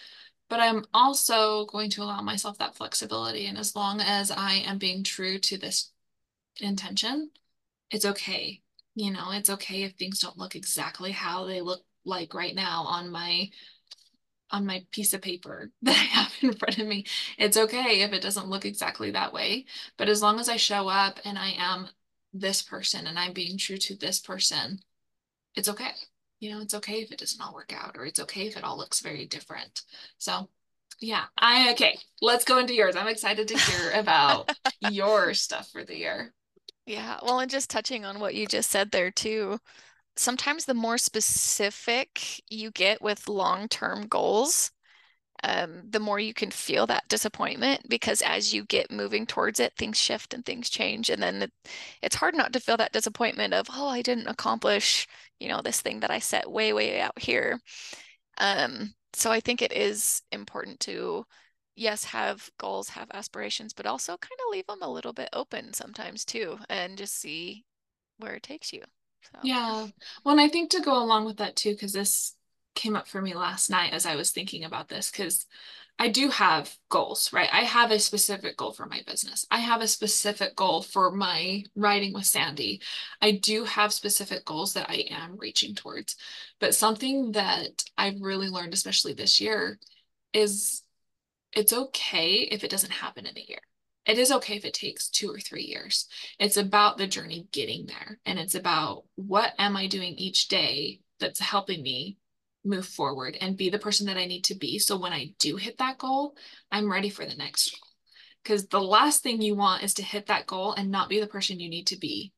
but 0.49 0.59
I'm 0.59 0.85
also 0.92 1.66
going 1.66 1.90
to 1.90 2.03
allow 2.03 2.23
myself 2.23 2.59
that 2.59 2.75
flexibility. 2.75 3.47
And 3.47 3.57
as 3.57 3.77
long 3.77 4.01
as 4.01 4.33
I 4.33 4.55
am 4.55 4.79
being 4.79 5.05
true 5.05 5.38
to 5.38 5.59
this 5.59 5.92
intention, 6.61 7.31
it's 7.92 8.05
okay. 8.05 8.62
You 8.97 9.12
know, 9.12 9.31
it's 9.31 9.49
okay 9.49 9.85
if 9.85 9.92
things 9.92 10.18
don't 10.18 10.37
look 10.37 10.57
exactly 10.57 11.12
how 11.12 11.44
they 11.44 11.61
look 11.61 11.83
like 12.05 12.35
right 12.35 12.57
now 12.57 12.83
on 12.83 13.12
my 13.12 13.49
on 14.51 14.67
my 14.67 14.85
piece 14.93 15.13
of 15.13 15.23
paper 15.23 15.71
that 15.83 15.93
I 15.93 16.21
have 16.21 16.33
in 16.43 16.53
front 16.55 16.79
of 16.79 16.87
me. 16.87 17.05
It's 17.39 17.57
okay 17.57 18.03
if 18.03 18.13
it 18.13 18.23
doesn't 18.23 18.49
look 18.49 18.65
exactly 18.65 19.11
that 19.13 19.33
way. 19.33 19.67
But 19.97 20.09
as 20.09 20.23
long 20.23 20.41
as 20.41 20.49
I 20.49 20.57
show 20.57 20.89
up 20.89 21.19
and 21.25 21.39
I 21.39 21.55
am 21.59 21.89
this 22.33 22.63
person 22.63 23.07
and 23.07 23.19
I'm 23.19 23.33
being 23.33 23.59
true 23.59 23.79
to 23.79 23.97
this 23.97 24.21
person, 24.21 24.81
it's 25.55 25.69
okay. 25.69 25.91
You 26.41 26.51
know, 26.51 26.61
it's 26.61 26.75
okay 26.75 27.01
if 27.01 27.11
it 27.11 27.19
doesn't 27.19 27.41
all 27.41 27.55
work 27.55 27.73
out 27.75 27.97
or 27.97 28.07
it's 28.07 28.21
okay 28.21 28.47
if 28.47 28.57
it 28.57 28.65
all 28.65 28.79
looks 28.79 29.01
very 29.01 29.27
different. 29.27 29.83
So, 30.19 30.49
yeah, 31.01 31.25
I 31.37 31.73
okay. 31.73 31.99
Let's 32.21 32.45
go 32.45 32.59
into 32.59 32.75
yours. 32.75 32.97
I'm 32.97 33.09
excited 33.09 33.49
to 33.49 33.59
hear 33.59 33.93
about 33.95 34.51
your 34.81 35.35
stuff 35.35 35.71
for 35.71 35.85
the 35.85 35.97
year. 35.97 36.33
Yeah, 36.87 37.19
well, 37.23 37.41
and 37.41 37.51
just 37.51 37.69
touching 37.69 38.05
on 38.05 38.19
what 38.19 38.35
you 38.35 38.47
just 38.47 38.71
said 38.71 38.93
there 38.93 39.11
too 39.11 39.59
sometimes 40.19 40.65
the 40.65 40.75
more 40.75 40.99
specific 40.99 42.43
you 42.51 42.71
get 42.73 43.01
with 43.03 43.29
long-term 43.29 44.07
goals 44.09 44.71
um, 45.45 45.83
the 45.89 46.01
more 46.01 46.19
you 46.19 46.35
can 46.35 46.51
feel 46.51 46.87
that 46.89 47.07
disappointment 47.09 47.89
because 47.89 48.23
as 48.23 48.53
you 48.53 48.65
get 48.65 48.91
moving 48.91 49.25
towards 49.25 49.61
it 49.61 49.73
things 49.77 49.99
shift 49.99 50.35
and 50.35 50.45
things 50.45 50.69
change 50.69 51.11
and 51.11 51.23
then 51.23 51.43
it, 51.43 51.53
it's 52.03 52.17
hard 52.17 52.35
not 52.35 52.53
to 52.53 52.61
feel 52.61 52.77
that 52.77 52.93
disappointment 52.93 53.55
of 53.55 53.69
oh 53.73 53.89
i 53.89 54.03
didn't 54.03 54.27
accomplish 54.27 55.07
you 55.39 55.49
know 55.49 55.63
this 55.63 55.81
thing 55.81 56.01
that 56.01 56.11
i 56.11 56.19
set 56.19 56.51
way 56.51 56.73
way 56.73 57.01
out 57.01 57.19
here. 57.19 57.61
Um, 58.39 58.95
so 59.13 59.31
i 59.31 59.41
think 59.41 59.63
it 59.63 59.73
is 59.73 60.23
important 60.33 60.81
to 60.81 61.25
yes 61.77 62.05
have 62.05 62.51
goals 62.59 62.89
have 62.91 63.09
aspirations 63.15 63.73
but 63.73 63.87
also 63.87 64.17
kind 64.17 64.39
of 64.47 64.53
leave 64.53 64.67
them 64.67 64.83
a 64.83 64.91
little 64.91 65.13
bit 65.13 65.29
open 65.33 65.73
sometimes 65.73 66.25
too 66.25 66.59
and 66.69 66.99
just 66.99 67.15
see 67.15 67.65
where 68.19 68.35
it 68.35 68.43
takes 68.43 68.73
you 68.73 68.83
so. 69.23 69.39
Yeah. 69.43 69.87
Well, 70.25 70.33
and 70.33 70.41
I 70.41 70.49
think 70.49 70.71
to 70.71 70.81
go 70.81 71.03
along 71.03 71.25
with 71.25 71.39
that 71.39 71.57
too, 71.57 71.73
because 71.73 71.93
this 71.93 72.35
came 72.75 72.97
up 72.97 73.09
for 73.09 73.21
me 73.21 73.35
last 73.35 73.71
night 73.71 73.93
as 73.93 74.07
I 74.07 74.17
was 74.17 74.31
thinking 74.31 74.65
about 74.65 74.89
this, 74.89 75.11
because 75.11 75.47
I 75.99 76.09
do 76.09 76.29
have 76.29 76.77
goals, 76.91 77.33
right? 77.33 77.49
I 77.53 77.63
have 77.63 77.91
a 77.91 77.99
specific 77.99 78.57
goal 78.57 78.73
for 78.73 78.87
my 78.87 79.03
business. 79.05 79.45
I 79.51 79.59
have 79.59 79.81
a 79.81 79.89
specific 79.89 80.55
goal 80.55 80.83
for 80.83 81.11
my 81.11 81.65
writing 81.75 82.13
with 82.13 82.25
Sandy. 82.25 82.81
I 83.21 83.33
do 83.33 83.64
have 83.64 83.93
specific 83.93 84.45
goals 84.45 84.75
that 84.75 84.89
I 84.89 85.07
am 85.11 85.37
reaching 85.37 85.75
towards. 85.75 86.14
But 86.61 86.77
something 86.77 87.33
that 87.33 87.83
I've 87.97 88.21
really 88.21 88.49
learned, 88.49 88.75
especially 88.75 89.12
this 89.12 89.41
year, 89.41 89.81
is 90.33 90.83
it's 91.53 91.73
okay 91.73 92.49
if 92.53 92.62
it 92.62 92.71
doesn't 92.71 92.93
happen 92.93 93.27
in 93.27 93.37
a 93.37 93.45
year 93.49 93.59
it 94.09 94.19
is 94.19 94.33
okay 94.33 94.57
if 94.57 94.65
it 94.65 94.73
takes 94.73 95.09
two 95.09 95.31
or 95.31 95.39
three 95.39 95.65
years. 95.65 96.09
It's 96.39 96.57
about 96.57 96.97
the 96.97 97.07
journey 97.07 97.47
getting 97.53 97.87
there. 97.87 98.19
And 98.25 98.39
it's 98.39 98.55
about 98.55 99.05
what 99.17 99.53
am 99.59 99.77
I 99.77 99.87
doing 99.87 100.15
each 100.15 100.49
day 100.49 101.01
that's 101.21 101.39
helping 101.39 101.83
me 101.83 102.17
move 102.65 102.87
forward 102.87 103.37
and 103.41 103.57
be 103.57 103.69
the 103.69 103.79
person 103.79 104.07
that 104.07 104.17
I 104.17 104.25
need 104.25 104.45
to 104.45 104.55
be. 104.55 104.79
So 104.79 104.99
when 104.99 105.13
I 105.13 105.35
do 105.39 105.57
hit 105.57 105.77
that 105.79 105.99
goal, 105.99 106.35
I'm 106.73 106.91
ready 106.91 107.11
for 107.11 107.27
the 107.27 107.35
next 107.35 107.71
goal. 107.71 107.89
Because 108.43 108.67
the 108.69 108.81
last 108.81 109.23
thing 109.23 109.43
you 109.43 109.55
want 109.55 109.83
is 109.83 109.93
to 109.95 110.03
hit 110.03 110.27
that 110.27 110.47
goal 110.47 110.73
and 110.73 110.91
not 110.91 111.11
be 111.11 111.21
the 111.21 111.27
person 111.27 111.61
you 111.61 111.69
need 111.69 111.89
to 111.89 111.99
be 111.99 112.33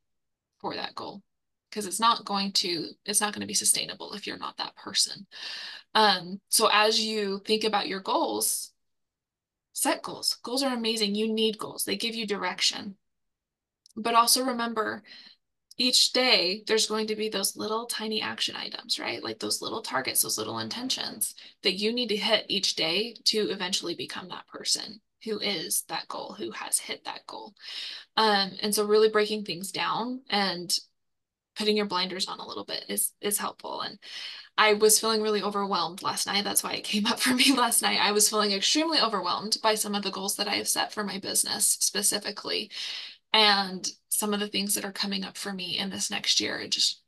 for 0.61 0.75
that 0.75 0.97
goal. 0.97 1.23
Because 1.71 1.87
it's 1.87 2.01
not 2.01 2.25
going 2.25 2.51
to, 2.53 2.89
it's 3.05 3.21
not 3.21 3.33
going 3.33 3.43
to 3.43 3.47
be 3.47 3.55
sustainable 3.55 4.12
if 4.14 4.27
you're 4.27 4.39
not 4.39 4.57
that 4.57 4.75
person. 4.75 5.25
Um, 5.95 6.41
so 6.49 6.68
as 6.73 7.01
you 7.01 7.41
think 7.47 7.62
about 7.62 7.87
your 7.87 8.01
goals, 8.01 8.73
set 9.81 10.03
goals. 10.03 10.39
Goals 10.43 10.62
are 10.62 10.74
amazing. 10.74 11.14
You 11.14 11.33
need 11.33 11.59
goals, 11.59 11.85
they 11.85 11.97
give 11.97 12.14
you 12.14 12.26
direction. 12.26 12.97
But 13.97 14.14
also 14.14 14.45
remember, 14.45 15.03
each 15.78 16.12
day 16.12 16.62
there's 16.66 16.87
going 16.87 17.07
to 17.07 17.16
be 17.16 17.31
those 17.31 17.57
little 17.57 17.87
tiny 17.87 18.20
action 18.20 18.55
items, 18.55 18.99
right? 18.99 19.24
Like 19.24 19.39
those 19.39 19.62
little 19.62 19.81
targets, 19.81 20.22
those 20.22 20.37
little 20.37 20.59
intentions 20.59 21.35
that 21.62 21.72
you 21.72 21.93
need 21.93 22.11
to 22.11 22.16
hit 22.16 22.45
each 22.49 22.76
day 22.76 23.14
to 23.24 23.49
eventually 23.51 23.95
become 23.95 24.28
that 24.28 24.47
person 24.47 25.01
who 25.24 25.39
is 25.39 25.85
that 25.89 26.07
goal, 26.09 26.35
who 26.39 26.51
has 26.51 26.78
hit 26.78 27.05
that 27.05 27.26
goal. 27.26 27.55
Um, 28.16 28.53
and 28.62 28.74
so 28.74 28.85
really 28.85 29.09
breaking 29.09 29.45
things 29.45 29.72
down 29.72 30.20
and 30.28 30.78
putting 31.61 31.76
your 31.76 31.86
blinders 31.86 32.26
on 32.26 32.40
a 32.40 32.46
little 32.46 32.64
bit 32.64 32.86
is 32.88 33.12
is 33.20 33.36
helpful. 33.36 33.82
And 33.82 33.98
I 34.56 34.72
was 34.72 34.98
feeling 34.98 35.20
really 35.20 35.42
overwhelmed 35.42 36.02
last 36.02 36.26
night. 36.26 36.42
That's 36.42 36.64
why 36.64 36.72
it 36.72 36.84
came 36.84 37.04
up 37.06 37.20
for 37.20 37.34
me 37.34 37.52
last 37.56 37.82
night. 37.82 37.98
I 38.00 38.12
was 38.12 38.30
feeling 38.30 38.52
extremely 38.52 38.98
overwhelmed 38.98 39.58
by 39.62 39.74
some 39.74 39.94
of 39.94 40.02
the 40.02 40.11
goals 40.11 40.36
that 40.36 40.48
I 40.48 40.54
have 40.54 40.68
set 40.68 40.90
for 40.90 41.04
my 41.04 41.18
business 41.18 41.66
specifically 41.66 42.70
and 43.34 43.86
some 44.08 44.32
of 44.32 44.40
the 44.40 44.48
things 44.48 44.74
that 44.74 44.86
are 44.86 44.92
coming 44.92 45.22
up 45.22 45.36
for 45.36 45.52
me 45.52 45.76
in 45.76 45.90
this 45.90 46.11
next 46.11 46.40
year. 46.40 46.66
Just 46.66 47.02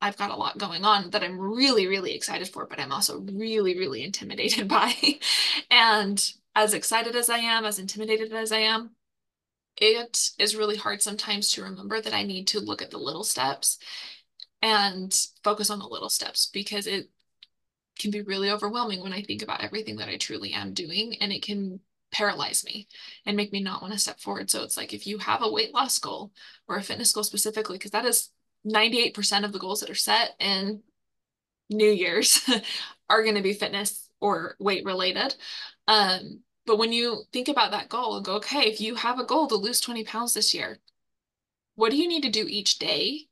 I've 0.00 0.16
got 0.16 0.30
a 0.30 0.36
lot 0.36 0.56
going 0.56 0.86
on 0.86 1.10
that 1.10 1.22
I'm 1.22 1.38
really, 1.38 1.86
really 1.86 2.14
excited 2.14 2.48
for, 2.48 2.64
but 2.66 2.80
I'm 2.80 2.92
also 2.92 3.20
really, 3.20 3.78
really 3.78 4.02
intimidated 4.04 4.68
by. 4.68 4.94
and 5.70 6.32
as 6.54 6.72
excited 6.72 7.14
as 7.14 7.28
I 7.28 7.38
am, 7.38 7.66
as 7.66 7.78
intimidated 7.78 8.32
as 8.32 8.52
I 8.52 8.60
am, 8.60 8.92
it 9.76 10.30
is 10.38 10.56
really 10.56 10.76
hard 10.76 11.02
sometimes 11.02 11.50
to 11.52 11.62
remember 11.62 12.00
that 12.00 12.14
I 12.14 12.22
need 12.22 12.48
to 12.48 12.60
look 12.60 12.82
at 12.82 12.90
the 12.90 12.98
little 12.98 13.24
steps 13.24 13.78
and 14.62 15.14
focus 15.44 15.70
on 15.70 15.78
the 15.78 15.86
little 15.86 16.08
steps 16.08 16.50
because 16.52 16.86
it 16.86 17.10
can 17.98 18.10
be 18.10 18.22
really 18.22 18.50
overwhelming 18.50 19.02
when 19.02 19.12
I 19.12 19.22
think 19.22 19.42
about 19.42 19.62
everything 19.62 19.96
that 19.96 20.08
I 20.08 20.16
truly 20.16 20.52
am 20.52 20.72
doing 20.72 21.16
and 21.20 21.32
it 21.32 21.42
can 21.42 21.80
paralyze 22.12 22.64
me 22.64 22.88
and 23.24 23.36
make 23.36 23.52
me 23.52 23.60
not 23.62 23.82
want 23.82 23.92
to 23.92 23.98
step 23.98 24.20
forward. 24.20 24.50
So 24.50 24.62
it's 24.62 24.76
like 24.76 24.94
if 24.94 25.06
you 25.06 25.18
have 25.18 25.42
a 25.42 25.50
weight 25.50 25.74
loss 25.74 25.98
goal 25.98 26.32
or 26.68 26.76
a 26.76 26.82
fitness 26.82 27.12
goal 27.12 27.24
specifically, 27.24 27.76
because 27.76 27.90
that 27.90 28.04
is 28.04 28.30
98% 28.66 29.44
of 29.44 29.52
the 29.52 29.58
goals 29.58 29.80
that 29.80 29.90
are 29.90 29.94
set 29.94 30.34
in 30.38 30.82
New 31.70 31.90
Year's 31.90 32.48
are 33.10 33.22
going 33.22 33.34
to 33.36 33.42
be 33.42 33.52
fitness 33.52 34.08
or 34.20 34.56
weight 34.58 34.84
related. 34.84 35.34
Um, 35.88 36.40
but 36.66 36.78
when 36.78 36.92
you 36.92 37.22
think 37.32 37.48
about 37.48 37.70
that 37.70 37.88
goal 37.88 38.16
and 38.16 38.24
go, 38.24 38.34
okay, 38.36 38.62
if 38.62 38.80
you 38.80 38.96
have 38.96 39.18
a 39.18 39.24
goal 39.24 39.46
to 39.48 39.54
lose 39.54 39.80
20 39.80 40.04
pounds 40.04 40.34
this 40.34 40.52
year, 40.52 40.78
what 41.76 41.90
do 41.90 41.96
you 41.96 42.08
need 42.08 42.22
to 42.22 42.30
do 42.30 42.46
each 42.48 42.78
day 42.78 43.28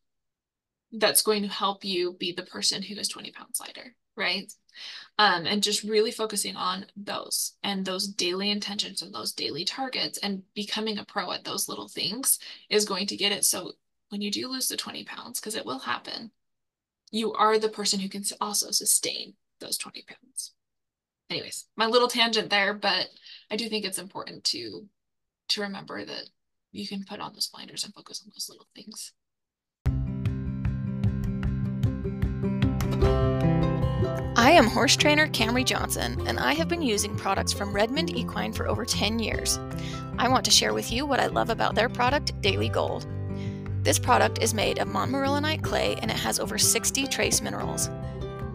that's 0.93 1.22
going 1.22 1.43
to 1.43 1.49
help 1.49 1.85
you 1.85 2.12
be 2.14 2.32
the 2.32 2.45
person 2.45 2.82
who 2.82 2.95
is 2.95 3.09
20 3.09 3.32
pounds 3.32 3.61
lighter, 3.61 3.95
right? 4.16 4.53
Um, 5.18 5.47
and 5.47 5.62
just 5.62 5.82
really 5.82 6.11
focusing 6.11 6.57
on 6.57 6.87
those 6.97 7.55
and 7.62 7.85
those 7.85 8.07
daily 8.07 8.51
intentions 8.51 9.03
and 9.03 9.12
those 9.12 9.32
daily 9.32 9.64
targets 9.64 10.18
and 10.18 10.43
becoming 10.55 10.99
a 10.99 11.05
pro 11.05 11.32
at 11.32 11.45
those 11.45 11.68
little 11.68 11.89
things 11.89 12.39
is 12.70 12.85
going 12.85 13.07
to 13.09 13.16
get 13.16 13.32
it. 13.32 13.45
So 13.45 13.72
when 14.11 14.20
you 14.20 14.30
do 14.30 14.49
lose 14.49 14.68
the 14.68 14.76
20 14.76 15.05
pounds, 15.05 15.41
because 15.41 15.57
it 15.57 15.66
will 15.66 15.80
happen, 15.80 16.30
you 17.11 17.32
are 17.32 17.59
the 17.59 17.68
person 17.68 18.01
who 18.01 18.09
can 18.09 18.24
also 18.41 18.70
sustain 18.70 19.35
those 19.61 19.78
20 19.78 20.05
pounds. 20.07 20.53
Anyways, 21.35 21.66
my 21.74 21.87
little 21.87 22.07
tangent 22.07 22.49
there, 22.49 22.72
but 22.72 23.09
I 23.51 23.57
do 23.57 23.68
think 23.68 23.85
it's 23.85 23.99
important 23.99 24.45
to 24.45 24.89
to 25.49 25.62
remember 25.62 26.05
that 26.05 26.28
you 26.70 26.87
can 26.87 27.03
put 27.03 27.18
on 27.18 27.32
those 27.32 27.49
blinders 27.49 27.82
and 27.82 27.93
focus 27.93 28.22
on 28.24 28.30
those 28.32 28.49
little 28.49 28.68
things. 28.72 29.12
I 34.37 34.53
am 34.53 34.66
horse 34.66 34.95
trainer 34.95 35.26
Camri 35.26 35.64
Johnson, 35.64 36.24
and 36.28 36.39
I 36.39 36.53
have 36.53 36.68
been 36.68 36.82
using 36.82 37.16
products 37.16 37.53
from 37.53 37.72
Redmond 37.72 38.16
Equine 38.16 38.53
for 38.53 38.68
over 38.68 38.85
10 38.85 39.18
years. 39.18 39.59
I 40.18 40.28
want 40.28 40.45
to 40.45 40.53
share 40.53 40.72
with 40.72 40.93
you 40.93 41.05
what 41.05 41.18
I 41.18 41.26
love 41.26 41.51
about 41.51 41.74
their 41.74 41.89
product, 41.89 42.41
Daily 42.43 42.68
Gold. 42.68 43.09
This 43.82 43.99
product 43.99 44.41
is 44.41 44.55
made 44.55 44.78
of 44.78 44.87
montmorillonite 44.87 45.64
clay 45.64 45.97
and 46.01 46.12
it 46.12 46.16
has 46.16 46.39
over 46.39 46.59
60 46.59 47.09
trace 47.09 47.41
minerals. 47.41 47.91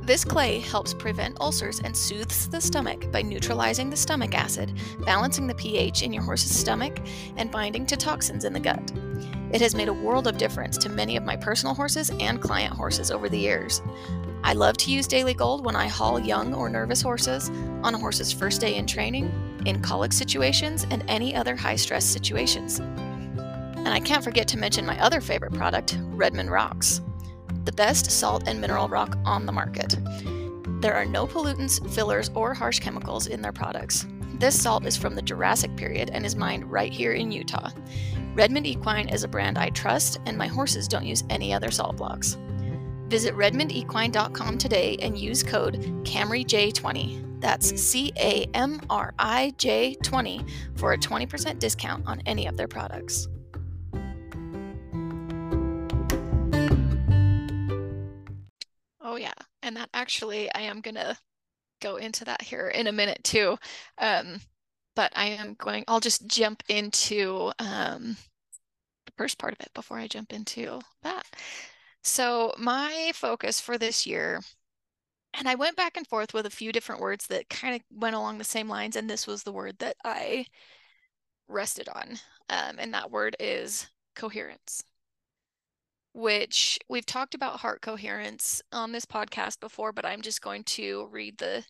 This 0.10 0.26
clay 0.26 0.58
helps 0.58 0.92
prevent 0.92 1.40
ulcers 1.40 1.82
and 1.82 1.96
soothes 1.96 2.48
the 2.48 2.60
stomach 2.60 3.12
by 3.12 3.22
neutralizing 3.22 3.92
the 3.92 3.96
stomach 3.96 4.34
acid, 4.34 4.74
balancing 5.06 5.46
the 5.46 5.54
pH 5.54 6.02
in 6.02 6.12
your 6.12 6.24
horse's 6.24 6.60
stomach, 6.60 6.98
and 7.38 7.52
binding 7.52 7.86
to 7.86 7.96
toxins 7.96 8.44
in 8.44 8.52
the 8.52 8.60
gut. 8.60 8.92
It 9.52 9.62
has 9.62 9.76
made 9.76 9.88
a 9.88 9.94
world 9.94 10.26
of 10.26 10.40
difference 10.40 10.80
to 10.80 10.90
many 10.90 11.16
of 11.16 11.26
my 11.26 11.36
personal 11.36 11.76
horses 11.76 12.10
and 12.20 12.42
client 12.42 12.74
horses 12.74 13.12
over 13.12 13.30
the 13.30 13.38
years. 13.38 13.84
I 14.44 14.54
love 14.54 14.78
to 14.78 14.92
use 14.92 15.06
Daily 15.06 15.36
Gold 15.36 15.64
when 15.64 15.76
I 15.76 15.88
haul 15.88 16.20
young 16.20 16.56
or 16.56 16.70
nervous 16.70 17.04
horses, 17.04 17.52
on 17.84 17.94
a 17.94 18.00
horse's 18.00 18.34
first 18.34 18.62
day 18.62 18.78
in 18.78 18.88
training, 18.88 19.32
in 19.68 19.80
colic 19.80 20.12
situations, 20.12 20.88
and 20.90 21.04
any 21.08 21.36
other 21.36 21.56
high 21.56 21.76
stress 21.76 22.04
situations. 22.04 22.80
And 22.80 23.90
I 23.90 24.00
can't 24.00 24.24
forget 24.24 24.48
to 24.48 24.58
mention 24.58 24.88
my 24.88 25.00
other 25.00 25.22
favorite 25.22 25.54
product, 25.54 26.00
Redmond 26.14 26.50
Rocks, 26.50 27.02
the 27.70 27.76
best 27.76 28.10
salt 28.10 28.42
and 28.48 28.60
mineral 28.60 28.88
rock 28.88 29.16
on 29.26 29.46
the 29.46 29.52
market. 29.52 29.96
There 30.82 30.96
are 30.96 31.06
no 31.06 31.28
pollutants, 31.28 31.88
fillers, 31.94 32.32
or 32.34 32.52
harsh 32.52 32.80
chemicals 32.80 33.28
in 33.28 33.44
their 33.44 33.52
products. 33.52 34.08
This 34.40 34.60
salt 34.60 34.88
is 34.88 34.98
from 34.98 35.14
the 35.14 35.22
Jurassic 35.22 35.76
period 35.76 36.10
and 36.12 36.26
is 36.26 36.36
mined 36.36 36.72
right 36.72 36.92
here 36.92 37.12
in 37.12 37.32
Utah. 37.32 37.70
Redmond 38.34 38.66
Equine 38.66 39.10
is 39.10 39.24
a 39.24 39.28
brand 39.28 39.60
I 39.60 39.70
trust, 39.70 40.20
and 40.26 40.36
my 40.36 40.48
horses 40.48 40.88
don't 40.88 41.06
use 41.06 41.24
any 41.30 41.54
other 41.54 41.70
salt 41.70 41.98
blocks. 41.98 42.40
Visit 43.08 43.36
redmondequine.com 43.36 44.58
today 44.58 44.98
and 45.00 45.16
use 45.16 45.44
code 45.44 45.76
CamriJ20. 46.06 47.40
That's 47.40 47.80
C 47.80 48.12
A 48.18 48.50
M 48.56 48.82
R 48.90 49.14
I 49.20 49.54
J 49.60 49.94
20 49.94 50.44
for 50.76 50.94
a 50.94 50.98
20% 50.98 51.60
discount 51.60 52.08
on 52.08 52.20
any 52.26 52.48
of 52.48 52.58
their 52.58 52.68
products. 52.68 53.28
Oh, 59.10 59.16
yeah. 59.16 59.34
And 59.64 59.76
that 59.76 59.90
actually, 59.92 60.54
I 60.54 60.62
am 60.62 60.82
going 60.82 60.94
to 60.94 61.18
go 61.82 61.98
into 61.98 62.26
that 62.26 62.44
here 62.44 62.70
in 62.70 62.88
a 62.88 62.92
minute 62.92 63.24
too. 63.24 63.58
Um, 63.98 64.42
but 64.96 65.12
I 65.16 65.28
am 65.28 65.56
going, 65.56 65.84
I'll 65.88 66.00
just 66.00 66.28
jump 66.28 66.64
into 66.70 67.52
um, 67.60 68.18
the 69.08 69.14
first 69.18 69.40
part 69.40 69.54
of 69.54 69.62
it 69.62 69.74
before 69.74 69.98
I 69.98 70.08
jump 70.08 70.34
into 70.34 70.82
that. 71.04 71.26
So, 72.04 72.54
my 72.58 73.12
focus 73.16 73.60
for 73.60 73.78
this 73.78 74.06
year, 74.06 74.42
and 75.34 75.50
I 75.50 75.56
went 75.56 75.76
back 75.76 75.98
and 75.98 76.08
forth 76.08 76.34
with 76.34 76.46
a 76.46 76.52
few 76.52 76.72
different 76.72 77.02
words 77.02 77.28
that 77.28 77.50
kind 77.50 77.76
of 77.76 77.82
went 77.92 78.16
along 78.16 78.38
the 78.38 78.44
same 78.44 78.70
lines, 78.70 78.96
and 78.96 79.10
this 79.10 79.28
was 79.28 79.44
the 79.44 79.54
word 79.54 79.80
that 79.80 79.98
I 80.06 80.46
rested 81.48 81.90
on. 81.90 82.20
Um, 82.50 82.78
and 82.80 82.94
that 82.94 83.12
word 83.12 83.36
is 83.40 83.88
coherence, 84.16 84.84
which 86.20 86.78
we've 86.90 87.06
talked 87.06 87.34
about 87.34 87.62
heart 87.62 87.82
coherence 87.82 88.62
on 88.74 88.92
this 88.92 89.06
podcast 89.06 89.62
before, 89.62 89.94
but 89.94 90.06
I'm 90.06 90.22
just 90.22 90.42
going 90.42 90.64
to 90.66 91.08
read 91.12 91.38
the 91.38 91.64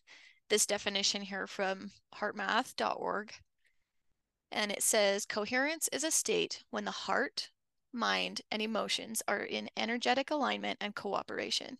this 0.48 0.66
definition 0.66 1.22
here 1.22 1.46
from 1.46 1.92
heartmath.org. 2.16 3.32
And 4.50 4.72
it 4.72 4.82
says 4.82 5.24
coherence 5.24 5.88
is 5.92 6.02
a 6.02 6.10
state 6.10 6.64
when 6.70 6.84
the 6.84 6.90
heart, 6.90 7.50
mind, 7.92 8.40
and 8.50 8.60
emotions 8.60 9.22
are 9.28 9.44
in 9.44 9.70
energetic 9.76 10.32
alignment 10.32 10.78
and 10.80 10.96
cooperation. 10.96 11.78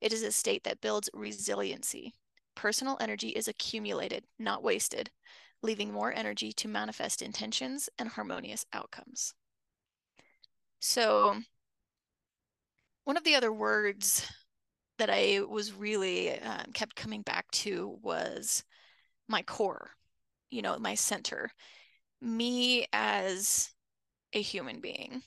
It 0.00 0.12
is 0.12 0.24
a 0.24 0.32
state 0.32 0.64
that 0.64 0.80
builds 0.80 1.08
resiliency. 1.14 2.12
Personal 2.56 2.96
energy 3.00 3.28
is 3.28 3.46
accumulated, 3.46 4.24
not 4.40 4.64
wasted, 4.64 5.10
leaving 5.62 5.92
more 5.92 6.12
energy 6.12 6.52
to 6.54 6.66
manifest 6.66 7.22
intentions 7.22 7.88
and 7.96 8.08
harmonious 8.08 8.66
outcomes. 8.72 9.32
So, 10.80 11.36
one 13.04 13.16
of 13.16 13.24
the 13.24 13.34
other 13.34 13.52
words 13.52 14.30
that 14.98 15.10
I 15.10 15.40
was 15.48 15.72
really 15.72 16.38
um, 16.40 16.72
kept 16.72 16.96
coming 16.96 17.22
back 17.22 17.50
to 17.52 17.98
was 18.02 18.64
my 19.28 19.42
core, 19.42 19.90
you 20.50 20.62
know, 20.62 20.78
my 20.78 20.94
center, 20.94 21.50
me 22.20 22.86
as 22.92 23.70
a 24.32 24.40
human 24.40 24.80
being. 24.80 25.22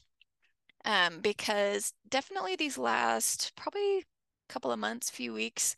Um, 0.85 1.19
because 1.19 1.93
definitely 2.07 2.55
these 2.55 2.77
last 2.77 3.51
probably 3.57 4.05
couple 4.47 4.71
of 4.71 4.79
months, 4.79 5.09
few 5.09 5.33
weeks 5.33 5.75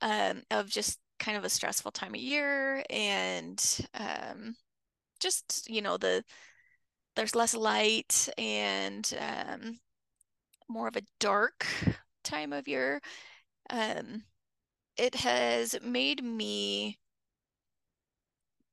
um, 0.00 0.42
of 0.50 0.68
just 0.68 0.98
kind 1.18 1.36
of 1.36 1.44
a 1.44 1.48
stressful 1.48 1.90
time 1.90 2.14
of 2.14 2.20
year 2.20 2.84
and 2.88 3.80
um, 3.94 4.54
just, 5.20 5.68
you 5.68 5.82
know, 5.82 5.96
the 5.96 6.22
there's 7.16 7.34
less 7.34 7.54
light 7.54 8.28
and 8.38 9.12
um, 9.20 9.78
more 10.72 10.88
of 10.88 10.96
a 10.96 11.06
dark 11.20 11.66
time 12.24 12.52
of 12.52 12.66
year. 12.66 13.00
Um, 13.70 14.24
it 14.96 15.14
has 15.16 15.76
made 15.82 16.22
me 16.22 16.98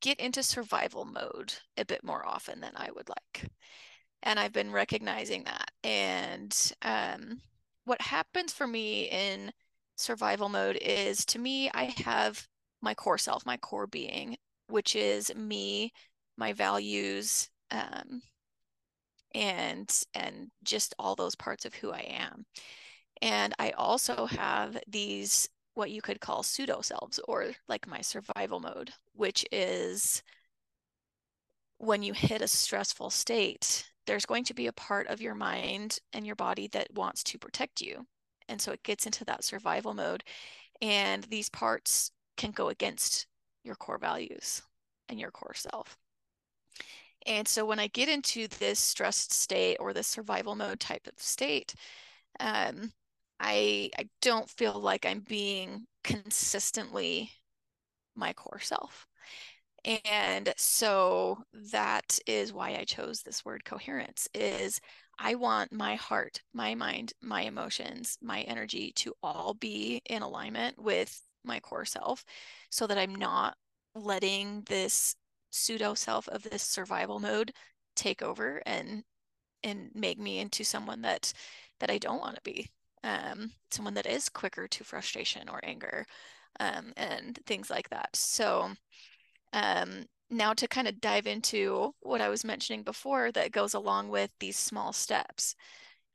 get 0.01 0.19
into 0.19 0.41
survival 0.43 1.05
mode 1.05 1.53
a 1.77 1.85
bit 1.85 2.03
more 2.03 2.25
often 2.25 2.61
than 2.61 2.71
I 2.75 2.89
would 2.95 3.09
like. 3.09 3.51
And 4.23 4.39
I've 4.39 4.53
been 4.53 4.71
recognizing 4.71 5.43
that. 5.43 5.71
And 5.83 6.55
um, 6.81 7.41
what 7.85 8.01
happens 8.01 8.53
for 8.53 8.67
me 8.67 9.09
in 9.09 9.51
survival 9.95 10.49
mode 10.49 10.77
is 10.77 11.25
to 11.25 11.39
me, 11.39 11.69
I 11.73 11.93
have 12.05 12.47
my 12.81 12.93
core 12.93 13.17
self, 13.17 13.45
my 13.45 13.57
core 13.57 13.87
being, 13.87 14.37
which 14.67 14.95
is 14.95 15.33
me, 15.35 15.91
my 16.37 16.53
values, 16.53 17.49
um, 17.71 18.21
and 19.35 20.03
and 20.13 20.49
just 20.63 20.93
all 20.99 21.15
those 21.15 21.35
parts 21.35 21.65
of 21.65 21.73
who 21.75 21.91
I 21.91 22.05
am. 22.09 22.45
And 23.21 23.53
I 23.59 23.71
also 23.71 24.25
have 24.25 24.77
these 24.87 25.49
what 25.75 25.91
you 25.91 26.01
could 26.01 26.19
call 26.19 26.43
pseudo 26.43 26.81
selves 26.81 27.19
or 27.27 27.51
like 27.67 27.87
my 27.87 28.01
survival 28.01 28.59
mode, 28.59 28.91
which 29.13 29.45
is 29.51 30.23
when 31.77 32.03
you 32.03 32.13
hit 32.13 32.41
a 32.41 32.47
stressful 32.47 33.09
state, 33.09 33.85
there's 34.05 34.25
going 34.25 34.43
to 34.43 34.53
be 34.53 34.67
a 34.67 34.73
part 34.73 35.07
of 35.07 35.21
your 35.21 35.35
mind 35.35 35.99
and 36.13 36.25
your 36.25 36.35
body 36.35 36.67
that 36.67 36.93
wants 36.93 37.23
to 37.23 37.39
protect 37.39 37.81
you. 37.81 38.05
And 38.49 38.59
so 38.59 38.71
it 38.71 38.83
gets 38.83 39.05
into 39.05 39.23
that 39.25 39.43
survival 39.43 39.93
mode. 39.93 40.23
And 40.81 41.23
these 41.25 41.49
parts 41.49 42.11
can 42.37 42.51
go 42.51 42.69
against 42.69 43.27
your 43.63 43.75
core 43.75 43.97
values 43.97 44.61
and 45.07 45.19
your 45.19 45.31
core 45.31 45.53
self. 45.53 45.97
And 47.29 47.47
so 47.47 47.65
when 47.65 47.79
I 47.79 47.87
get 47.87 48.09
into 48.09 48.47
this 48.47 48.79
stressed 48.79 49.31
state 49.31 49.77
or 49.79 49.93
this 49.93 50.07
survival 50.07 50.55
mode 50.55 50.79
type 50.81 51.07
of 51.07 51.13
state, 51.21 51.75
um, 52.39 52.91
I 53.39 53.91
I 53.97 54.09
don't 54.21 54.49
feel 54.49 54.79
like 54.79 55.05
I'm 55.05 55.21
being 55.21 55.85
consistently 56.03 57.31
my 58.15 58.33
core 58.33 58.59
self. 58.61 59.07
And 60.05 60.53
so 60.57 61.43
that 61.71 62.19
is 62.27 62.51
why 62.53 62.75
I 62.75 62.83
chose 62.83 63.21
this 63.21 63.45
word 63.45 63.63
coherence 63.65 64.27
is 64.33 64.81
I 65.19 65.35
want 65.35 65.71
my 65.71 65.95
heart, 65.95 66.41
my 66.53 66.75
mind, 66.75 67.13
my 67.21 67.41
emotions, 67.43 68.17
my 68.21 68.41
energy 68.41 68.91
to 68.97 69.13
all 69.23 69.53
be 69.53 70.01
in 70.05 70.21
alignment 70.21 70.81
with 70.81 71.21
my 71.45 71.59
core 71.61 71.85
self 71.85 72.25
so 72.69 72.87
that 72.87 72.97
I'm 72.97 73.15
not 73.15 73.55
letting 73.95 74.63
this 74.67 75.15
pseudo 75.51 75.93
self 75.93 76.27
of 76.29 76.43
this 76.43 76.63
survival 76.63 77.19
mode 77.19 77.53
take 77.95 78.21
over 78.21 78.61
and 78.65 79.03
and 79.63 79.91
make 79.93 80.19
me 80.19 80.39
into 80.39 80.63
someone 80.63 81.01
that 81.01 81.33
that 81.79 81.89
I 81.89 81.97
don't 81.97 82.21
want 82.21 82.35
to 82.35 82.41
be. 82.43 82.69
Um, 83.03 83.51
someone 83.71 83.93
that 83.93 84.05
is 84.05 84.29
quicker 84.29 84.67
to 84.67 84.83
frustration 84.83 85.47
or 85.49 85.61
anger 85.63 86.05
um, 86.59 86.93
and 86.97 87.39
things 87.45 87.69
like 87.69 87.89
that. 87.89 88.13
So 88.15 88.71
um, 89.53 90.05
now 90.29 90.53
to 90.53 90.67
kind 90.67 90.87
of 90.87 91.01
dive 91.01 91.27
into 91.27 91.93
what 92.01 92.21
I 92.21 92.29
was 92.29 92.43
mentioning 92.45 92.83
before 92.83 93.31
that 93.31 93.51
goes 93.51 93.73
along 93.73 94.09
with 94.09 94.31
these 94.39 94.57
small 94.57 94.93
steps. 94.93 95.55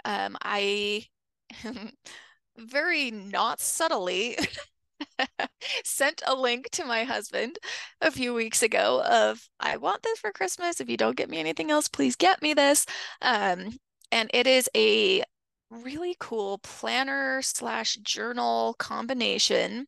Um, 0.04 0.36
I 0.42 1.06
very 2.56 3.10
not 3.10 3.60
subtly 3.60 4.38
sent 5.84 6.22
a 6.26 6.34
link 6.34 6.70
to 6.70 6.84
my 6.84 7.04
husband 7.04 7.58
a 8.00 8.10
few 8.10 8.34
weeks 8.34 8.62
ago 8.62 9.02
of 9.04 9.48
I 9.60 9.76
want 9.76 10.02
this 10.02 10.18
for 10.18 10.32
Christmas. 10.32 10.80
If 10.80 10.88
you 10.88 10.96
don't 10.96 11.16
get 11.16 11.30
me 11.30 11.38
anything 11.38 11.70
else, 11.70 11.88
please 11.88 12.16
get 12.16 12.42
me 12.42 12.54
this. 12.54 12.86
Um, 13.22 13.78
and 14.12 14.30
it 14.32 14.46
is 14.46 14.68
a 14.76 15.22
really 15.70 16.16
cool 16.20 16.58
planner 16.58 17.42
slash 17.42 17.96
journal 17.96 18.74
combination. 18.78 19.86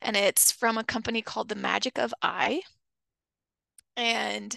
And 0.00 0.16
it's 0.16 0.50
from 0.52 0.78
a 0.78 0.84
company 0.84 1.22
called 1.22 1.48
The 1.48 1.54
Magic 1.54 1.98
of 1.98 2.14
I. 2.22 2.62
And 3.96 4.56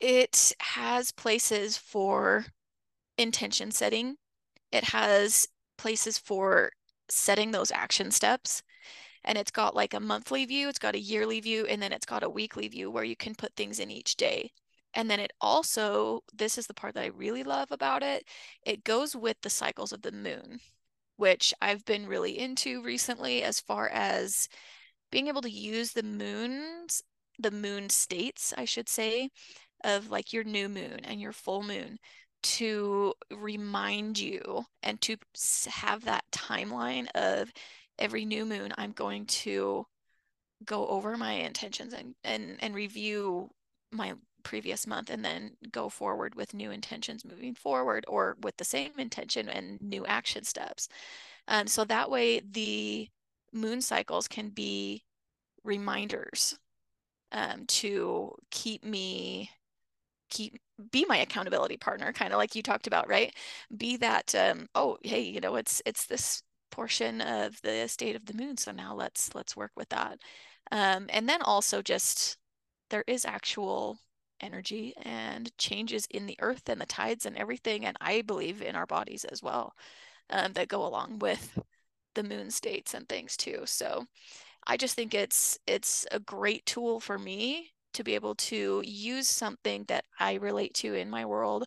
it 0.00 0.52
has 0.60 1.12
places 1.12 1.76
for 1.76 2.46
intention 3.16 3.70
setting. 3.70 4.16
It 4.72 4.84
has 4.84 5.46
places 5.78 6.18
for 6.18 6.72
setting 7.08 7.52
those 7.52 7.70
action 7.70 8.10
steps 8.10 8.62
and 9.26 9.36
it's 9.36 9.50
got 9.50 9.74
like 9.74 9.92
a 9.92 10.00
monthly 10.00 10.44
view, 10.46 10.68
it's 10.68 10.78
got 10.78 10.94
a 10.94 11.00
yearly 11.00 11.40
view, 11.40 11.66
and 11.66 11.82
then 11.82 11.92
it's 11.92 12.06
got 12.06 12.22
a 12.22 12.30
weekly 12.30 12.68
view 12.68 12.90
where 12.90 13.04
you 13.04 13.16
can 13.16 13.34
put 13.34 13.54
things 13.56 13.80
in 13.80 13.90
each 13.90 14.16
day. 14.16 14.50
And 14.94 15.10
then 15.10 15.20
it 15.20 15.32
also, 15.40 16.22
this 16.32 16.56
is 16.56 16.66
the 16.66 16.74
part 16.74 16.94
that 16.94 17.04
I 17.04 17.08
really 17.08 17.42
love 17.42 17.70
about 17.70 18.02
it, 18.02 18.24
it 18.64 18.84
goes 18.84 19.14
with 19.14 19.36
the 19.42 19.50
cycles 19.50 19.92
of 19.92 20.02
the 20.02 20.12
moon, 20.12 20.60
which 21.16 21.52
I've 21.60 21.84
been 21.84 22.06
really 22.06 22.38
into 22.38 22.82
recently 22.82 23.42
as 23.42 23.60
far 23.60 23.88
as 23.88 24.48
being 25.10 25.28
able 25.28 25.42
to 25.42 25.50
use 25.50 25.92
the 25.92 26.02
moons, 26.02 27.02
the 27.38 27.50
moon 27.50 27.90
states, 27.90 28.54
I 28.56 28.64
should 28.64 28.88
say, 28.88 29.30
of 29.84 30.10
like 30.10 30.32
your 30.32 30.44
new 30.44 30.68
moon 30.68 31.00
and 31.04 31.20
your 31.20 31.32
full 31.32 31.62
moon 31.62 31.98
to 32.42 33.12
remind 33.30 34.18
you 34.18 34.64
and 34.82 35.00
to 35.02 35.16
have 35.68 36.04
that 36.04 36.24
timeline 36.32 37.08
of 37.14 37.52
every 37.98 38.24
new 38.24 38.44
moon 38.44 38.72
i'm 38.78 38.92
going 38.92 39.26
to 39.26 39.86
go 40.64 40.86
over 40.88 41.16
my 41.16 41.32
intentions 41.32 41.92
and 41.92 42.14
and 42.24 42.56
and 42.60 42.74
review 42.74 43.50
my 43.92 44.14
previous 44.42 44.86
month 44.86 45.10
and 45.10 45.24
then 45.24 45.50
go 45.72 45.88
forward 45.88 46.36
with 46.36 46.54
new 46.54 46.70
intentions 46.70 47.24
moving 47.24 47.54
forward 47.54 48.04
or 48.06 48.36
with 48.42 48.56
the 48.58 48.64
same 48.64 48.92
intention 48.96 49.48
and 49.48 49.80
new 49.82 50.06
action 50.06 50.44
steps. 50.44 50.88
Um, 51.48 51.66
so 51.66 51.84
that 51.84 52.10
way 52.10 52.40
the 52.40 53.08
moon 53.52 53.80
cycles 53.80 54.28
can 54.28 54.50
be 54.50 55.02
reminders 55.64 56.58
um, 57.32 57.66
to 57.66 58.36
keep 58.52 58.84
me 58.84 59.50
keep 60.30 60.58
be 60.92 61.04
my 61.08 61.18
accountability 61.18 61.76
partner 61.76 62.12
kind 62.12 62.32
of 62.32 62.38
like 62.38 62.54
you 62.54 62.62
talked 62.62 62.86
about 62.86 63.08
right? 63.08 63.34
Be 63.76 63.96
that 63.96 64.34
um, 64.34 64.68
oh 64.76 64.96
hey 65.02 65.22
you 65.22 65.40
know 65.40 65.56
it's 65.56 65.82
it's 65.84 66.06
this 66.06 66.42
portion 66.70 67.20
of 67.20 67.60
the 67.62 67.86
state 67.88 68.16
of 68.16 68.26
the 68.26 68.34
moon. 68.34 68.56
So 68.56 68.72
now 68.72 68.94
let's 68.94 69.34
let's 69.34 69.56
work 69.56 69.72
with 69.76 69.88
that. 69.90 70.18
Um, 70.72 71.06
and 71.10 71.28
then 71.28 71.42
also 71.42 71.82
just 71.82 72.38
there 72.90 73.04
is 73.06 73.24
actual 73.24 73.98
energy 74.40 74.94
and 75.02 75.56
changes 75.58 76.06
in 76.10 76.26
the 76.26 76.36
earth 76.40 76.68
and 76.68 76.80
the 76.80 76.86
tides 76.86 77.26
and 77.26 77.36
everything. 77.36 77.84
And 77.86 77.96
I 78.00 78.22
believe 78.22 78.62
in 78.62 78.76
our 78.76 78.86
bodies 78.86 79.24
as 79.24 79.42
well 79.42 79.74
um, 80.30 80.52
that 80.54 80.68
go 80.68 80.86
along 80.86 81.20
with 81.20 81.58
the 82.14 82.22
moon 82.22 82.50
states 82.50 82.94
and 82.94 83.08
things 83.08 83.36
too. 83.36 83.62
So 83.64 84.06
I 84.66 84.76
just 84.76 84.96
think 84.96 85.14
it's 85.14 85.58
it's 85.66 86.06
a 86.10 86.20
great 86.20 86.66
tool 86.66 87.00
for 87.00 87.18
me 87.18 87.72
to 87.94 88.04
be 88.04 88.14
able 88.14 88.34
to 88.34 88.82
use 88.84 89.28
something 89.28 89.84
that 89.88 90.04
I 90.20 90.34
relate 90.34 90.74
to 90.74 90.94
in 90.94 91.08
my 91.08 91.24
world 91.24 91.64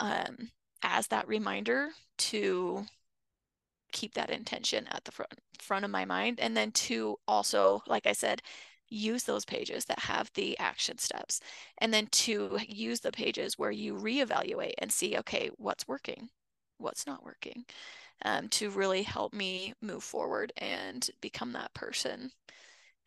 um, 0.00 0.50
as 0.82 1.08
that 1.08 1.28
reminder 1.28 1.88
to 2.18 2.84
keep 3.92 4.14
that 4.14 4.30
intention 4.30 4.86
at 4.90 5.04
the 5.04 5.12
front 5.12 5.32
front 5.58 5.84
of 5.84 5.90
my 5.90 6.04
mind 6.04 6.40
and 6.40 6.56
then 6.56 6.70
to 6.72 7.16
also 7.28 7.82
like 7.86 8.06
i 8.06 8.12
said 8.12 8.42
use 8.88 9.22
those 9.24 9.44
pages 9.44 9.84
that 9.84 10.00
have 10.00 10.30
the 10.34 10.58
action 10.58 10.98
steps 10.98 11.40
and 11.78 11.94
then 11.94 12.06
to 12.08 12.58
use 12.66 13.00
the 13.00 13.12
pages 13.12 13.56
where 13.56 13.70
you 13.70 13.94
reevaluate 13.94 14.72
and 14.78 14.90
see 14.90 15.16
okay 15.16 15.50
what's 15.58 15.86
working 15.86 16.28
what's 16.78 17.06
not 17.06 17.24
working 17.24 17.64
um, 18.24 18.48
to 18.48 18.70
really 18.70 19.02
help 19.02 19.32
me 19.32 19.74
move 19.80 20.02
forward 20.02 20.52
and 20.56 21.08
become 21.20 21.52
that 21.52 21.72
person. 21.74 22.30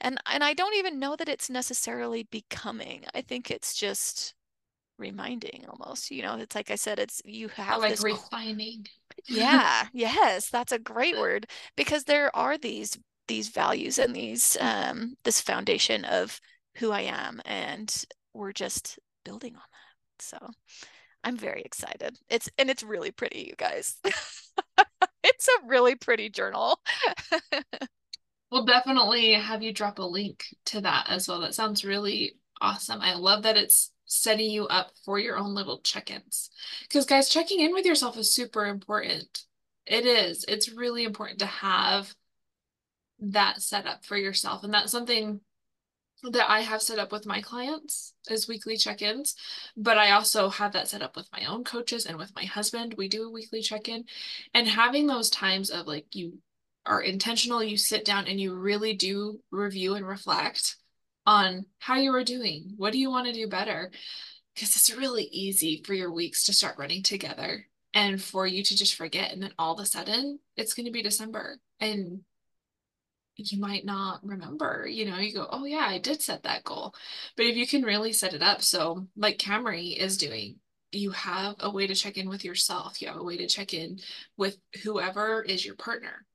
And 0.01 0.17
and 0.31 0.43
i 0.43 0.53
don't 0.53 0.75
even 0.75 0.99
know 0.99 1.15
that 1.15 1.29
it's 1.29 1.49
necessarily 1.49 2.23
becoming. 2.23 3.05
I 3.13 3.21
think 3.21 3.49
it's 3.49 3.73
just 3.75 4.33
reminding 5.03 5.65
almost 5.69 6.09
you 6.11 6.21
know 6.21 6.35
it's 6.37 6.55
like 6.55 6.71
i 6.71 6.75
said 6.75 6.97
it's 6.97 7.21
you 7.25 7.47
have 7.49 7.79
like 7.79 7.91
this 7.91 8.03
refining. 8.03 8.85
Yeah 9.27 9.87
yes 9.93 10.49
that's 10.49 10.71
a 10.71 10.79
great 10.79 11.17
word 11.17 11.45
because 11.77 12.05
there 12.05 12.35
are 12.35 12.57
these 12.57 12.97
these 13.27 13.49
values 13.49 13.99
and 13.99 14.15
these 14.15 14.57
um 14.59 15.15
this 15.23 15.39
foundation 15.39 16.03
of 16.05 16.39
who 16.77 16.91
i 16.91 17.01
am 17.01 17.41
and 17.45 18.05
we're 18.33 18.51
just 18.51 18.97
building 19.23 19.55
on 19.55 19.61
that 19.77 20.23
so 20.23 20.37
i'm 21.23 21.37
very 21.37 21.61
excited. 21.61 22.17
It's 22.29 22.49
and 22.57 22.69
it's 22.69 22.83
really 22.83 23.11
pretty 23.11 23.41
you 23.49 23.55
guys. 23.57 23.97
It's 25.25 25.47
a 25.47 25.67
really 25.67 25.95
pretty 25.95 26.29
journal. 26.29 26.79
We'll 28.51 28.65
definitely 28.65 29.33
have 29.33 29.63
you 29.63 29.73
drop 29.73 29.97
a 29.97 30.03
link 30.03 30.45
to 30.65 30.81
that 30.81 31.07
as 31.09 31.27
well. 31.27 31.39
That 31.41 31.55
sounds 31.55 31.83
really 31.83 32.35
awesome. 32.61 33.01
I 33.01 33.15
love 33.15 33.43
that 33.43 33.57
it's 33.57 33.91
setting 34.13 34.49
you 34.49 34.67
up 34.67 34.91
for 35.03 35.19
your 35.19 35.37
own 35.37 35.53
little 35.53 35.79
check-ins. 35.79 36.49
Because 36.83 37.05
guys, 37.05 37.29
checking 37.29 37.59
in 37.59 37.73
with 37.73 37.85
yourself 37.85 38.17
is 38.17 38.33
super 38.33 38.65
important. 38.65 39.45
It 39.85 40.05
is. 40.05 40.45
It's 40.47 40.71
really 40.71 41.03
important 41.03 41.39
to 41.39 41.45
have 41.45 42.13
that 43.19 43.61
set 43.61 43.85
up 43.85 44.05
for 44.05 44.17
yourself. 44.17 44.63
And 44.63 44.73
that's 44.73 44.91
something 44.91 45.41
that 46.31 46.49
I 46.49 46.61
have 46.61 46.81
set 46.81 46.99
up 46.99 47.11
with 47.11 47.25
my 47.25 47.41
clients 47.41 48.13
as 48.29 48.47
weekly 48.47 48.77
check-ins, 48.77 49.35
but 49.75 49.97
I 49.97 50.11
also 50.11 50.49
have 50.49 50.71
that 50.71 50.87
set 50.87 51.01
up 51.01 51.17
with 51.17 51.27
my 51.33 51.45
own 51.45 51.65
coaches 51.65 52.05
and 52.05 52.17
with 52.17 52.33
my 52.35 52.45
husband. 52.45 52.95
We 52.97 53.09
do 53.09 53.27
a 53.27 53.31
weekly 53.31 53.61
check-in 53.61 54.05
and 54.53 54.67
having 54.67 55.05
those 55.05 55.29
times 55.29 55.69
of 55.69 55.85
like 55.85 56.15
you 56.15 56.39
are 56.85 57.01
intentional, 57.01 57.61
you 57.61 57.77
sit 57.77 58.05
down 58.05 58.27
and 58.27 58.39
you 58.39 58.55
really 58.55 58.93
do 58.93 59.41
review 59.51 59.95
and 59.95 60.07
reflect 60.07 60.77
on 61.25 61.65
how 61.79 61.95
you 61.95 62.13
are 62.13 62.23
doing. 62.23 62.73
What 62.77 62.93
do 62.93 62.99
you 62.99 63.09
want 63.09 63.27
to 63.27 63.33
do 63.33 63.47
better? 63.47 63.91
Because 64.53 64.75
it's 64.75 64.95
really 64.95 65.23
easy 65.25 65.81
for 65.85 65.93
your 65.93 66.11
weeks 66.11 66.45
to 66.45 66.53
start 66.53 66.77
running 66.77 67.03
together 67.03 67.65
and 67.93 68.21
for 68.21 68.45
you 68.45 68.63
to 68.63 68.75
just 68.75 68.95
forget. 68.95 69.31
And 69.31 69.41
then 69.41 69.53
all 69.57 69.73
of 69.73 69.79
a 69.79 69.85
sudden, 69.85 70.39
it's 70.55 70.73
going 70.73 70.85
to 70.85 70.91
be 70.91 71.01
December 71.01 71.57
and 71.79 72.21
you 73.35 73.59
might 73.59 73.85
not 73.85 74.23
remember. 74.23 74.87
You 74.87 75.05
know, 75.05 75.17
you 75.17 75.33
go, 75.33 75.47
oh, 75.49 75.65
yeah, 75.65 75.85
I 75.87 75.97
did 75.97 76.21
set 76.21 76.43
that 76.43 76.63
goal. 76.63 76.93
But 77.35 77.47
if 77.47 77.55
you 77.55 77.65
can 77.65 77.83
really 77.83 78.13
set 78.13 78.33
it 78.33 78.43
up, 78.43 78.61
so 78.61 79.07
like 79.15 79.37
Camri 79.37 79.97
is 79.97 80.17
doing, 80.17 80.57
you 80.91 81.11
have 81.11 81.55
a 81.59 81.71
way 81.71 81.87
to 81.87 81.95
check 81.95 82.17
in 82.17 82.29
with 82.29 82.45
yourself, 82.45 83.01
you 83.01 83.07
have 83.07 83.17
a 83.17 83.23
way 83.23 83.37
to 83.37 83.47
check 83.47 83.73
in 83.73 83.99
with 84.37 84.57
whoever 84.83 85.41
is 85.41 85.65
your 85.65 85.75
partner 85.75 86.25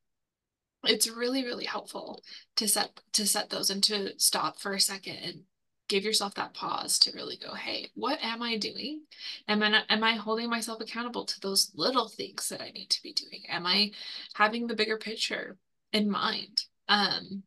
it's 0.85 1.09
really 1.09 1.45
really 1.45 1.65
helpful 1.65 2.23
to 2.57 2.69
set 2.69 3.01
to 3.13 3.27
set 3.27 3.51
those 3.51 3.71
and 3.71 3.83
to 3.85 4.19
stop 4.19 4.61
for 4.61 4.73
a 4.75 4.81
second 4.81 5.17
and 5.17 5.43
give 5.89 6.05
yourself 6.05 6.35
that 6.35 6.55
pause 6.55 6.99
to 6.99 7.13
really 7.13 7.37
go, 7.37 7.55
hey, 7.55 7.89
what 7.95 8.19
am 8.23 8.43
I 8.43 8.57
doing? 8.57 9.03
Am 9.49 9.63
I, 9.63 9.83
am 9.89 10.05
I 10.05 10.13
holding 10.15 10.51
myself 10.51 10.81
accountable 10.81 11.25
to 11.25 11.41
those 11.41 11.73
little 11.75 12.09
things 12.09 12.49
that 12.51 12.61
I 12.61 12.71
need 12.71 12.91
to 12.91 13.03
be 13.03 13.13
doing? 13.13 13.45
Am 13.49 13.67
I 13.67 13.93
having 14.35 14.67
the 14.67 14.75
bigger 14.77 14.99
picture 14.99 15.57
in 15.93 16.11
mind? 16.11 16.65
Um, 16.89 17.43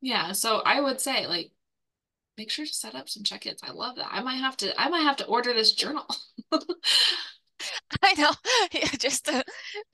yeah, 0.00 0.32
so 0.32 0.62
I 0.64 0.80
would 0.80 1.00
say 1.00 1.26
like 1.26 1.52
make 2.36 2.50
sure 2.50 2.66
to 2.66 2.72
set 2.72 2.94
up 2.94 3.08
some 3.08 3.22
check-ins. 3.22 3.60
I 3.62 3.72
love 3.72 3.96
that. 3.96 4.08
I 4.10 4.22
might 4.22 4.36
have 4.36 4.56
to 4.58 4.80
I 4.80 4.88
might 4.88 5.02
have 5.02 5.16
to 5.16 5.26
order 5.26 5.52
this 5.52 5.72
journal. 5.72 6.06
I 8.02 8.14
know. 8.14 8.30
Yeah, 8.72 8.88
just 8.98 9.28
uh, 9.28 9.42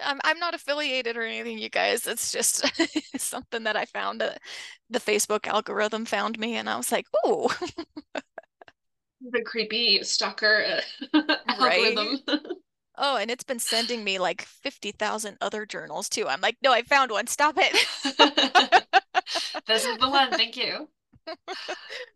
I'm 0.00 0.20
I'm 0.24 0.38
not 0.38 0.54
affiliated 0.54 1.16
or 1.16 1.22
anything, 1.22 1.58
you 1.58 1.70
guys. 1.70 2.06
It's 2.06 2.30
just 2.32 2.64
something 3.20 3.64
that 3.64 3.76
I 3.76 3.84
found. 3.86 4.22
Uh, 4.22 4.32
the 4.90 5.00
Facebook 5.00 5.46
algorithm 5.46 6.04
found 6.04 6.38
me, 6.38 6.56
and 6.56 6.68
I 6.68 6.76
was 6.76 6.92
like, 6.92 7.06
"Ooh." 7.26 7.48
the 9.20 9.42
creepy 9.42 10.02
stalker 10.02 10.80
uh, 11.12 11.36
algorithm. 11.48 12.20
Oh, 12.98 13.16
and 13.16 13.30
it's 13.30 13.44
been 13.44 13.58
sending 13.58 14.04
me 14.04 14.18
like 14.18 14.42
50,000 14.42 15.36
other 15.40 15.66
journals 15.66 16.08
too. 16.08 16.26
I'm 16.26 16.40
like, 16.40 16.56
no, 16.62 16.72
I 16.72 16.82
found 16.82 17.10
one. 17.10 17.26
Stop 17.26 17.56
it. 17.58 17.72
this 19.66 19.84
is 19.84 19.98
the 19.98 20.08
one. 20.08 20.30
Thank 20.30 20.56
you. 20.56 20.88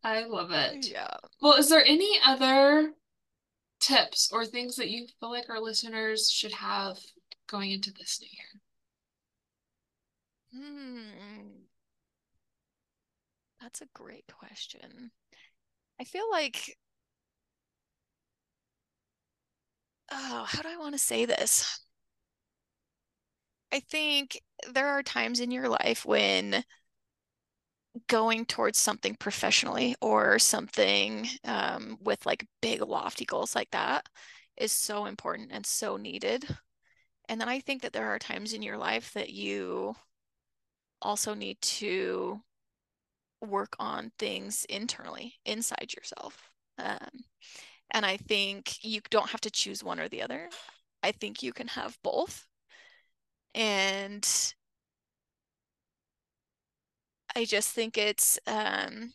I 0.02 0.24
love 0.24 0.52
it. 0.52 0.86
Yeah. 0.90 1.10
Well, 1.42 1.54
is 1.54 1.68
there 1.68 1.84
any 1.84 2.18
other 2.24 2.92
tips 3.80 4.30
or 4.32 4.46
things 4.46 4.76
that 4.76 4.90
you 4.90 5.06
feel 5.18 5.30
like 5.30 5.48
our 5.50 5.60
listeners 5.60 6.30
should 6.30 6.52
have 6.52 6.98
going 7.48 7.72
into 7.72 7.92
this 7.92 8.20
new 8.20 8.28
year? 8.30 8.60
Hmm. 10.52 11.64
That's 13.60 13.80
a 13.80 13.86
great 13.94 14.26
question. 14.32 15.12
I 16.00 16.04
feel 16.04 16.30
like 16.30 16.76
oh, 20.12 20.44
how 20.48 20.62
do 20.62 20.68
I 20.68 20.76
want 20.76 20.94
to 20.94 20.98
say 20.98 21.24
this? 21.24 21.80
I 23.72 23.80
think 23.80 24.40
there 24.68 24.88
are 24.88 25.02
times 25.02 25.40
in 25.40 25.50
your 25.50 25.68
life 25.68 26.04
when 26.04 26.64
going 28.06 28.44
towards 28.46 28.78
something 28.78 29.16
professionally 29.16 29.96
or 30.00 30.38
something 30.38 31.26
um, 31.44 31.98
with 32.00 32.24
like 32.24 32.46
big 32.62 32.82
lofty 32.82 33.24
goals 33.24 33.54
like 33.54 33.70
that 33.72 34.06
is 34.56 34.72
so 34.72 35.06
important 35.06 35.50
and 35.52 35.66
so 35.66 35.96
needed. 35.96 36.44
And 37.28 37.40
then 37.40 37.48
I 37.48 37.60
think 37.60 37.82
that 37.82 37.92
there 37.92 38.08
are 38.08 38.18
times 38.18 38.52
in 38.52 38.62
your 38.62 38.76
life 38.76 39.12
that 39.14 39.30
you 39.30 39.94
also 41.02 41.34
need 41.34 41.60
to 41.62 42.40
work 43.40 43.74
on 43.78 44.12
things 44.18 44.66
internally 44.68 45.34
inside 45.44 45.92
yourself. 45.96 46.50
Um, 46.78 47.24
and 47.90 48.04
I 48.06 48.16
think 48.16 48.84
you 48.84 49.00
don't 49.10 49.30
have 49.30 49.40
to 49.42 49.50
choose 49.50 49.82
one 49.82 49.98
or 49.98 50.08
the 50.08 50.22
other. 50.22 50.48
I 51.02 51.12
think 51.12 51.42
you 51.42 51.52
can 51.52 51.68
have 51.68 51.96
both. 52.02 52.46
And 53.54 54.26
I 57.40 57.46
just 57.46 57.70
think 57.70 57.96
it's 57.96 58.38
um, 58.46 59.14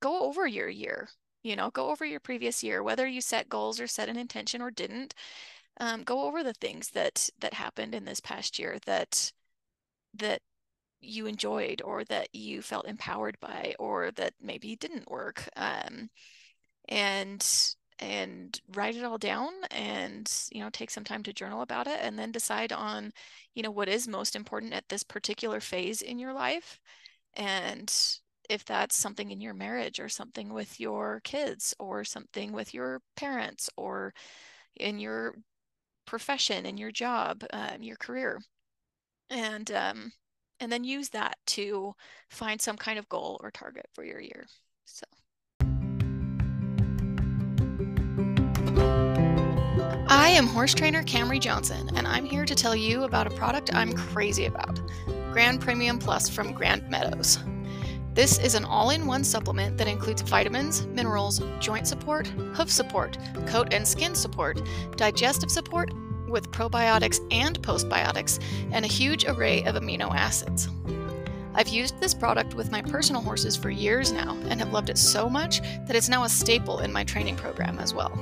go 0.00 0.20
over 0.20 0.46
your 0.46 0.68
year, 0.68 1.08
you 1.42 1.56
know, 1.56 1.70
go 1.70 1.90
over 1.90 2.04
your 2.04 2.20
previous 2.20 2.62
year, 2.62 2.84
whether 2.84 3.04
you 3.04 3.20
set 3.20 3.48
goals 3.48 3.80
or 3.80 3.88
set 3.88 4.08
an 4.08 4.16
intention 4.16 4.62
or 4.62 4.70
didn't. 4.70 5.12
Um, 5.80 6.04
go 6.04 6.22
over 6.22 6.44
the 6.44 6.54
things 6.54 6.90
that 6.90 7.28
that 7.40 7.54
happened 7.54 7.96
in 7.96 8.04
this 8.04 8.20
past 8.20 8.60
year 8.60 8.78
that 8.86 9.32
that 10.14 10.40
you 11.00 11.26
enjoyed 11.26 11.82
or 11.84 12.04
that 12.04 12.28
you 12.32 12.62
felt 12.62 12.86
empowered 12.86 13.38
by 13.40 13.74
or 13.80 14.12
that 14.12 14.34
maybe 14.40 14.76
didn't 14.76 15.10
work 15.10 15.48
um, 15.56 16.10
and 16.88 17.74
and 17.98 18.60
write 18.74 18.96
it 18.96 19.04
all 19.04 19.18
down 19.18 19.50
and 19.72 20.32
you 20.52 20.60
know 20.60 20.70
take 20.70 20.90
some 20.90 21.04
time 21.04 21.24
to 21.24 21.32
journal 21.32 21.62
about 21.62 21.88
it 21.88 21.98
and 22.02 22.18
then 22.18 22.30
decide 22.30 22.72
on 22.72 23.12
you 23.54 23.62
know 23.64 23.70
what 23.70 23.88
is 23.88 24.06
most 24.06 24.36
important 24.36 24.72
at 24.72 24.88
this 24.88 25.02
particular 25.02 25.60
phase 25.60 26.02
in 26.02 26.20
your 26.20 26.32
life 26.32 26.80
and 27.34 27.92
if 28.48 28.64
that's 28.64 28.96
something 28.96 29.30
in 29.30 29.40
your 29.40 29.54
marriage 29.54 30.00
or 30.00 30.08
something 30.08 30.52
with 30.52 30.80
your 30.80 31.20
kids 31.22 31.74
or 31.78 32.02
something 32.04 32.52
with 32.52 32.72
your 32.72 33.00
parents 33.16 33.68
or 33.76 34.14
in 34.76 34.98
your 34.98 35.34
profession 36.06 36.64
in 36.64 36.78
your 36.78 36.90
job 36.90 37.44
um, 37.52 37.82
your 37.82 37.96
career. 37.96 38.40
And 39.30 39.70
um, 39.72 40.12
and 40.60 40.72
then 40.72 40.82
use 40.82 41.10
that 41.10 41.36
to 41.48 41.94
find 42.30 42.60
some 42.60 42.76
kind 42.76 42.98
of 42.98 43.08
goal 43.08 43.38
or 43.42 43.50
target 43.50 43.86
for 43.94 44.04
your 44.04 44.20
year 44.20 44.46
so. 44.84 45.04
I 50.10 50.30
am 50.30 50.46
horse 50.46 50.72
trainer 50.72 51.02
Camri 51.02 51.38
Johnson, 51.38 51.90
and 51.94 52.06
I'm 52.06 52.24
here 52.24 52.46
to 52.46 52.54
tell 52.54 52.74
you 52.74 53.04
about 53.04 53.26
a 53.26 53.30
product 53.30 53.74
I'm 53.74 53.92
crazy 53.92 54.46
about 54.46 54.80
Grand 55.32 55.60
Premium 55.60 55.98
Plus 55.98 56.28
from 56.28 56.52
Grand 56.52 56.88
Meadows. 56.88 57.38
This 58.14 58.38
is 58.38 58.54
an 58.54 58.64
all 58.64 58.90
in 58.90 59.06
one 59.06 59.22
supplement 59.22 59.76
that 59.78 59.86
includes 59.86 60.22
vitamins, 60.22 60.86
minerals, 60.86 61.40
joint 61.60 61.86
support, 61.86 62.26
hoof 62.26 62.70
support, 62.70 63.18
coat 63.46 63.72
and 63.72 63.86
skin 63.86 64.14
support, 64.14 64.60
digestive 64.96 65.50
support 65.50 65.92
with 66.28 66.50
probiotics 66.50 67.20
and 67.30 67.60
postbiotics, 67.62 68.42
and 68.72 68.84
a 68.84 68.88
huge 68.88 69.24
array 69.24 69.62
of 69.64 69.76
amino 69.76 70.12
acids. 70.14 70.68
I've 71.54 71.68
used 71.68 72.00
this 72.00 72.14
product 72.14 72.54
with 72.54 72.70
my 72.70 72.82
personal 72.82 73.22
horses 73.22 73.56
for 73.56 73.70
years 73.70 74.12
now 74.12 74.36
and 74.48 74.60
have 74.60 74.72
loved 74.72 74.90
it 74.90 74.98
so 74.98 75.28
much 75.28 75.60
that 75.60 75.94
it's 75.94 76.08
now 76.08 76.24
a 76.24 76.28
staple 76.28 76.80
in 76.80 76.92
my 76.92 77.04
training 77.04 77.36
program 77.36 77.78
as 77.78 77.94
well. 77.94 78.12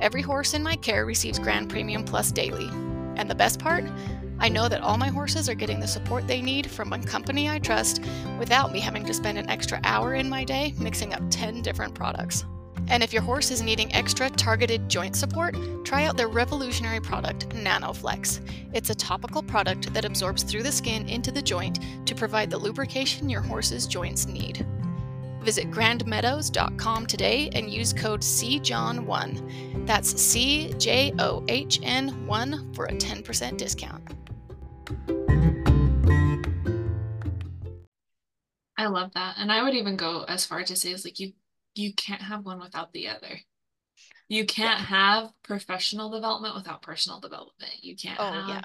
Every 0.00 0.22
horse 0.22 0.54
in 0.54 0.62
my 0.62 0.76
care 0.76 1.06
receives 1.06 1.38
Grand 1.38 1.70
Premium 1.70 2.04
Plus 2.04 2.30
daily. 2.32 2.68
And 3.16 3.30
the 3.30 3.34
best 3.34 3.58
part? 3.58 3.84
I 4.38 4.48
know 4.48 4.68
that 4.68 4.82
all 4.82 4.98
my 4.98 5.08
horses 5.08 5.48
are 5.48 5.54
getting 5.54 5.80
the 5.80 5.88
support 5.88 6.26
they 6.26 6.42
need 6.42 6.70
from 6.70 6.92
a 6.92 7.02
company 7.02 7.48
I 7.48 7.58
trust 7.58 8.02
without 8.38 8.72
me 8.72 8.80
having 8.80 9.04
to 9.06 9.14
spend 9.14 9.38
an 9.38 9.48
extra 9.48 9.80
hour 9.84 10.14
in 10.14 10.28
my 10.28 10.44
day 10.44 10.74
mixing 10.78 11.14
up 11.14 11.22
10 11.30 11.62
different 11.62 11.94
products. 11.94 12.44
And 12.88 13.02
if 13.02 13.12
your 13.12 13.22
horse 13.22 13.50
is 13.50 13.62
needing 13.62 13.92
extra 13.94 14.30
targeted 14.30 14.88
joint 14.88 15.16
support, 15.16 15.56
try 15.84 16.04
out 16.04 16.16
their 16.16 16.28
revolutionary 16.28 17.00
product, 17.00 17.48
NanoFlex. 17.48 18.40
It's 18.72 18.90
a 18.90 18.94
topical 18.94 19.42
product 19.42 19.92
that 19.92 20.04
absorbs 20.04 20.44
through 20.44 20.62
the 20.62 20.70
skin 20.70 21.08
into 21.08 21.32
the 21.32 21.42
joint 21.42 21.80
to 22.06 22.14
provide 22.14 22.50
the 22.50 22.58
lubrication 22.58 23.28
your 23.28 23.40
horse's 23.40 23.86
joints 23.86 24.26
need. 24.26 24.64
Visit 25.40 25.70
grandmeadows.com 25.70 27.06
today 27.06 27.50
and 27.54 27.70
use 27.70 27.92
code 27.92 28.20
CJOHN1. 28.20 29.86
That's 29.86 30.20
C 30.20 30.72
J 30.76 31.12
O 31.18 31.44
H 31.48 31.80
N 31.82 32.26
1 32.26 32.72
for 32.74 32.86
a 32.86 32.92
10% 32.92 33.56
discount. 33.56 34.02
I 38.78 38.88
love 38.88 39.12
that. 39.14 39.36
And 39.38 39.50
I 39.50 39.62
would 39.62 39.74
even 39.74 39.96
go 39.96 40.24
as 40.28 40.44
far 40.44 40.62
to 40.62 40.76
say 40.76 40.92
is 40.92 41.04
like 41.04 41.18
you 41.18 41.32
you 41.74 41.92
can't 41.94 42.22
have 42.22 42.44
one 42.44 42.60
without 42.60 42.92
the 42.92 43.08
other. 43.08 43.40
You 44.28 44.44
can't 44.46 44.80
yeah. 44.80 44.86
have 44.86 45.30
professional 45.42 46.10
development 46.10 46.54
without 46.54 46.82
personal 46.82 47.20
development. 47.20 47.72
You 47.80 47.96
can't 47.96 48.18
oh, 48.18 48.32
have 48.32 48.48
yeah. 48.48 48.62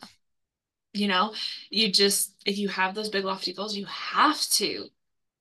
you 0.93 1.07
know, 1.07 1.34
you 1.69 1.91
just 1.91 2.36
if 2.45 2.57
you 2.57 2.69
have 2.69 2.95
those 2.95 3.09
big 3.09 3.26
lofty 3.26 3.53
goals, 3.53 3.76
you 3.76 3.86
have 3.86 4.39
to 4.51 4.88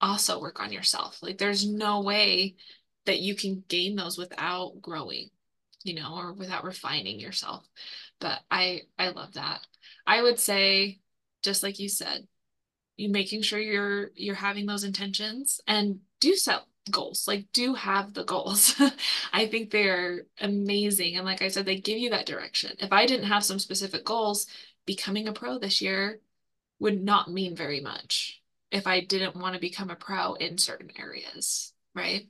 also 0.01 0.41
work 0.41 0.61
on 0.61 0.73
yourself. 0.73 1.23
Like 1.23 1.39
there's 1.39 1.67
no 1.67 2.01
way 2.01 2.57
that 3.07 3.21
you 3.21 3.35
can 3.35 3.65
gain 3.69 3.97
those 3.97 4.19
without 4.19 4.81
growing, 4.81 5.31
you 5.85 5.95
know, 5.95 6.15
or 6.17 6.33
without 6.33 6.65
refining 6.65 7.19
yourself. 7.19 7.67
But 8.21 8.41
I 8.51 8.83
I 8.99 9.09
love 9.11 9.35
that. 9.35 9.67
I 10.07 10.23
would 10.23 10.39
say 10.39 11.01
just 11.43 11.63
like 11.63 11.79
you 11.79 11.89
said, 11.89 12.27
you 12.97 13.09
making 13.09 13.43
sure 13.43 13.59
you're 13.59 14.11
you're 14.15 14.35
having 14.35 14.67
those 14.67 14.85
intentions 14.85 15.61
and 15.67 16.01
do 16.21 16.35
set 16.37 16.63
goals. 16.91 17.27
Like 17.27 17.47
do 17.53 17.75
have 17.75 18.15
the 18.15 18.25
goals. 18.25 18.81
I 19.33 19.47
think 19.47 19.71
they're 19.71 20.27
amazing 20.41 21.17
and 21.17 21.25
like 21.25 21.43
I 21.43 21.49
said 21.49 21.67
they 21.67 21.81
give 21.81 21.99
you 21.99 22.11
that 22.11 22.27
direction. 22.27 22.73
If 22.79 22.93
I 22.93 23.07
didn't 23.07 23.27
have 23.27 23.45
some 23.45 23.59
specific 23.59 24.05
goals, 24.05 24.47
becoming 24.87 25.29
a 25.29 25.33
pro 25.33 25.59
this 25.59 25.81
year 25.81 26.21
would 26.79 27.03
not 27.03 27.31
mean 27.31 27.55
very 27.55 27.81
much 27.81 28.43
if 28.71 28.87
I 28.87 29.01
didn't 29.01 29.37
want 29.37 29.55
to 29.55 29.61
become 29.61 29.91
a 29.91 29.97
pro 29.97 30.35
in 30.35 30.59
certain 30.59 30.91
areas, 30.99 31.73
right? 31.95 32.27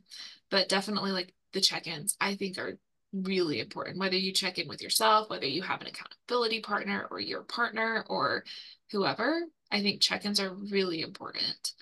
But 0.51 0.69
definitely 0.69 1.13
like 1.13 1.35
the 1.53 1.61
check-ins, 1.61 2.17
I 2.21 2.35
think 2.35 2.59
are 2.59 2.79
really 3.13 3.61
important. 3.61 3.99
Whether 3.99 4.17
you 4.17 4.33
check 4.33 4.59
in 4.59 4.69
with 4.69 4.83
yourself, 4.83 5.31
whether 5.31 5.47
you 5.47 5.63
have 5.63 5.81
an 5.81 5.89
accountability 5.89 6.61
partner 6.61 7.07
or 7.11 7.21
your 7.21 7.43
partner 7.43 8.05
or 8.09 8.45
whoever, 8.91 9.43
I 9.71 9.83
think 9.83 10.01
check-ins 10.01 10.41
are 10.41 10.55
really 10.55 11.01
important. 11.01 11.73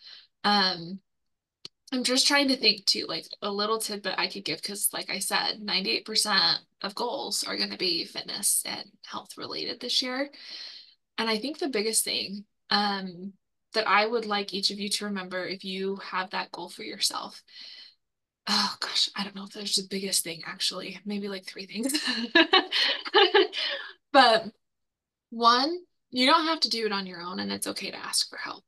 Um, 0.45 1.01
I'm 1.93 2.05
just 2.05 2.27
trying 2.27 2.49
to 2.49 2.57
think 2.57 2.85
too, 2.85 3.07
like 3.09 3.27
a 3.41 3.51
little 3.51 3.79
tidbit 3.79 4.15
I 4.19 4.27
could 4.27 4.45
give 4.45 4.61
because, 4.61 4.91
like 4.93 5.09
I 5.09 5.21
said, 5.21 5.61
98% 5.63 6.59
of 6.83 6.95
goals 6.95 7.45
are 7.45 7.57
going 7.57 7.71
to 7.71 7.79
be 7.79 8.05
fitness 8.05 8.63
and 8.67 8.85
health 9.07 9.39
related 9.39 9.81
this 9.81 10.03
year. 10.03 10.29
And 11.17 11.31
I 11.31 11.39
think 11.39 11.59
the 11.59 11.69
biggest 11.69 12.05
thing 12.05 12.45
um, 12.71 13.33
that 13.73 13.89
I 13.89 14.07
would 14.07 14.27
like 14.27 14.53
each 14.53 14.71
of 14.71 14.79
you 14.79 14.91
to 14.91 15.07
remember 15.07 15.47
if 15.47 15.65
you 15.65 15.97
have 15.97 16.31
that 16.31 16.53
goal 16.53 16.69
for 16.69 16.83
yourself. 16.83 17.43
Oh 18.49 18.77
gosh, 18.81 19.11
I 19.15 19.25
don't 19.25 19.37
know 19.37 19.45
if 19.45 19.53
there's 19.53 19.77
the 19.77 19.87
biggest 19.89 20.25
thing 20.25 20.43
actually, 20.47 20.99
maybe 21.05 21.29
like 21.29 21.45
three 21.45 21.67
things. 21.67 21.93
but 24.13 24.47
one, 25.31 25.79
you 26.11 26.27
don't 26.27 26.47
have 26.47 26.61
to 26.61 26.71
do 26.71 26.87
it 26.87 26.93
on 26.93 27.07
your 27.07 27.21
own, 27.21 27.41
and 27.41 27.53
it's 27.53 27.67
okay 27.67 27.91
to 27.91 27.97
ask 27.97 28.29
for 28.31 28.39
help. 28.39 28.65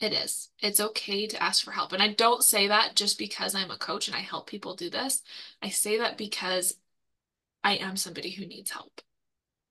It 0.00 0.12
is. 0.12 0.50
It's 0.60 0.80
okay 0.80 1.26
to 1.28 1.42
ask 1.42 1.64
for 1.64 1.70
help. 1.70 1.92
And 1.92 2.02
I 2.02 2.12
don't 2.12 2.42
say 2.42 2.68
that 2.68 2.94
just 2.94 3.18
because 3.18 3.54
I'm 3.54 3.70
a 3.70 3.78
coach 3.78 4.08
and 4.08 4.16
I 4.16 4.20
help 4.20 4.46
people 4.48 4.74
do 4.74 4.90
this. 4.90 5.22
I 5.62 5.70
say 5.70 5.98
that 5.98 6.18
because 6.18 6.74
I 7.62 7.76
am 7.76 7.96
somebody 7.96 8.30
who 8.30 8.44
needs 8.44 8.70
help. 8.70 9.00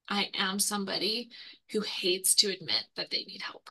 I 0.09 0.29
am 0.33 0.59
somebody 0.59 1.29
who 1.71 1.81
hates 1.81 2.33
to 2.35 2.51
admit 2.51 2.85
that 2.95 3.11
they 3.11 3.23
need 3.25 3.41
help. 3.41 3.69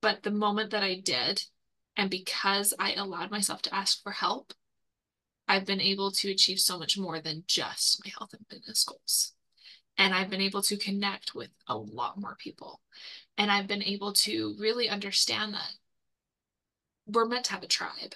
But 0.00 0.22
the 0.22 0.30
moment 0.30 0.70
that 0.70 0.82
I 0.82 0.94
did, 0.94 1.44
and 1.96 2.10
because 2.10 2.72
I 2.78 2.92
allowed 2.94 3.30
myself 3.30 3.62
to 3.62 3.74
ask 3.74 4.02
for 4.02 4.12
help, 4.12 4.52
I've 5.48 5.66
been 5.66 5.80
able 5.80 6.10
to 6.12 6.30
achieve 6.30 6.58
so 6.58 6.78
much 6.78 6.96
more 6.96 7.20
than 7.20 7.44
just 7.46 8.04
my 8.04 8.10
health 8.16 8.32
and 8.32 8.46
fitness 8.48 8.84
goals. 8.84 9.32
And 9.98 10.14
I've 10.14 10.30
been 10.30 10.40
able 10.40 10.62
to 10.62 10.76
connect 10.76 11.34
with 11.34 11.50
a 11.66 11.76
lot 11.76 12.18
more 12.18 12.36
people. 12.38 12.80
And 13.36 13.50
I've 13.50 13.66
been 13.66 13.82
able 13.82 14.12
to 14.14 14.56
really 14.58 14.88
understand 14.88 15.54
that 15.54 15.72
we're 17.06 17.26
meant 17.26 17.44
to 17.46 17.52
have 17.52 17.62
a 17.62 17.68
tribe. 17.68 18.14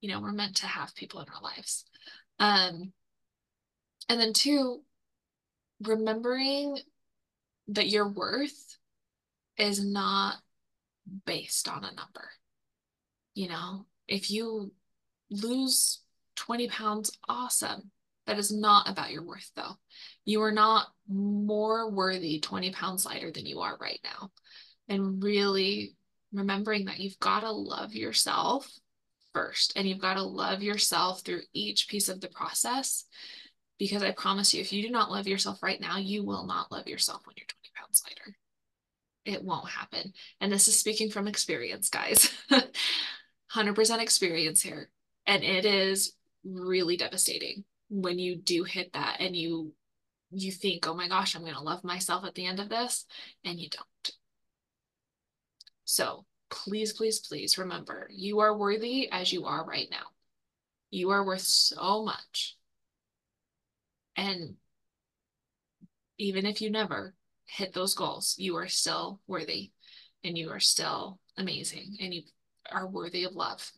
You 0.00 0.10
know, 0.10 0.20
we're 0.20 0.32
meant 0.32 0.56
to 0.56 0.66
have 0.66 0.94
people 0.94 1.20
in 1.20 1.26
our 1.34 1.42
lives. 1.42 1.84
Um, 2.38 2.92
and 4.08 4.20
then 4.20 4.32
two, 4.32 4.82
remembering 5.82 6.78
that 7.68 7.88
your 7.88 8.08
worth 8.08 8.78
is 9.56 9.84
not 9.84 10.36
based 11.24 11.68
on 11.68 11.78
a 11.78 11.92
number. 11.94 12.30
You 13.36 13.48
know, 13.48 13.84
if 14.08 14.30
you 14.30 14.72
lose 15.30 16.00
20 16.36 16.68
pounds, 16.68 17.16
awesome. 17.28 17.90
That 18.26 18.38
is 18.38 18.50
not 18.50 18.88
about 18.88 19.12
your 19.12 19.24
worth, 19.24 19.50
though. 19.54 19.76
You 20.24 20.40
are 20.42 20.52
not 20.52 20.86
more 21.06 21.90
worthy 21.90 22.40
20 22.40 22.72
pounds 22.72 23.04
lighter 23.04 23.30
than 23.30 23.44
you 23.44 23.60
are 23.60 23.76
right 23.78 24.00
now. 24.02 24.30
And 24.88 25.22
really 25.22 25.94
remembering 26.32 26.86
that 26.86 26.98
you've 26.98 27.18
got 27.18 27.40
to 27.40 27.52
love 27.52 27.92
yourself 27.92 28.66
first 29.34 29.74
and 29.76 29.86
you've 29.86 30.00
got 30.00 30.14
to 30.14 30.22
love 30.22 30.62
yourself 30.62 31.20
through 31.20 31.42
each 31.52 31.88
piece 31.88 32.08
of 32.08 32.22
the 32.22 32.28
process. 32.28 33.04
Because 33.78 34.02
I 34.02 34.12
promise 34.12 34.54
you, 34.54 34.62
if 34.62 34.72
you 34.72 34.82
do 34.82 34.90
not 34.90 35.10
love 35.10 35.28
yourself 35.28 35.62
right 35.62 35.80
now, 35.80 35.98
you 35.98 36.24
will 36.24 36.46
not 36.46 36.72
love 36.72 36.88
yourself 36.88 37.20
when 37.26 37.34
you're 37.36 37.46
20 37.46 37.70
pounds 37.76 38.02
lighter. 38.06 38.34
It 39.26 39.44
won't 39.44 39.68
happen. 39.68 40.14
And 40.40 40.50
this 40.50 40.68
is 40.68 40.78
speaking 40.80 41.10
from 41.10 41.28
experience, 41.28 41.90
guys. 41.90 42.32
100% 43.56 44.00
experience 44.00 44.62
here. 44.62 44.90
And 45.26 45.42
it 45.42 45.64
is 45.64 46.12
really 46.44 46.96
devastating 46.96 47.64
when 47.88 48.18
you 48.18 48.36
do 48.36 48.64
hit 48.64 48.92
that 48.92 49.20
and 49.20 49.34
you 49.34 49.72
you 50.30 50.50
think, 50.50 50.86
"Oh 50.86 50.94
my 50.94 51.08
gosh, 51.08 51.34
I'm 51.34 51.42
going 51.42 51.54
to 51.54 51.60
love 51.60 51.84
myself 51.84 52.24
at 52.24 52.34
the 52.34 52.46
end 52.46 52.58
of 52.60 52.68
this," 52.68 53.06
and 53.44 53.60
you 53.60 53.68
don't. 53.70 54.16
So, 55.84 56.26
please, 56.50 56.92
please, 56.92 57.20
please 57.20 57.58
remember, 57.58 58.08
you 58.10 58.40
are 58.40 58.56
worthy 58.56 59.08
as 59.10 59.32
you 59.32 59.44
are 59.46 59.64
right 59.64 59.88
now. 59.90 60.06
You 60.90 61.10
are 61.10 61.24
worth 61.24 61.42
so 61.42 62.04
much. 62.04 62.56
And 64.16 64.56
even 66.18 66.46
if 66.46 66.60
you 66.60 66.70
never 66.70 67.14
hit 67.44 67.72
those 67.72 67.94
goals, 67.94 68.34
you 68.38 68.56
are 68.56 68.68
still 68.68 69.20
worthy 69.26 69.70
and 70.24 70.36
you 70.36 70.50
are 70.50 70.60
still 70.60 71.20
amazing 71.36 71.98
and 72.00 72.12
you 72.12 72.22
are 72.72 72.86
worthy 72.86 73.24
of 73.24 73.34
love. 73.34 73.70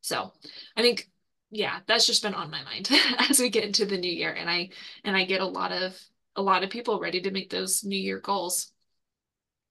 So 0.00 0.32
I 0.76 0.82
think, 0.82 1.08
yeah, 1.50 1.80
that's 1.86 2.06
just 2.06 2.22
been 2.22 2.34
on 2.34 2.50
my 2.50 2.62
mind 2.62 2.90
as 3.30 3.38
we 3.40 3.50
get 3.50 3.64
into 3.64 3.86
the 3.86 3.98
new 3.98 4.10
year. 4.10 4.32
And 4.32 4.48
I 4.48 4.70
and 5.04 5.16
I 5.16 5.24
get 5.24 5.40
a 5.40 5.46
lot 5.46 5.72
of 5.72 5.98
a 6.36 6.42
lot 6.42 6.62
of 6.62 6.70
people 6.70 7.00
ready 7.00 7.20
to 7.22 7.30
make 7.30 7.50
those 7.50 7.84
new 7.84 7.98
year 7.98 8.20
goals. 8.20 8.72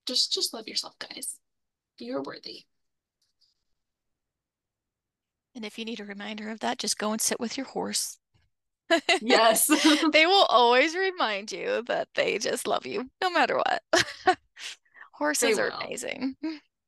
Just 0.05 0.31
just 0.33 0.53
love 0.53 0.67
yourself, 0.67 0.97
guys. 0.99 1.37
You're 1.99 2.21
worthy. 2.21 2.65
And 5.55 5.65
if 5.65 5.79
you 5.79 5.85
need 5.85 5.99
a 5.99 6.05
reminder 6.05 6.49
of 6.49 6.59
that, 6.59 6.77
just 6.77 6.99
go 6.99 7.11
and 7.11 7.19
sit 7.19 7.39
with 7.39 7.57
your 7.57 7.65
horse. 7.65 8.17
Yes. 9.21 9.67
they 10.13 10.25
will 10.25 10.45
always 10.45 10.95
remind 10.95 11.51
you 11.51 11.83
that 11.87 12.07
they 12.15 12.37
just 12.37 12.67
love 12.67 12.85
you 12.85 13.09
no 13.21 13.29
matter 13.29 13.57
what. 13.57 14.37
Horses 15.13 15.59
are 15.59 15.69
amazing. 15.69 16.35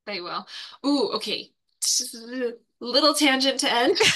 They 0.05 0.21
will. 0.21 0.47
Ooh, 0.85 1.09
okay. 1.15 1.49
Little 2.79 3.13
tangent 3.13 3.59
to 3.61 3.71
end. 3.71 3.97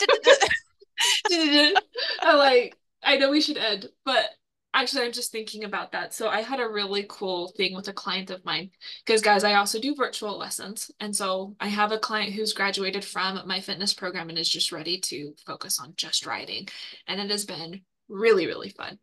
I 2.20 2.34
like 2.34 2.76
I 3.02 3.16
know 3.16 3.30
we 3.30 3.40
should 3.40 3.56
end, 3.56 3.88
but 4.04 4.26
actually 4.74 5.04
I'm 5.04 5.12
just 5.12 5.32
thinking 5.32 5.64
about 5.64 5.92
that. 5.92 6.14
So 6.14 6.28
I 6.28 6.42
had 6.42 6.60
a 6.60 6.68
really 6.68 7.06
cool 7.08 7.52
thing 7.56 7.74
with 7.74 7.88
a 7.88 7.92
client 7.92 8.30
of 8.30 8.44
mine 8.44 8.70
because 9.04 9.22
guys, 9.22 9.44
I 9.44 9.54
also 9.54 9.80
do 9.80 9.94
virtual 9.94 10.38
lessons. 10.38 10.90
And 11.00 11.14
so 11.14 11.56
I 11.60 11.68
have 11.68 11.92
a 11.92 11.98
client 11.98 12.32
who's 12.32 12.52
graduated 12.52 13.04
from 13.04 13.40
my 13.46 13.60
fitness 13.60 13.94
program 13.94 14.28
and 14.28 14.38
is 14.38 14.48
just 14.48 14.72
ready 14.72 15.00
to 15.00 15.34
focus 15.46 15.80
on 15.80 15.94
just 15.96 16.26
riding. 16.26 16.68
And 17.06 17.20
it 17.20 17.30
has 17.30 17.44
been 17.44 17.82
really, 18.08 18.46
really 18.46 18.70
fun. 18.70 18.98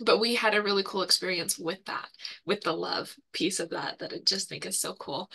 But 0.00 0.20
we 0.20 0.34
had 0.34 0.54
a 0.54 0.62
really 0.62 0.82
cool 0.82 1.02
experience 1.02 1.58
with 1.58 1.84
that, 1.84 2.08
with 2.46 2.62
the 2.62 2.72
love 2.72 3.14
piece 3.32 3.60
of 3.60 3.70
that, 3.70 3.98
that 3.98 4.12
I 4.12 4.18
just 4.24 4.48
think 4.48 4.64
is 4.64 4.80
so 4.80 4.94
cool. 4.94 5.30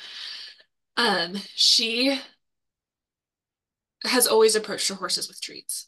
Um, 0.98 1.36
she 1.56 2.20
has 4.04 4.28
always 4.28 4.56
approached 4.56 4.90
her 4.90 4.96
horses 4.96 5.28
with 5.28 5.42
treats 5.42 5.88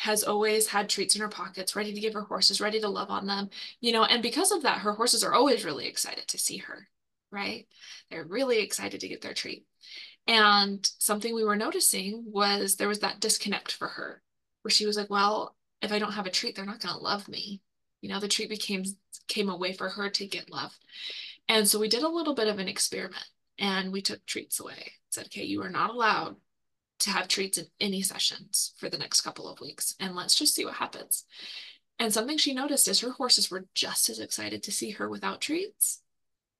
has 0.00 0.24
always 0.24 0.66
had 0.66 0.88
treats 0.88 1.14
in 1.14 1.20
her 1.20 1.28
pockets, 1.28 1.76
ready 1.76 1.92
to 1.92 2.00
give 2.00 2.14
her 2.14 2.22
horses, 2.22 2.58
ready 2.58 2.80
to 2.80 2.88
love 2.88 3.10
on 3.10 3.26
them, 3.26 3.50
you 3.82 3.92
know, 3.92 4.02
and 4.04 4.22
because 4.22 4.50
of 4.50 4.62
that, 4.62 4.78
her 4.78 4.94
horses 4.94 5.22
are 5.22 5.34
always 5.34 5.62
really 5.62 5.86
excited 5.86 6.26
to 6.26 6.38
see 6.38 6.56
her, 6.56 6.88
right? 7.30 7.66
They're 8.10 8.24
really 8.24 8.60
excited 8.60 9.00
to 9.00 9.08
get 9.08 9.20
their 9.20 9.34
treat. 9.34 9.66
And 10.26 10.88
something 10.98 11.34
we 11.34 11.44
were 11.44 11.54
noticing 11.54 12.24
was 12.26 12.76
there 12.76 12.88
was 12.88 13.00
that 13.00 13.20
disconnect 13.20 13.72
for 13.72 13.88
her 13.88 14.22
where 14.62 14.70
she 14.70 14.86
was 14.86 14.96
like, 14.96 15.10
well, 15.10 15.54
if 15.82 15.92
I 15.92 15.98
don't 15.98 16.12
have 16.12 16.26
a 16.26 16.30
treat, 16.30 16.56
they're 16.56 16.64
not 16.64 16.80
going 16.80 16.94
to 16.94 17.00
love 17.00 17.28
me. 17.28 17.60
You 18.00 18.08
know, 18.08 18.20
the 18.20 18.28
treat 18.28 18.48
became 18.48 18.84
came 19.28 19.50
a 19.50 19.56
way 19.56 19.74
for 19.74 19.90
her 19.90 20.08
to 20.08 20.26
get 20.26 20.50
love. 20.50 20.72
And 21.46 21.68
so 21.68 21.78
we 21.78 21.88
did 21.88 22.04
a 22.04 22.08
little 22.08 22.34
bit 22.34 22.48
of 22.48 22.58
an 22.58 22.68
experiment 22.68 23.26
and 23.60 23.92
we 23.92 24.02
took 24.02 24.24
treats 24.26 24.58
away. 24.58 24.92
Said, 25.10 25.26
okay, 25.26 25.44
you 25.44 25.62
are 25.62 25.70
not 25.70 25.90
allowed 25.90 26.36
to 27.00 27.10
have 27.10 27.28
treats 27.28 27.58
in 27.58 27.66
any 27.78 28.02
sessions 28.02 28.74
for 28.76 28.88
the 28.88 28.98
next 28.98 29.20
couple 29.20 29.48
of 29.48 29.60
weeks 29.60 29.94
and 30.00 30.16
let's 30.16 30.34
just 30.34 30.54
see 30.54 30.64
what 30.64 30.74
happens. 30.74 31.24
And 31.98 32.12
something 32.12 32.38
she 32.38 32.54
noticed 32.54 32.88
is 32.88 33.00
her 33.00 33.12
horses 33.12 33.50
were 33.50 33.66
just 33.74 34.08
as 34.08 34.18
excited 34.18 34.62
to 34.62 34.72
see 34.72 34.90
her 34.92 35.08
without 35.08 35.40
treats 35.40 36.02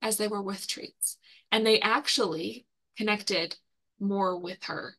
as 0.01 0.17
they 0.17 0.27
were 0.27 0.41
with 0.41 0.67
treats. 0.67 1.17
And 1.51 1.65
they 1.65 1.79
actually 1.81 2.65
connected 2.95 3.57
more 3.99 4.37
with 4.37 4.63
her 4.65 4.95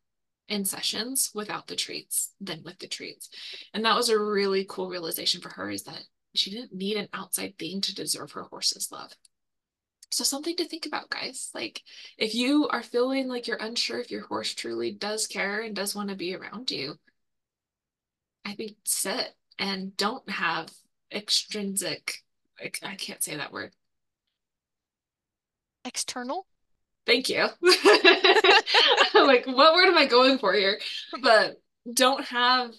in 0.48 0.64
sessions 0.64 1.30
without 1.34 1.66
the 1.66 1.76
treats 1.76 2.34
than 2.40 2.62
with 2.64 2.78
the 2.78 2.88
treats. 2.88 3.28
And 3.72 3.84
that 3.84 3.96
was 3.96 4.08
a 4.08 4.18
really 4.18 4.66
cool 4.68 4.88
realization 4.88 5.40
for 5.40 5.50
her 5.50 5.70
is 5.70 5.84
that 5.84 6.02
she 6.34 6.50
didn't 6.50 6.74
need 6.74 6.96
an 6.96 7.08
outside 7.12 7.58
thing 7.58 7.80
to 7.82 7.94
deserve 7.94 8.32
her 8.32 8.42
horse's 8.42 8.90
love. 8.90 9.12
So 10.12 10.24
something 10.24 10.56
to 10.56 10.66
think 10.66 10.84
about, 10.84 11.08
guys. 11.10 11.50
Like 11.54 11.82
if 12.18 12.34
you 12.34 12.68
are 12.68 12.82
feeling 12.82 13.28
like 13.28 13.46
you're 13.46 13.56
unsure 13.56 13.98
if 13.98 14.10
your 14.10 14.26
horse 14.26 14.54
truly 14.54 14.92
does 14.92 15.26
care 15.26 15.60
and 15.62 15.74
does 15.74 15.94
want 15.94 16.10
to 16.10 16.14
be 16.14 16.34
around 16.34 16.70
you, 16.70 16.98
I 18.44 18.54
think 18.54 18.76
sit 18.84 19.34
and 19.58 19.96
don't 19.96 20.28
have 20.28 20.68
extrinsic, 21.10 22.22
I 22.60 22.94
can't 22.96 23.22
say 23.22 23.36
that 23.36 23.52
word. 23.52 23.72
External? 25.84 26.46
Thank 27.06 27.28
you. 27.28 27.48
like, 29.14 29.46
what 29.46 29.74
word 29.74 29.88
am 29.88 29.98
I 29.98 30.06
going 30.08 30.38
for 30.38 30.52
here? 30.52 30.78
But 31.22 31.60
don't 31.92 32.24
have 32.26 32.72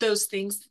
those 0.00 0.26
things 0.26 0.68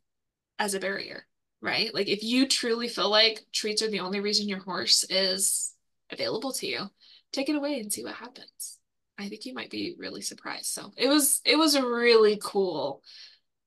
as 0.59 0.73
a 0.73 0.79
barrier 0.79 1.25
right? 1.65 1.93
Like 1.93 2.07
if 2.07 2.23
you 2.23 2.47
truly 2.47 2.87
feel 2.87 3.09
like 3.09 3.45
treats 3.51 3.81
are 3.81 3.89
the 3.89 3.99
only 3.99 4.19
reason 4.19 4.47
your 4.47 4.59
horse 4.59 5.03
is 5.09 5.73
available 6.11 6.53
to 6.53 6.67
you, 6.67 6.89
take 7.33 7.49
it 7.49 7.55
away 7.55 7.79
and 7.79 7.91
see 7.91 8.03
what 8.03 8.15
happens. 8.15 8.79
I 9.17 9.27
think 9.27 9.45
you 9.45 9.53
might 9.53 9.71
be 9.71 9.95
really 9.97 10.21
surprised. 10.21 10.67
So 10.67 10.91
it 10.97 11.07
was 11.07 11.41
it 11.45 11.57
was 11.57 11.75
a 11.75 11.85
really 11.85 12.39
cool 12.41 13.01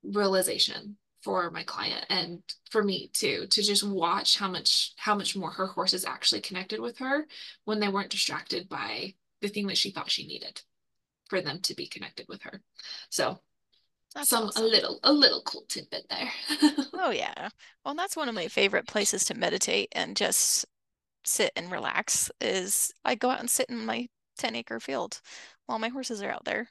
realization 0.03 0.97
for 1.21 1.51
my 1.51 1.63
client 1.63 2.05
and 2.09 2.41
for 2.71 2.81
me 2.81 3.09
too 3.11 3.45
to 3.49 3.61
just 3.61 3.83
watch 3.83 4.37
how 4.37 4.49
much 4.49 4.93
how 4.95 5.15
much 5.15 5.35
more 5.35 5.51
her 5.51 5.67
horses 5.67 6.05
actually 6.05 6.39
connected 6.39 6.79
with 6.79 6.97
her 6.99 7.27
when 7.65 7.79
they 7.79 7.89
weren't 7.89 8.09
distracted 8.09 8.69
by 8.69 9.13
the 9.41 9.49
thing 9.49 9.67
that 9.67 9.77
she 9.77 9.91
thought 9.91 10.09
she 10.09 10.25
needed 10.25 10.61
for 11.29 11.41
them 11.41 11.59
to 11.61 11.75
be 11.75 11.87
connected 11.87 12.25
with 12.29 12.41
her. 12.43 12.61
So 13.09 13.39
that's 14.15 14.29
some 14.29 14.45
awesome. 14.45 14.63
a 14.63 14.67
little 14.67 14.99
a 15.03 15.13
little 15.13 15.41
cool 15.43 15.63
tidbit 15.67 16.05
there. 16.09 16.29
oh 16.93 17.11
yeah. 17.11 17.49
Well, 17.85 17.95
that's 17.95 18.17
one 18.17 18.29
of 18.29 18.35
my 18.35 18.47
favorite 18.47 18.87
places 18.87 19.25
to 19.25 19.35
meditate 19.35 19.89
and 19.93 20.15
just 20.15 20.65
sit 21.25 21.51
and 21.55 21.71
relax 21.71 22.31
is 22.41 22.91
I 23.05 23.15
go 23.15 23.29
out 23.29 23.39
and 23.39 23.49
sit 23.49 23.69
in 23.69 23.85
my 23.85 24.07
10 24.37 24.55
acre 24.55 24.79
field 24.79 25.21
while 25.67 25.79
my 25.79 25.89
horses 25.89 26.21
are 26.23 26.31
out 26.31 26.45
there. 26.45 26.69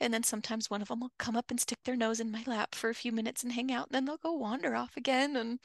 And 0.00 0.12
then 0.12 0.22
sometimes 0.22 0.70
one 0.70 0.82
of 0.82 0.88
them 0.88 1.00
will 1.00 1.12
come 1.18 1.36
up 1.36 1.50
and 1.50 1.60
stick 1.60 1.78
their 1.84 1.96
nose 1.96 2.20
in 2.20 2.30
my 2.32 2.42
lap 2.46 2.74
for 2.74 2.90
a 2.90 2.94
few 2.94 3.12
minutes 3.12 3.42
and 3.44 3.52
hang 3.52 3.72
out, 3.72 3.88
and 3.88 3.94
then 3.94 4.04
they'll 4.04 4.16
go 4.18 4.32
wander 4.32 4.74
off 4.74 4.96
again. 4.96 5.36
And 5.36 5.60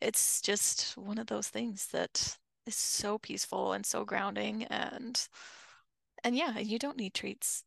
it's 0.00 0.40
just 0.40 0.96
one 0.96 1.18
of 1.18 1.26
those 1.26 1.48
things 1.48 1.88
that 1.88 2.36
is 2.66 2.74
so 2.76 3.18
peaceful 3.18 3.72
and 3.72 3.86
so 3.86 4.04
grounding 4.04 4.64
and 4.64 5.28
and 6.24 6.36
yeah, 6.36 6.58
you 6.58 6.78
don't 6.78 6.96
need 6.96 7.14
treats. 7.14 7.62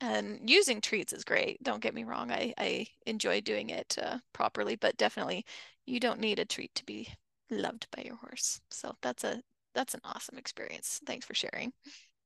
And 0.00 0.48
using 0.48 0.80
treats 0.80 1.12
is 1.12 1.24
great. 1.24 1.62
Don't 1.62 1.82
get 1.82 1.94
me 1.94 2.04
wrong. 2.04 2.30
I, 2.30 2.54
I 2.56 2.86
enjoy 3.06 3.40
doing 3.42 3.70
it 3.70 3.98
uh, 4.02 4.18
properly, 4.32 4.76
but 4.76 4.96
definitely 4.96 5.44
you 5.86 6.00
don't 6.00 6.20
need 6.20 6.38
a 6.38 6.44
treat 6.44 6.74
to 6.76 6.86
be 6.86 7.08
loved 7.50 7.86
by 7.94 8.02
your 8.02 8.16
horse. 8.16 8.60
So 8.70 8.94
that's 9.02 9.24
a 9.24 9.42
that's 9.74 9.94
an 9.94 10.00
awesome 10.04 10.38
experience. 10.38 11.00
Thanks 11.06 11.26
for 11.26 11.34
sharing. 11.34 11.72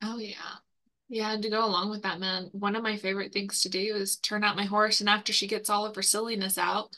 Oh 0.03 0.19
yeah. 0.19 0.35
Yeah, 1.09 1.33
and 1.33 1.43
to 1.43 1.51
go 1.51 1.65
along 1.65 1.91
with 1.91 2.03
that, 2.03 2.19
man, 2.19 2.49
one 2.53 2.75
of 2.77 2.83
my 2.83 2.97
favorite 2.97 3.33
things 3.33 3.61
to 3.63 3.69
do 3.69 3.95
is 3.95 4.17
turn 4.17 4.43
out 4.43 4.57
my 4.57 4.65
horse 4.65 5.01
and 5.01 5.09
after 5.09 5.33
she 5.33 5.47
gets 5.47 5.69
all 5.69 5.85
of 5.85 5.95
her 5.97 6.03
silliness 6.03 6.57
out, 6.57 6.97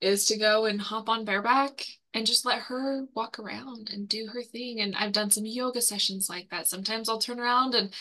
is 0.00 0.24
to 0.26 0.38
go 0.38 0.64
and 0.64 0.80
hop 0.80 1.08
on 1.08 1.24
bareback 1.24 1.84
and 2.14 2.26
just 2.26 2.44
let 2.44 2.58
her 2.58 3.04
walk 3.14 3.38
around 3.38 3.90
and 3.92 4.08
do 4.08 4.26
her 4.26 4.42
thing. 4.42 4.80
And 4.80 4.96
I've 4.96 5.12
done 5.12 5.30
some 5.30 5.46
yoga 5.46 5.80
sessions 5.80 6.28
like 6.28 6.48
that. 6.50 6.66
Sometimes 6.66 7.08
I'll 7.08 7.18
turn 7.18 7.38
around 7.38 7.74
and 7.74 7.92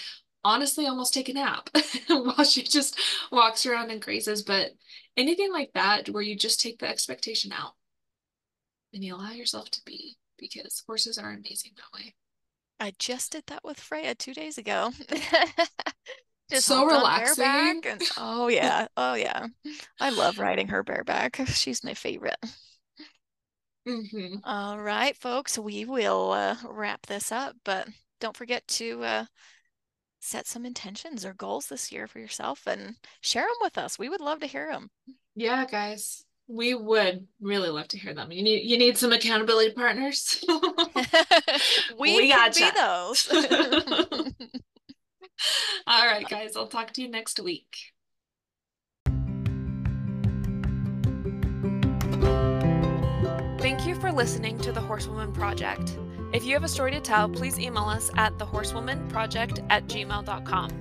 honestly 0.43 0.87
almost 0.87 1.13
take 1.13 1.29
a 1.29 1.33
nap 1.33 1.69
while 2.07 2.43
she 2.43 2.63
just 2.63 2.99
walks 3.31 3.65
around 3.65 3.91
and 3.91 4.01
grazes. 4.01 4.43
But 4.43 4.71
anything 5.17 5.51
like 5.51 5.71
that 5.73 6.09
where 6.09 6.23
you 6.23 6.35
just 6.35 6.61
take 6.61 6.79
the 6.79 6.89
expectation 6.89 7.51
out 7.51 7.73
and 8.93 9.03
you 9.03 9.15
allow 9.15 9.31
yourself 9.31 9.69
to 9.71 9.81
be 9.85 10.17
because 10.37 10.83
horses 10.87 11.17
are 11.17 11.31
amazing 11.31 11.71
that 11.75 11.97
way. 11.97 12.15
I 12.79 12.93
just 12.97 13.31
did 13.31 13.43
that 13.47 13.63
with 13.63 13.79
Freya 13.79 14.15
two 14.15 14.33
days 14.33 14.57
ago. 14.57 14.91
just 16.49 16.65
so 16.65 16.85
relaxing. 16.85 17.83
And, 17.85 18.01
oh 18.17 18.47
yeah, 18.47 18.87
oh 18.97 19.13
yeah. 19.13 19.47
I 19.99 20.09
love 20.09 20.39
riding 20.39 20.67
her 20.69 20.83
bareback. 20.83 21.39
She's 21.45 21.83
my 21.83 21.93
favorite. 21.93 22.37
Mm-hmm. 23.87 24.37
All 24.43 24.79
right, 24.79 25.15
folks, 25.15 25.57
we 25.57 25.85
will 25.85 26.31
uh, 26.31 26.55
wrap 26.67 27.05
this 27.07 27.31
up, 27.31 27.55
but 27.63 27.87
don't 28.19 28.37
forget 28.37 28.67
to 28.67 29.03
uh, 29.03 29.25
set 30.21 30.47
some 30.47 30.65
intentions 30.65 31.25
or 31.25 31.33
goals 31.33 31.67
this 31.67 31.91
year 31.91 32.07
for 32.07 32.19
yourself 32.19 32.65
and 32.67 32.95
share 33.19 33.43
them 33.43 33.55
with 33.61 33.77
us. 33.77 33.99
We 33.99 34.07
would 34.07 34.21
love 34.21 34.39
to 34.39 34.47
hear 34.47 34.71
them. 34.71 34.91
Yeah, 35.35 35.65
guys, 35.65 36.23
we 36.47 36.75
would 36.75 37.27
really 37.41 37.69
love 37.69 37.87
to 37.89 37.97
hear 37.97 38.13
them. 38.13 38.31
You 38.31 38.43
need 38.43 38.69
you 38.69 38.77
need 38.77 38.97
some 38.97 39.11
accountability 39.11 39.73
partners. 39.73 40.43
we, 41.99 42.15
we 42.15 42.29
got 42.29 42.55
be 42.55 42.69
those. 42.75 43.27
All 45.87 46.05
right, 46.05 46.27
guys. 46.29 46.55
I'll 46.55 46.67
talk 46.67 46.93
to 46.93 47.01
you 47.01 47.09
next 47.09 47.39
week. 47.39 47.75
Thank 53.59 53.87
you 53.87 53.95
for 53.95 54.11
listening 54.11 54.59
to 54.59 54.71
the 54.71 54.81
Horsewoman 54.81 55.33
Project. 55.33 55.97
If 56.33 56.45
you 56.45 56.53
have 56.53 56.63
a 56.63 56.69
story 56.69 56.91
to 56.91 57.01
tell, 57.01 57.27
please 57.27 57.59
email 57.59 57.83
us 57.83 58.09
at 58.15 58.37
thehorsewomanproject 58.37 59.65
at 59.69 59.87
gmail.com. 59.87 60.77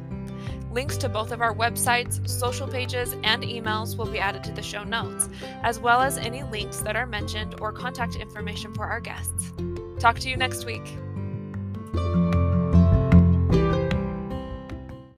Links 0.73 0.97
to 0.99 1.09
both 1.09 1.33
of 1.33 1.41
our 1.41 1.53
websites, 1.53 2.29
social 2.29 2.69
pages, 2.69 3.17
and 3.25 3.43
emails 3.43 3.97
will 3.99 4.07
be 4.07 4.21
added 4.21 4.45
to 4.45 4.53
the 4.53 4.63
show 4.63 4.85
notes, 4.85 5.29
as 5.65 5.81
well 5.81 6.01
as 6.01 6.17
any 6.17 6.45
links 6.45 6.79
that 6.81 6.95
are 6.95 7.07
mentioned 7.07 7.61
or 7.61 7.73
contact 7.73 8.15
information 8.15 8.73
for 8.73 8.85
our 8.85 9.01
guests. 9.01 9.53
Talk 9.99 10.21
to 10.21 10.29
you 10.29 10.37
next 10.37 10.65
week. 10.65 10.97